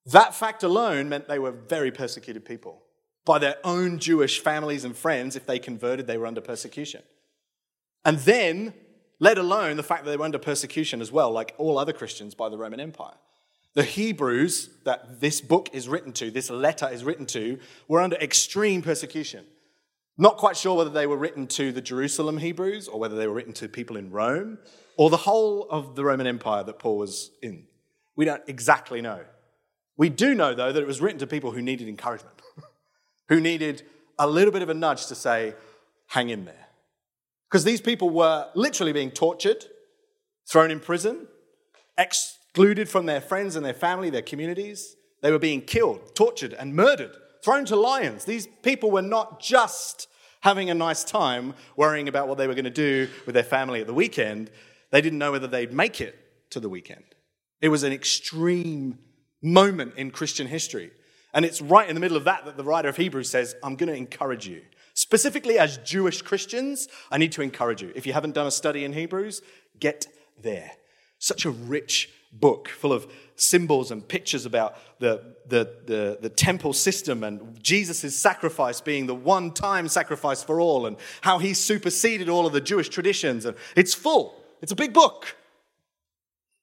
That 0.06 0.34
fact 0.34 0.62
alone 0.62 1.08
meant 1.08 1.28
they 1.28 1.38
were 1.38 1.50
very 1.50 1.90
persecuted 1.90 2.44
people. 2.44 2.82
by 3.24 3.38
their 3.38 3.56
own 3.64 3.98
Jewish 3.98 4.40
families 4.40 4.84
and 4.84 4.96
friends. 4.96 5.36
If 5.36 5.46
they 5.46 5.58
converted, 5.58 6.06
they 6.06 6.18
were 6.18 6.26
under 6.26 6.40
persecution. 6.40 7.02
And 8.04 8.18
then, 8.18 8.74
let 9.18 9.38
alone 9.38 9.76
the 9.76 9.82
fact 9.82 10.04
that 10.04 10.10
they 10.10 10.16
were 10.16 10.24
under 10.24 10.38
persecution 10.38 11.00
as 11.00 11.10
well, 11.10 11.30
like 11.30 11.54
all 11.58 11.78
other 11.78 11.92
Christians 11.92 12.34
by 12.34 12.48
the 12.48 12.58
Roman 12.58 12.80
Empire. 12.80 13.14
The 13.74 13.82
Hebrews 13.82 14.70
that 14.84 15.20
this 15.20 15.40
book 15.40 15.68
is 15.72 15.88
written 15.88 16.12
to, 16.14 16.30
this 16.30 16.50
letter 16.50 16.88
is 16.92 17.02
written 17.02 17.26
to, 17.26 17.58
were 17.88 18.00
under 18.00 18.16
extreme 18.16 18.82
persecution. 18.82 19.44
Not 20.16 20.36
quite 20.36 20.56
sure 20.56 20.76
whether 20.76 20.90
they 20.90 21.08
were 21.08 21.16
written 21.16 21.48
to 21.48 21.72
the 21.72 21.80
Jerusalem 21.80 22.38
Hebrews 22.38 22.86
or 22.86 23.00
whether 23.00 23.16
they 23.16 23.26
were 23.26 23.34
written 23.34 23.52
to 23.54 23.68
people 23.68 23.96
in 23.96 24.12
Rome 24.12 24.58
or 24.96 25.10
the 25.10 25.16
whole 25.18 25.68
of 25.70 25.96
the 25.96 26.04
Roman 26.04 26.26
Empire 26.26 26.62
that 26.64 26.78
Paul 26.78 26.98
was 26.98 27.30
in. 27.42 27.66
We 28.16 28.24
don't 28.24 28.42
exactly 28.46 29.00
know. 29.00 29.20
We 29.96 30.08
do 30.08 30.34
know, 30.34 30.54
though, 30.54 30.72
that 30.72 30.82
it 30.82 30.86
was 30.86 31.00
written 31.00 31.18
to 31.20 31.26
people 31.26 31.52
who 31.52 31.62
needed 31.62 31.88
encouragement, 31.88 32.40
who 33.28 33.40
needed 33.40 33.82
a 34.18 34.26
little 34.26 34.52
bit 34.52 34.62
of 34.62 34.68
a 34.68 34.74
nudge 34.74 35.06
to 35.06 35.14
say, 35.14 35.54
hang 36.08 36.30
in 36.30 36.44
there. 36.44 36.66
Because 37.48 37.64
these 37.64 37.80
people 37.80 38.10
were 38.10 38.48
literally 38.54 38.92
being 38.92 39.10
tortured, 39.10 39.64
thrown 40.48 40.70
in 40.70 40.80
prison, 40.80 41.28
excluded 41.96 42.88
from 42.88 43.06
their 43.06 43.20
friends 43.20 43.56
and 43.56 43.64
their 43.64 43.74
family, 43.74 44.10
their 44.10 44.22
communities. 44.22 44.96
They 45.22 45.30
were 45.30 45.38
being 45.38 45.62
killed, 45.62 46.14
tortured, 46.14 46.52
and 46.52 46.74
murdered, 46.74 47.12
thrown 47.44 47.64
to 47.66 47.76
lions. 47.76 48.24
These 48.24 48.48
people 48.62 48.90
were 48.90 49.02
not 49.02 49.40
just 49.40 50.08
having 50.40 50.68
a 50.68 50.74
nice 50.74 51.04
time 51.04 51.54
worrying 51.76 52.08
about 52.08 52.28
what 52.28 52.36
they 52.36 52.46
were 52.46 52.54
going 52.54 52.64
to 52.64 52.70
do 52.70 53.08
with 53.24 53.34
their 53.34 53.42
family 53.42 53.80
at 53.80 53.86
the 53.86 53.94
weekend. 53.94 54.50
They 54.94 55.00
didn't 55.00 55.18
know 55.18 55.32
whether 55.32 55.48
they'd 55.48 55.72
make 55.72 56.00
it 56.00 56.16
to 56.50 56.60
the 56.60 56.68
weekend. 56.68 57.02
It 57.60 57.68
was 57.68 57.82
an 57.82 57.92
extreme 57.92 59.00
moment 59.42 59.94
in 59.96 60.12
Christian 60.12 60.46
history. 60.46 60.92
And 61.32 61.44
it's 61.44 61.60
right 61.60 61.88
in 61.88 61.96
the 61.96 62.00
middle 62.00 62.16
of 62.16 62.22
that 62.26 62.44
that 62.44 62.56
the 62.56 62.62
writer 62.62 62.88
of 62.90 62.96
Hebrews 62.96 63.28
says, 63.28 63.56
I'm 63.64 63.74
going 63.74 63.88
to 63.88 63.96
encourage 63.96 64.46
you. 64.46 64.62
Specifically, 64.94 65.58
as 65.58 65.78
Jewish 65.78 66.22
Christians, 66.22 66.86
I 67.10 67.18
need 67.18 67.32
to 67.32 67.42
encourage 67.42 67.82
you. 67.82 67.90
If 67.96 68.06
you 68.06 68.12
haven't 68.12 68.36
done 68.36 68.46
a 68.46 68.52
study 68.52 68.84
in 68.84 68.92
Hebrews, 68.92 69.42
get 69.80 70.06
there. 70.40 70.70
Such 71.18 71.44
a 71.44 71.50
rich 71.50 72.08
book 72.32 72.68
full 72.68 72.92
of 72.92 73.12
symbols 73.34 73.90
and 73.90 74.06
pictures 74.06 74.46
about 74.46 74.78
the, 75.00 75.34
the, 75.48 75.74
the, 75.86 76.18
the 76.20 76.28
temple 76.28 76.72
system 76.72 77.24
and 77.24 77.60
Jesus' 77.60 78.16
sacrifice 78.16 78.80
being 78.80 79.06
the 79.06 79.14
one 79.16 79.50
time 79.50 79.88
sacrifice 79.88 80.44
for 80.44 80.60
all 80.60 80.86
and 80.86 80.96
how 81.22 81.38
he 81.38 81.52
superseded 81.52 82.28
all 82.28 82.46
of 82.46 82.52
the 82.52 82.60
Jewish 82.60 82.90
traditions. 82.90 83.44
And 83.44 83.56
it's 83.74 83.92
full, 83.92 84.43
it's 84.64 84.72
a 84.72 84.76
big 84.76 84.94
book. 84.94 85.36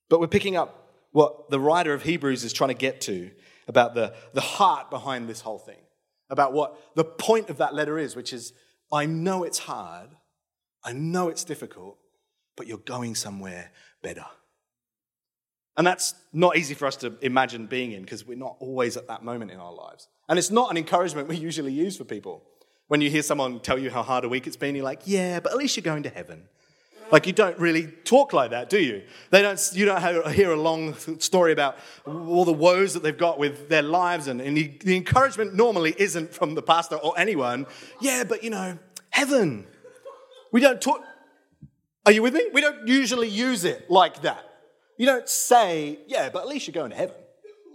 But 0.10 0.20
we're 0.20 0.28
picking 0.28 0.58
up 0.58 0.90
what 1.12 1.52
the 1.52 1.60
writer 1.60 1.94
of 1.94 2.02
Hebrews 2.02 2.44
is 2.44 2.52
trying 2.52 2.70
to 2.70 2.74
get 2.74 3.00
to 3.02 3.30
about 3.68 3.94
the, 3.94 4.16
the 4.34 4.42
heart 4.42 4.90
behind 4.90 5.30
this 5.30 5.42
whole 5.42 5.60
thing, 5.60 5.78
about 6.28 6.52
what 6.52 6.96
the 6.96 7.04
point 7.04 7.52
of 7.52 7.58
that 7.58 7.76
letter 7.76 8.00
is, 8.00 8.16
which 8.16 8.34
is 8.34 8.54
I 8.92 9.06
know 9.06 9.44
it's 9.44 9.60
hard, 9.60 10.10
I 10.84 10.94
know 10.94 11.30
it's 11.30 11.44
difficult, 11.44 12.00
but 12.58 12.66
you're 12.66 12.80
going 12.80 13.14
somewhere 13.14 13.72
better. 14.02 14.26
And 15.78 15.86
that's 15.86 16.16
not 16.34 16.58
easy 16.58 16.74
for 16.74 16.88
us 16.88 16.96
to 16.98 17.14
imagine 17.22 17.68
being 17.68 17.92
in 17.92 18.02
because 18.02 18.26
we're 18.26 18.36
not 18.36 18.56
always 18.60 18.98
at 18.98 19.08
that 19.10 19.24
moment 19.24 19.52
in 19.52 19.60
our 19.60 19.74
lives. 19.74 20.08
And 20.28 20.40
it's 20.40 20.50
not 20.50 20.72
an 20.72 20.78
encouragement 20.78 21.28
we 21.28 21.38
usually 21.38 21.72
use 21.72 21.98
for 21.98 22.04
people. 22.04 22.46
When 22.88 23.00
you 23.00 23.12
hear 23.12 23.22
someone 23.22 23.60
tell 23.60 23.78
you 23.78 23.92
how 23.92 24.02
hard 24.02 24.26
a 24.26 24.30
week 24.30 24.48
it's 24.48 24.58
been, 24.58 24.76
you're 24.76 24.86
like, 24.86 25.04
yeah, 25.06 25.40
but 25.40 25.52
at 25.52 25.60
least 25.60 25.78
you're 25.78 25.84
going 25.84 26.02
to 26.02 26.10
heaven. 26.10 26.48
Like 27.12 27.28
you 27.28 27.34
don't 27.34 27.58
really 27.60 27.88
talk 27.88 28.32
like 28.32 28.52
that, 28.52 28.70
do 28.70 28.80
you? 28.80 29.04
They 29.32 29.42
don't, 29.42 29.60
you 29.74 29.86
don't 29.86 30.32
hear 30.32 30.52
a 30.52 30.60
long 30.60 30.96
story 31.20 31.52
about 31.52 31.78
all 32.06 32.46
the 32.46 32.54
woes 32.54 32.94
that 32.94 33.04
they've 33.04 33.18
got 33.18 33.38
with 33.38 33.68
their 33.68 33.82
lives, 33.82 34.28
and, 34.28 34.40
and 34.40 34.56
the, 34.56 34.78
the 34.84 34.96
encouragement 34.96 35.54
normally 35.54 35.94
isn't 35.98 36.34
from 36.34 36.56
the 36.56 36.62
pastor 36.62 36.96
or 36.96 37.14
anyone. 37.20 37.66
Yeah, 38.00 38.24
but 38.24 38.44
you 38.44 38.50
know, 38.50 38.80
heaven. 39.10 39.68
We 40.52 40.62
don't 40.62 40.82
talk. 40.82 41.02
Are 42.06 42.12
you 42.12 42.22
with 42.22 42.34
me? 42.34 42.48
We 42.54 42.62
don't 42.62 42.88
usually 42.88 43.28
use 43.28 43.66
it 43.66 43.92
like 43.92 44.22
that. 44.22 44.44
You 44.98 45.06
don't 45.06 45.28
say, 45.28 46.00
yeah, 46.08 46.30
but 46.30 46.44
at 46.44 46.48
least 46.48 46.68
you're 46.68 46.74
going 46.74 46.92
to 46.92 46.98
heaven. 46.98 47.16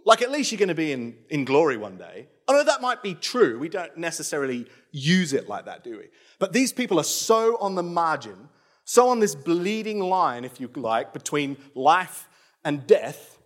Like 0.05 0.23
at 0.23 0.31
least 0.31 0.51
you're 0.53 0.59
going 0.59 0.69
to 0.69 0.75
be 0.75 0.93
in, 0.93 1.17
in 1.29 1.45
glory 1.45 1.77
one 1.77 1.97
day. 1.97 2.29
Although 2.49 2.65
that 2.65 2.81
might 2.81 3.03
be 3.03 3.15
true, 3.15 3.59
we 3.59 3.69
don't 3.69 3.97
necessarily 3.97 4.67
use 4.93 5.33
it 5.33 5.49
like 5.49 5.65
that, 5.67 5.83
do 5.83 5.99
we? 5.99 6.05
But 6.39 6.53
these 6.53 6.73
people 6.73 7.01
are 7.01 7.05
so 7.05 7.57
on 7.59 7.75
the 7.75 7.83
margin 7.83 8.49
so, 8.89 9.09
on 9.09 9.19
this 9.19 9.35
bleeding 9.35 9.99
line, 9.99 10.45
if 10.45 10.61
you 10.61 10.71
like, 10.77 11.13
between 11.13 11.57
life 11.75 12.29
and 12.65 12.87
death, 12.87 13.37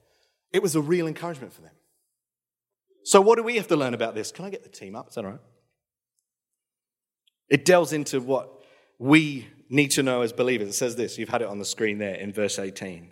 it 0.52 0.62
was 0.62 0.76
a 0.76 0.82
real 0.82 1.06
encouragement 1.06 1.54
for 1.54 1.62
them. 1.62 1.72
So, 3.04 3.22
what 3.22 3.36
do 3.36 3.42
we 3.42 3.56
have 3.56 3.66
to 3.68 3.76
learn 3.76 3.94
about 3.94 4.14
this? 4.14 4.32
Can 4.32 4.44
I 4.44 4.50
get 4.50 4.64
the 4.64 4.68
team 4.68 4.94
up? 4.94 5.08
Is 5.08 5.14
that 5.14 5.24
all 5.24 5.30
right? 5.30 5.40
It 7.48 7.64
delves 7.64 7.94
into 7.94 8.20
what 8.20 8.50
we 8.98 9.48
need 9.70 9.92
to 9.92 10.02
know 10.02 10.20
as 10.20 10.30
believers. 10.30 10.68
It 10.68 10.74
says 10.74 10.96
this, 10.96 11.16
you've 11.16 11.30
had 11.30 11.40
it 11.40 11.48
on 11.48 11.58
the 11.58 11.64
screen 11.64 11.96
there 11.96 12.16
in 12.16 12.34
verse 12.34 12.58
18. 12.58 13.10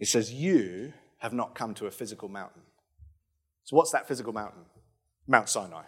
It 0.00 0.08
says, 0.08 0.32
You 0.32 0.94
have 1.18 1.34
not 1.34 1.54
come 1.54 1.74
to 1.74 1.86
a 1.86 1.90
physical 1.90 2.30
mountain. 2.30 2.62
So, 3.64 3.76
what's 3.76 3.90
that 3.90 4.08
physical 4.08 4.32
mountain? 4.32 4.62
Mount 5.26 5.50
Sinai. 5.50 5.82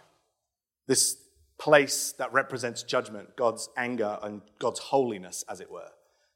This 0.85 1.17
place 1.59 2.13
that 2.13 2.33
represents 2.33 2.83
judgment, 2.83 3.35
God's 3.35 3.69
anger 3.77 4.17
and 4.23 4.41
God's 4.59 4.79
holiness, 4.79 5.43
as 5.49 5.59
it 5.59 5.69
were. 5.69 5.89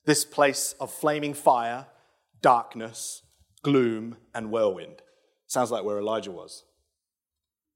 This 0.06 0.26
place 0.26 0.76
of 0.80 0.92
flaming 0.92 1.34
fire, 1.34 1.88
darkness, 2.42 3.24
gloom, 3.64 4.18
and 4.36 4.52
whirlwind. 4.52 5.02
Sounds 5.48 5.72
like 5.72 5.84
where 5.84 5.98
Elijah 5.98 6.32
was. 6.32 6.66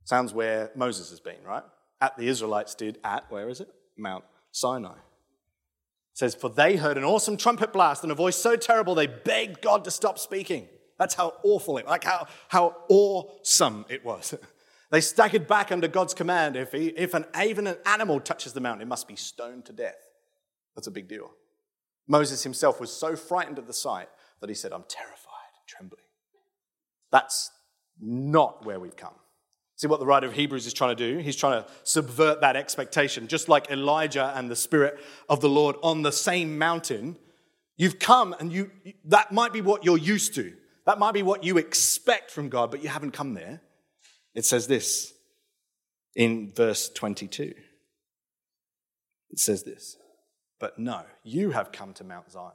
Sounds 0.04 0.34
where 0.34 0.72
Moses 0.76 1.10
has 1.10 1.20
been, 1.20 1.44
right? 1.46 1.64
At 2.02 2.18
the 2.18 2.28
Israelites 2.28 2.76
did 2.76 3.00
at, 3.04 3.32
where 3.32 3.50
is 3.50 3.62
it? 3.62 3.70
Mount 3.98 4.26
Sinai. 4.52 4.94
It 4.94 4.98
says, 6.14 6.36
For 6.36 6.50
they 6.50 6.76
heard 6.76 6.98
an 6.98 7.04
awesome 7.04 7.38
trumpet 7.38 7.74
blast 7.74 8.04
and 8.04 8.12
a 8.12 8.16
voice 8.16 8.36
so 8.36 8.56
terrible 8.56 8.94
they 8.94 9.08
begged 9.08 9.62
God 9.62 9.84
to 9.86 9.92
stop 9.92 10.20
speaking. 10.20 10.68
That's 11.00 11.14
how 11.14 11.36
awful 11.44 11.78
it, 11.78 11.86
like 11.86 12.04
how, 12.04 12.28
how 12.48 12.76
awesome 12.90 13.86
it 13.90 14.04
was. 14.04 14.34
They 14.90 15.02
staggered 15.02 15.48
back 15.48 15.72
under 15.72 15.88
God's 15.88 16.14
command. 16.14 16.56
If, 16.56 16.72
he, 16.72 16.88
if 16.88 17.14
an, 17.14 17.26
even 17.42 17.68
an 17.68 17.78
animal 17.86 18.20
touches 18.20 18.54
the 18.54 18.62
mountain, 18.62 18.82
it 18.82 18.88
must 18.88 19.08
be 19.08 19.16
stoned 19.16 19.66
to 19.66 19.74
death. 19.74 19.98
That's 20.76 20.88
a 20.88 20.92
big 20.92 21.08
deal. 21.08 21.32
Moses 22.08 22.44
himself 22.44 22.80
was 22.80 22.92
so 22.92 23.16
frightened 23.16 23.60
at 23.60 23.68
the 23.68 23.74
sight 23.74 24.08
that 24.40 24.50
he 24.50 24.56
said, 24.56 24.72
I'm 24.72 24.86
terrified, 24.88 25.52
trembling. 25.66 26.04
That's 27.12 27.52
not 28.00 28.66
where 28.66 28.80
we've 28.80 28.96
come. 28.96 29.16
See 29.76 29.88
what 29.88 30.00
the 30.00 30.06
writer 30.06 30.26
of 30.26 30.34
Hebrews 30.34 30.66
is 30.66 30.74
trying 30.74 30.96
to 30.96 31.14
do? 31.14 31.20
He's 31.20 31.36
trying 31.36 31.62
to 31.62 31.70
subvert 31.84 32.42
that 32.42 32.56
expectation. 32.56 33.28
Just 33.28 33.48
like 33.48 33.70
Elijah 33.70 34.34
and 34.36 34.50
the 34.50 34.56
Spirit 34.56 35.00
of 35.30 35.40
the 35.42 35.50
Lord 35.50 35.76
on 35.84 36.02
the 36.02 36.12
same 36.12 36.58
mountain, 36.58 37.18
you've 37.76 38.00
come 38.00 38.36
and 38.40 38.52
you 38.52 38.72
that 39.06 39.32
might 39.32 39.54
be 39.54 39.62
what 39.62 39.86
you're 39.86 39.98
used 39.98 40.34
to. 40.36 40.54
That 40.86 40.98
might 40.98 41.14
be 41.14 41.22
what 41.22 41.44
you 41.44 41.58
expect 41.58 42.32
from 42.32 42.50
God, 42.50 42.72
but 42.72 42.82
you 42.82 42.90
haven't 42.90 43.12
come 43.12 43.36
there. 43.36 43.62
It 44.38 44.46
says 44.46 44.68
this 44.68 45.16
in 46.16 46.54
verse 46.56 46.90
22. 46.90 47.56
It 49.32 49.40
says 49.40 49.64
this, 49.64 49.98
but 50.60 50.78
no, 50.78 51.02
you 51.24 51.50
have 51.52 51.72
come 51.72 51.92
to 51.96 52.04
Mount 52.04 52.32
Zion, 52.32 52.52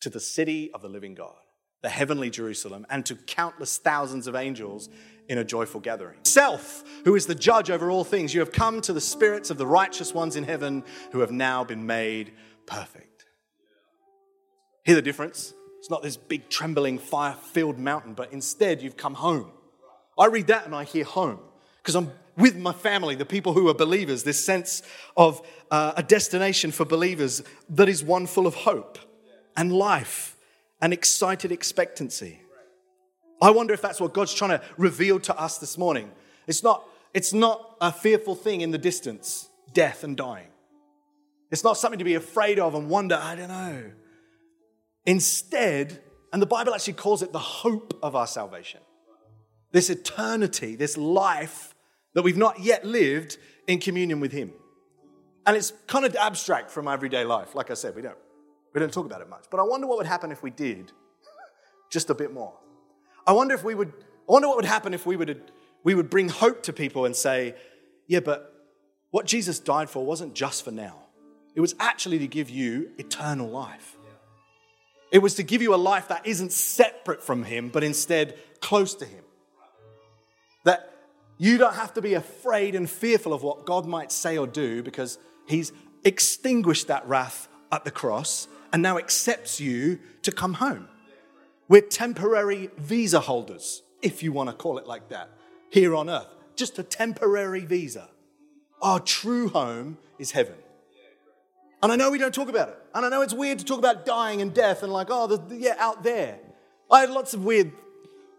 to 0.00 0.10
the 0.10 0.20
city 0.20 0.70
of 0.72 0.80
the 0.80 0.88
living 0.88 1.16
God, 1.16 1.34
the 1.82 1.88
heavenly 1.88 2.30
Jerusalem, 2.30 2.86
and 2.88 3.04
to 3.04 3.16
countless 3.16 3.78
thousands 3.78 4.28
of 4.28 4.36
angels 4.36 4.90
in 5.28 5.38
a 5.38 5.44
joyful 5.44 5.80
gathering. 5.80 6.20
Self, 6.22 6.84
who 7.04 7.16
is 7.16 7.26
the 7.26 7.34
judge 7.34 7.68
over 7.68 7.90
all 7.90 8.04
things, 8.04 8.32
you 8.32 8.38
have 8.38 8.52
come 8.52 8.80
to 8.82 8.92
the 8.92 9.00
spirits 9.00 9.50
of 9.50 9.58
the 9.58 9.66
righteous 9.66 10.14
ones 10.14 10.36
in 10.36 10.44
heaven 10.44 10.84
who 11.10 11.18
have 11.18 11.32
now 11.32 11.64
been 11.64 11.84
made 11.84 12.32
perfect. 12.64 13.26
Hear 14.84 14.94
the 14.94 15.02
difference? 15.02 15.52
It's 15.80 15.90
not 15.90 16.04
this 16.04 16.16
big, 16.16 16.48
trembling, 16.48 17.00
fire 17.00 17.34
filled 17.34 17.76
mountain, 17.76 18.14
but 18.14 18.32
instead 18.32 18.82
you've 18.82 18.96
come 18.96 19.14
home. 19.14 19.50
I 20.18 20.26
read 20.26 20.48
that 20.48 20.66
and 20.66 20.74
I 20.74 20.84
hear 20.84 21.04
home 21.04 21.38
because 21.78 21.94
I'm 21.94 22.10
with 22.36 22.56
my 22.56 22.72
family, 22.72 23.14
the 23.14 23.26
people 23.26 23.52
who 23.52 23.68
are 23.68 23.74
believers, 23.74 24.22
this 24.22 24.44
sense 24.44 24.82
of 25.16 25.46
uh, 25.70 25.94
a 25.96 26.02
destination 26.02 26.70
for 26.70 26.84
believers 26.84 27.42
that 27.70 27.88
is 27.88 28.02
one 28.02 28.26
full 28.26 28.46
of 28.46 28.54
hope 28.54 28.98
and 29.56 29.72
life 29.72 30.36
and 30.80 30.92
excited 30.92 31.50
expectancy. 31.50 32.40
I 33.42 33.50
wonder 33.50 33.74
if 33.74 33.82
that's 33.82 34.00
what 34.00 34.12
God's 34.12 34.34
trying 34.34 34.50
to 34.50 34.62
reveal 34.76 35.18
to 35.20 35.38
us 35.38 35.58
this 35.58 35.76
morning. 35.76 36.10
It's 36.46 36.62
not, 36.62 36.84
it's 37.12 37.32
not 37.32 37.76
a 37.80 37.92
fearful 37.92 38.36
thing 38.36 38.60
in 38.60 38.70
the 38.70 38.78
distance, 38.78 39.48
death 39.72 40.04
and 40.04 40.16
dying. 40.16 40.48
It's 41.50 41.64
not 41.64 41.76
something 41.76 41.98
to 41.98 42.04
be 42.04 42.14
afraid 42.14 42.58
of 42.58 42.74
and 42.74 42.88
wonder, 42.88 43.18
I 43.20 43.34
don't 43.34 43.48
know. 43.48 43.90
Instead, 45.06 46.00
and 46.32 46.42
the 46.42 46.46
Bible 46.46 46.74
actually 46.74 46.92
calls 46.94 47.22
it 47.22 47.32
the 47.32 47.38
hope 47.38 47.98
of 48.02 48.14
our 48.14 48.26
salvation 48.26 48.80
this 49.72 49.90
eternity, 49.90 50.76
this 50.76 50.96
life 50.96 51.74
that 52.14 52.22
we've 52.22 52.36
not 52.36 52.60
yet 52.60 52.84
lived 52.84 53.38
in 53.66 53.78
communion 53.78 54.20
with 54.20 54.32
Him. 54.32 54.52
And 55.46 55.56
it's 55.56 55.72
kind 55.86 56.04
of 56.04 56.14
abstract 56.16 56.70
from 56.70 56.88
everyday 56.88 57.24
life. 57.24 57.54
Like 57.54 57.70
I 57.70 57.74
said, 57.74 57.94
we 57.94 58.02
don't, 58.02 58.16
we 58.74 58.80
don't 58.80 58.92
talk 58.92 59.06
about 59.06 59.20
it 59.20 59.28
much. 59.28 59.44
But 59.50 59.60
I 59.60 59.62
wonder 59.62 59.86
what 59.86 59.98
would 59.98 60.06
happen 60.06 60.32
if 60.32 60.42
we 60.42 60.50
did 60.50 60.92
just 61.90 62.10
a 62.10 62.14
bit 62.14 62.32
more. 62.32 62.54
I 63.26 63.32
wonder 63.32 63.54
if 63.54 63.64
we 63.64 63.74
would, 63.74 63.92
I 64.28 64.32
wonder 64.32 64.48
what 64.48 64.56
would 64.56 64.64
happen 64.64 64.94
if 64.94 65.06
we 65.06 65.16
would, 65.16 65.50
we 65.84 65.94
would 65.94 66.10
bring 66.10 66.28
hope 66.28 66.62
to 66.64 66.72
people 66.72 67.04
and 67.04 67.14
say, 67.14 67.54
Yeah, 68.06 68.20
but 68.20 68.54
what 69.10 69.26
Jesus 69.26 69.58
died 69.58 69.88
for 69.88 70.04
wasn't 70.04 70.34
just 70.34 70.64
for 70.64 70.70
now, 70.70 70.96
it 71.54 71.60
was 71.60 71.74
actually 71.80 72.18
to 72.20 72.26
give 72.26 72.50
you 72.50 72.90
eternal 72.98 73.48
life. 73.48 73.96
It 75.10 75.18
was 75.20 75.34
to 75.36 75.42
give 75.42 75.62
you 75.62 75.74
a 75.74 75.76
life 75.76 76.08
that 76.08 76.26
isn't 76.26 76.52
separate 76.52 77.22
from 77.22 77.44
Him, 77.44 77.70
but 77.70 77.82
instead 77.82 78.38
close 78.60 78.94
to 78.96 79.04
Him. 79.04 79.24
That 80.64 80.92
you 81.38 81.58
don't 81.58 81.74
have 81.74 81.94
to 81.94 82.02
be 82.02 82.14
afraid 82.14 82.74
and 82.74 82.88
fearful 82.88 83.32
of 83.32 83.42
what 83.42 83.64
God 83.64 83.86
might 83.86 84.12
say 84.12 84.36
or 84.36 84.46
do 84.46 84.82
because 84.82 85.18
He's 85.46 85.72
extinguished 86.04 86.88
that 86.88 87.06
wrath 87.08 87.48
at 87.72 87.84
the 87.84 87.90
cross 87.90 88.48
and 88.72 88.82
now 88.82 88.98
accepts 88.98 89.60
you 89.60 89.98
to 90.22 90.32
come 90.32 90.54
home. 90.54 90.88
We're 91.68 91.82
temporary 91.82 92.70
visa 92.76 93.20
holders, 93.20 93.82
if 94.02 94.22
you 94.22 94.32
want 94.32 94.50
to 94.50 94.54
call 94.54 94.78
it 94.78 94.86
like 94.86 95.08
that, 95.10 95.30
here 95.70 95.94
on 95.94 96.08
earth. 96.08 96.34
Just 96.56 96.78
a 96.78 96.82
temporary 96.82 97.64
visa. 97.64 98.08
Our 98.80 99.00
true 99.00 99.48
home 99.48 99.98
is 100.18 100.32
heaven. 100.32 100.54
And 101.82 101.92
I 101.92 101.96
know 101.96 102.10
we 102.10 102.18
don't 102.18 102.34
talk 102.34 102.48
about 102.48 102.70
it. 102.70 102.78
And 102.94 103.04
I 103.06 103.08
know 103.08 103.22
it's 103.22 103.34
weird 103.34 103.58
to 103.60 103.64
talk 103.64 103.78
about 103.78 104.04
dying 104.04 104.42
and 104.42 104.52
death 104.52 104.82
and 104.82 104.92
like, 104.92 105.08
oh, 105.10 105.26
the, 105.26 105.56
yeah, 105.56 105.76
out 105.78 106.02
there. 106.02 106.38
I 106.90 107.00
had 107.00 107.10
lots 107.10 107.34
of 107.34 107.44
weird 107.44 107.72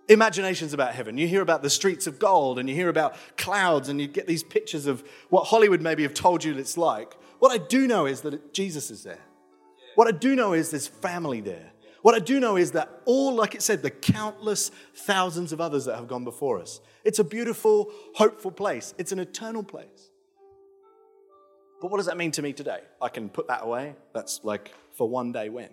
imaginations 0.09 0.73
about 0.73 0.93
heaven. 0.95 1.17
You 1.17 1.27
hear 1.27 1.41
about 1.41 1.61
the 1.61 1.69
streets 1.69 2.07
of 2.07 2.19
gold 2.19 2.59
and 2.59 2.67
you 2.67 2.75
hear 2.75 2.89
about 2.89 3.15
clouds 3.37 3.87
and 3.87 4.01
you 4.01 4.07
get 4.07 4.27
these 4.27 4.43
pictures 4.43 4.87
of 4.87 5.03
what 5.29 5.45
Hollywood 5.45 5.81
maybe 5.81 6.03
have 6.03 6.13
told 6.13 6.43
you 6.43 6.57
it's 6.57 6.77
like. 6.77 7.13
What 7.37 7.51
I 7.51 7.57
do 7.57 7.87
know 7.87 8.05
is 8.05 8.21
that 8.21 8.53
Jesus 8.53 8.91
is 8.91 9.03
there. 9.03 9.21
What 9.95 10.07
I 10.07 10.11
do 10.11 10.35
know 10.35 10.53
is 10.53 10.71
there's 10.71 10.87
family 10.87 11.41
there. 11.41 11.71
What 12.01 12.15
I 12.15 12.19
do 12.19 12.39
know 12.39 12.55
is 12.57 12.71
that 12.71 13.01
all, 13.05 13.35
like 13.35 13.55
it 13.55 13.61
said, 13.61 13.81
the 13.81 13.91
countless 13.91 14.71
thousands 14.95 15.51
of 15.53 15.61
others 15.61 15.85
that 15.85 15.95
have 15.95 16.07
gone 16.07 16.23
before 16.23 16.59
us. 16.59 16.79
It's 17.03 17.19
a 17.19 17.23
beautiful, 17.23 17.91
hopeful 18.15 18.51
place. 18.51 18.93
It's 18.97 19.11
an 19.11 19.19
eternal 19.19 19.63
place. 19.63 20.09
But 21.81 21.91
what 21.91 21.97
does 21.97 22.07
that 22.07 22.17
mean 22.17 22.31
to 22.31 22.41
me 22.41 22.53
today? 22.53 22.79
I 23.01 23.09
can 23.09 23.29
put 23.29 23.47
that 23.47 23.63
away. 23.63 23.95
That's 24.13 24.41
like 24.43 24.73
for 24.93 25.07
one 25.07 25.31
day 25.31 25.49
when. 25.49 25.69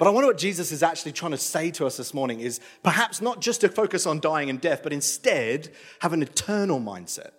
But 0.00 0.08
I 0.08 0.12
wonder 0.12 0.28
what 0.28 0.38
Jesus 0.38 0.72
is 0.72 0.82
actually 0.82 1.12
trying 1.12 1.32
to 1.32 1.36
say 1.36 1.70
to 1.72 1.84
us 1.84 1.98
this 1.98 2.14
morning 2.14 2.40
is 2.40 2.58
perhaps 2.82 3.20
not 3.20 3.42
just 3.42 3.60
to 3.60 3.68
focus 3.68 4.06
on 4.06 4.18
dying 4.18 4.48
and 4.48 4.58
death, 4.58 4.82
but 4.82 4.94
instead 4.94 5.68
have 5.98 6.14
an 6.14 6.22
eternal 6.22 6.80
mindset. 6.80 7.32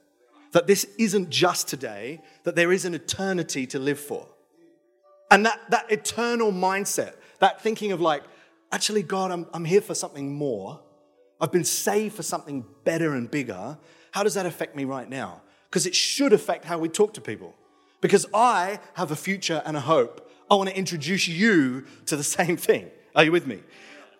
That 0.51 0.68
this 0.68 0.86
isn't 0.99 1.32
just 1.32 1.68
today, 1.68 2.22
that 2.43 2.55
there 2.55 2.72
is 2.72 2.86
an 2.86 2.93
eternity 2.93 3.66
to 3.66 3.80
live 3.80 3.99
for. 3.99 4.28
And 5.32 5.43
that, 5.43 5.59
that 5.72 5.91
eternal 5.91 6.51
mindset, 6.51 7.16
that 7.39 7.62
thinking 7.62 7.93
of 7.93 7.99
like, 7.99 8.22
actually, 8.72 9.01
God, 9.01 9.32
I'm, 9.32 9.47
I'm 9.55 9.66
here 9.66 9.82
for 9.82 9.95
something 9.95 10.32
more. 10.32 10.82
I've 11.39 11.51
been 11.51 11.64
saved 11.64 12.14
for 12.14 12.22
something 12.22 12.64
better 12.84 13.16
and 13.16 13.32
bigger. 13.32 13.80
How 14.12 14.22
does 14.22 14.36
that 14.36 14.45
affect 14.45 14.76
me 14.76 14.86
right 14.86 15.09
now? 15.09 15.41
Because 15.68 15.88
it 15.88 15.95
should 15.95 16.32
affect 16.32 16.66
how 16.66 16.78
we 16.78 16.89
talk 16.89 17.16
to 17.16 17.22
people. 17.22 17.55
Because 18.01 18.28
I 18.36 18.80
have 18.93 19.09
a 19.09 19.16
future 19.16 19.64
and 19.66 19.76
a 19.76 19.82
hope. 19.82 20.31
I 20.52 20.56
want 20.56 20.70
to 20.70 20.78
introduce 20.78 21.30
you 21.30 21.86
to 22.08 22.18
the 22.18 22.24
same 22.24 22.58
thing. 22.58 22.91
Are 23.16 23.24
you 23.24 23.32
with 23.32 23.47
me? 23.47 23.64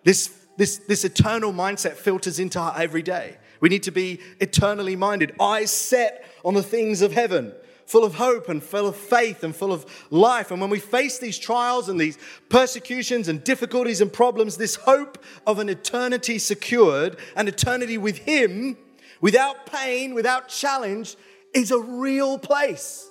This, 0.02 0.34
this, 0.56 0.78
this 0.78 1.04
eternal 1.04 1.52
mindset 1.52 1.92
filters 1.92 2.38
into 2.38 2.58
our 2.58 2.76
everyday. 2.76 3.36
We 3.60 3.68
need 3.68 3.84
to 3.84 3.92
be 3.92 4.18
eternally 4.40 4.96
minded, 4.96 5.34
eyes 5.38 5.70
set 5.70 6.24
on 6.44 6.54
the 6.54 6.62
things 6.62 7.02
of 7.02 7.12
heaven 7.12 7.52
full 7.84 8.04
of 8.04 8.14
hope 8.14 8.48
and 8.48 8.62
full 8.62 8.88
of 8.88 8.96
faith 8.96 9.44
and 9.44 9.54
full 9.54 9.70
of 9.70 9.84
life. 10.10 10.50
And 10.50 10.62
when 10.62 10.70
we 10.70 10.78
face 10.78 11.18
these 11.18 11.38
trials 11.38 11.90
and 11.90 12.00
these 12.00 12.16
persecutions 12.48 13.28
and 13.28 13.44
difficulties 13.44 14.00
and 14.00 14.10
problems, 14.10 14.56
this 14.56 14.76
hope 14.76 15.22
of 15.46 15.58
an 15.58 15.68
eternity 15.68 16.38
secured, 16.38 17.18
an 17.36 17.48
eternity 17.48 17.98
with 17.98 18.16
Him, 18.16 18.78
without 19.20 19.66
pain, 19.66 20.14
without 20.14 20.48
challenge, 20.48 21.16
is 21.52 21.70
a 21.70 21.78
real 21.78 22.38
place. 22.38 23.10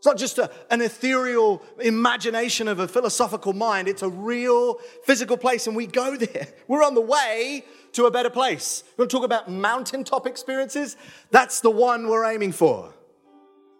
It's 0.00 0.06
not 0.06 0.16
just 0.16 0.38
a, 0.38 0.50
an 0.70 0.80
ethereal 0.80 1.62
imagination 1.78 2.68
of 2.68 2.78
a 2.78 2.88
philosophical 2.88 3.52
mind. 3.52 3.86
It's 3.86 4.00
a 4.00 4.08
real 4.08 4.76
physical 5.04 5.36
place, 5.36 5.66
and 5.66 5.76
we 5.76 5.86
go 5.86 6.16
there. 6.16 6.48
We're 6.68 6.82
on 6.82 6.94
the 6.94 7.02
way 7.02 7.66
to 7.92 8.06
a 8.06 8.10
better 8.10 8.30
place. 8.30 8.82
We're 8.92 9.02
going 9.02 9.10
to 9.10 9.16
talk 9.16 9.24
about 9.26 9.50
mountaintop 9.50 10.26
experiences. 10.26 10.96
That's 11.30 11.60
the 11.60 11.70
one 11.70 12.08
we're 12.08 12.24
aiming 12.24 12.52
for. 12.52 12.94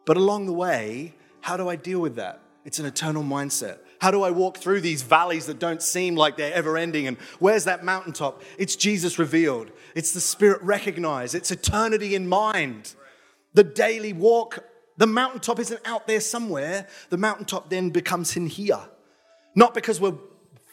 But 0.05 0.19
along 0.19 0.45
the 0.45 0.53
way, 0.53 1.15
how 1.41 1.57
do 1.57 1.71
I 1.71 1.77
deal 1.77 2.01
with 2.01 2.17
that? 2.17 2.43
It's 2.67 2.79
an 2.79 2.85
eternal 2.85 3.23
mindset. 3.23 3.79
How 4.03 4.11
do 4.11 4.23
I 4.23 4.31
walk 4.31 4.59
through 4.59 4.83
these 4.83 5.01
valleys 5.01 5.47
that 5.47 5.59
don't 5.59 5.83
seem 5.83 6.17
like 6.17 6.37
they're 6.37 6.53
ever 6.53 6.77
ending? 6.77 7.07
And 7.07 7.17
where's 7.39 7.65
that 7.65 7.83
mountaintop? 7.83 8.43
It's 8.59 8.77
Jesus 8.77 9.19
revealed, 9.19 9.71
it's 9.95 10.13
the 10.13 10.21
Spirit 10.21 10.61
recognized, 10.61 11.35
it's 11.35 11.51
eternity 11.51 12.15
in 12.15 12.29
mind. 12.29 12.95
The 13.55 13.65
daily 13.65 14.13
walk, 14.13 14.65
the 15.01 15.07
mountaintop 15.07 15.59
isn't 15.59 15.81
out 15.87 16.07
there 16.07 16.21
somewhere. 16.21 16.87
The 17.09 17.17
mountaintop 17.17 17.71
then 17.71 17.89
becomes 17.89 18.37
in 18.37 18.47
here. 18.47 18.81
Not 19.55 19.73
because 19.73 19.99
we're 19.99 20.19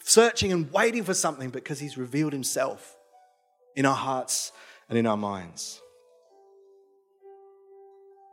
searching 0.04 0.52
and 0.52 0.70
waiting 0.70 1.02
for 1.02 1.14
something, 1.14 1.48
but 1.48 1.64
because 1.64 1.80
He's 1.80 1.96
revealed 1.96 2.34
Himself 2.34 2.94
in 3.74 3.86
our 3.86 3.96
hearts 3.96 4.52
and 4.90 4.98
in 4.98 5.06
our 5.06 5.16
minds 5.16 5.80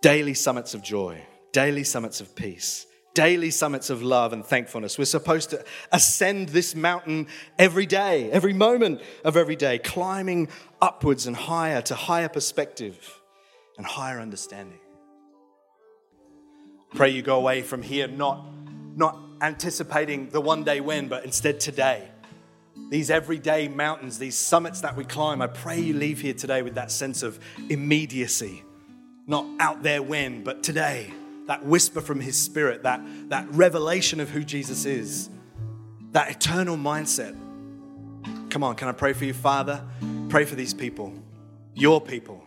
daily 0.01 0.33
summits 0.33 0.73
of 0.73 0.83
joy, 0.83 1.19
daily 1.53 1.83
summits 1.85 2.19
of 2.19 2.35
peace, 2.35 2.85
daily 3.13 3.49
summits 3.49 3.89
of 3.89 4.03
love 4.03 4.33
and 4.33 4.45
thankfulness. 4.45 4.99
We're 4.99 5.05
supposed 5.05 5.49
to 5.51 5.63
ascend 5.93 6.49
this 6.49 6.75
mountain 6.75 7.27
every 7.57 7.85
day, 7.85 8.29
every 8.31 8.53
moment 8.53 9.01
of 9.23 9.37
every 9.37 9.55
day, 9.55 9.79
climbing 9.79 10.49
upwards 10.81 11.25
and 11.25 11.35
higher 11.37 11.81
to 11.83 11.95
higher 11.95 12.29
perspective 12.29 13.17
and 13.77 13.85
higher 13.85 14.19
understanding. 14.19 14.79
Pray 16.93 17.09
you 17.09 17.21
go 17.21 17.37
away 17.37 17.61
from 17.61 17.81
here 17.81 18.07
not, 18.07 18.45
not 18.95 19.17
anticipating 19.41 20.29
the 20.29 20.41
one 20.41 20.63
day 20.63 20.79
when, 20.79 21.07
but 21.07 21.25
instead 21.25 21.59
today. 21.59 22.09
These 22.89 23.09
everyday 23.09 23.67
mountains, 23.67 24.19
these 24.19 24.37
summits 24.37 24.81
that 24.81 24.95
we 24.95 25.05
climb, 25.05 25.41
I 25.41 25.47
pray 25.47 25.79
you 25.79 25.93
leave 25.93 26.21
here 26.21 26.33
today 26.33 26.61
with 26.61 26.75
that 26.75 26.91
sense 26.91 27.23
of 27.23 27.39
immediacy 27.69 28.63
not 29.27 29.45
out 29.59 29.83
there 29.83 30.01
when, 30.01 30.43
but 30.43 30.63
today. 30.63 31.13
That 31.47 31.63
whisper 31.63 32.01
from 32.01 32.19
his 32.19 32.41
spirit, 32.41 32.83
that, 32.83 33.01
that 33.29 33.47
revelation 33.51 34.19
of 34.19 34.29
who 34.29 34.43
Jesus 34.43 34.85
is, 34.85 35.29
that 36.11 36.31
eternal 36.31 36.75
mindset. 36.75 37.35
Come 38.49 38.63
on, 38.63 38.75
can 38.75 38.87
I 38.87 38.93
pray 38.93 39.13
for 39.13 39.25
you, 39.25 39.33
Father? 39.33 39.83
Pray 40.29 40.45
for 40.45 40.55
these 40.55 40.73
people, 40.73 41.13
your 41.75 42.01
people. 42.01 42.44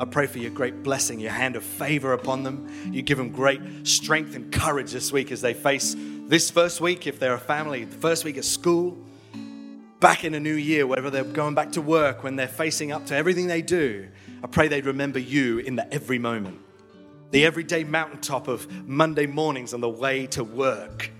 I 0.00 0.04
pray 0.04 0.26
for 0.26 0.38
your 0.38 0.52
great 0.52 0.84
blessing, 0.84 1.18
your 1.18 1.32
hand 1.32 1.56
of 1.56 1.64
favor 1.64 2.12
upon 2.12 2.44
them. 2.44 2.92
You 2.92 3.02
give 3.02 3.18
them 3.18 3.30
great 3.30 3.60
strength 3.86 4.36
and 4.36 4.52
courage 4.52 4.92
this 4.92 5.10
week 5.10 5.32
as 5.32 5.40
they 5.40 5.54
face 5.54 5.96
this 6.28 6.50
first 6.50 6.80
week, 6.80 7.06
if 7.06 7.18
they're 7.18 7.34
a 7.34 7.38
family, 7.38 7.84
the 7.84 7.96
first 7.96 8.24
week 8.24 8.36
at 8.36 8.44
school, 8.44 8.96
back 9.98 10.24
in 10.24 10.34
a 10.34 10.40
new 10.40 10.54
year, 10.54 10.86
whether 10.86 11.10
they're 11.10 11.24
going 11.24 11.54
back 11.54 11.72
to 11.72 11.82
work, 11.82 12.22
when 12.22 12.36
they're 12.36 12.46
facing 12.46 12.92
up 12.92 13.06
to 13.06 13.16
everything 13.16 13.48
they 13.48 13.62
do. 13.62 14.06
I 14.44 14.46
pray 14.46 14.68
they'd 14.68 14.86
remember 14.86 15.18
you 15.18 15.58
in 15.58 15.74
the 15.74 15.92
every 15.92 16.18
moment, 16.18 16.60
the 17.30 17.44
everyday 17.44 17.82
mountaintop 17.82 18.46
of 18.46 18.70
Monday 18.86 19.26
mornings 19.26 19.74
on 19.74 19.80
the 19.80 19.88
way 19.88 20.26
to 20.28 20.44
work, 20.44 21.10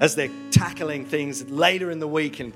as 0.00 0.14
they're 0.14 0.30
tackling 0.50 1.04
things 1.04 1.50
later 1.50 1.90
in 1.90 1.98
the 1.98 2.08
week 2.08 2.40
and 2.40 2.54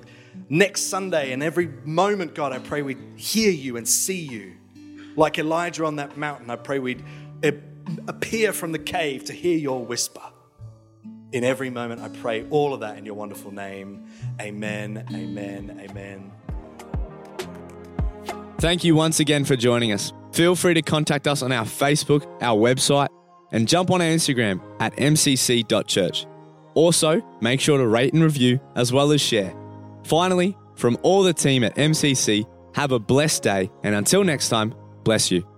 next 0.48 0.82
Sunday 0.82 1.32
and 1.32 1.42
every 1.42 1.66
moment, 1.84 2.34
God, 2.34 2.52
I 2.52 2.60
pray 2.60 2.80
we'd 2.80 2.98
hear 3.16 3.50
you 3.50 3.76
and 3.76 3.86
see 3.86 4.20
you. 4.20 4.54
Like 5.16 5.38
Elijah 5.38 5.84
on 5.84 5.96
that 5.96 6.16
mountain, 6.16 6.50
I 6.50 6.56
pray 6.56 6.78
we'd 6.78 7.04
appear 8.08 8.52
from 8.52 8.72
the 8.72 8.78
cave 8.78 9.24
to 9.24 9.32
hear 9.32 9.56
your 9.56 9.84
whisper. 9.84 10.22
In 11.32 11.44
every 11.44 11.70
moment, 11.70 12.00
I 12.00 12.08
pray 12.08 12.46
all 12.50 12.72
of 12.72 12.80
that 12.80 12.96
in 12.96 13.04
your 13.04 13.14
wonderful 13.14 13.52
name. 13.52 14.06
Amen, 14.40 15.04
amen, 15.12 15.80
amen. 15.90 16.32
Thank 18.58 18.84
you 18.84 18.94
once 18.94 19.20
again 19.20 19.44
for 19.44 19.56
joining 19.56 19.92
us. 19.92 20.12
Feel 20.32 20.54
free 20.54 20.74
to 20.74 20.82
contact 20.82 21.26
us 21.26 21.42
on 21.42 21.52
our 21.52 21.64
Facebook, 21.64 22.24
our 22.40 22.56
website, 22.56 23.08
and 23.52 23.68
jump 23.68 23.90
on 23.90 24.00
our 24.00 24.08
Instagram 24.08 24.60
at 24.80 24.94
mcc.church. 24.96 26.26
Also, 26.74 27.22
make 27.40 27.60
sure 27.60 27.78
to 27.78 27.86
rate 27.86 28.14
and 28.14 28.22
review 28.22 28.58
as 28.74 28.92
well 28.92 29.12
as 29.12 29.20
share. 29.20 29.54
Finally, 30.04 30.56
from 30.76 30.96
all 31.02 31.22
the 31.22 31.32
team 31.32 31.62
at 31.62 31.74
MCC, 31.76 32.46
have 32.74 32.90
a 32.90 32.98
blessed 32.98 33.42
day, 33.42 33.70
and 33.84 33.94
until 33.94 34.24
next 34.24 34.48
time, 34.48 34.74
bless 35.04 35.30
you. 35.30 35.53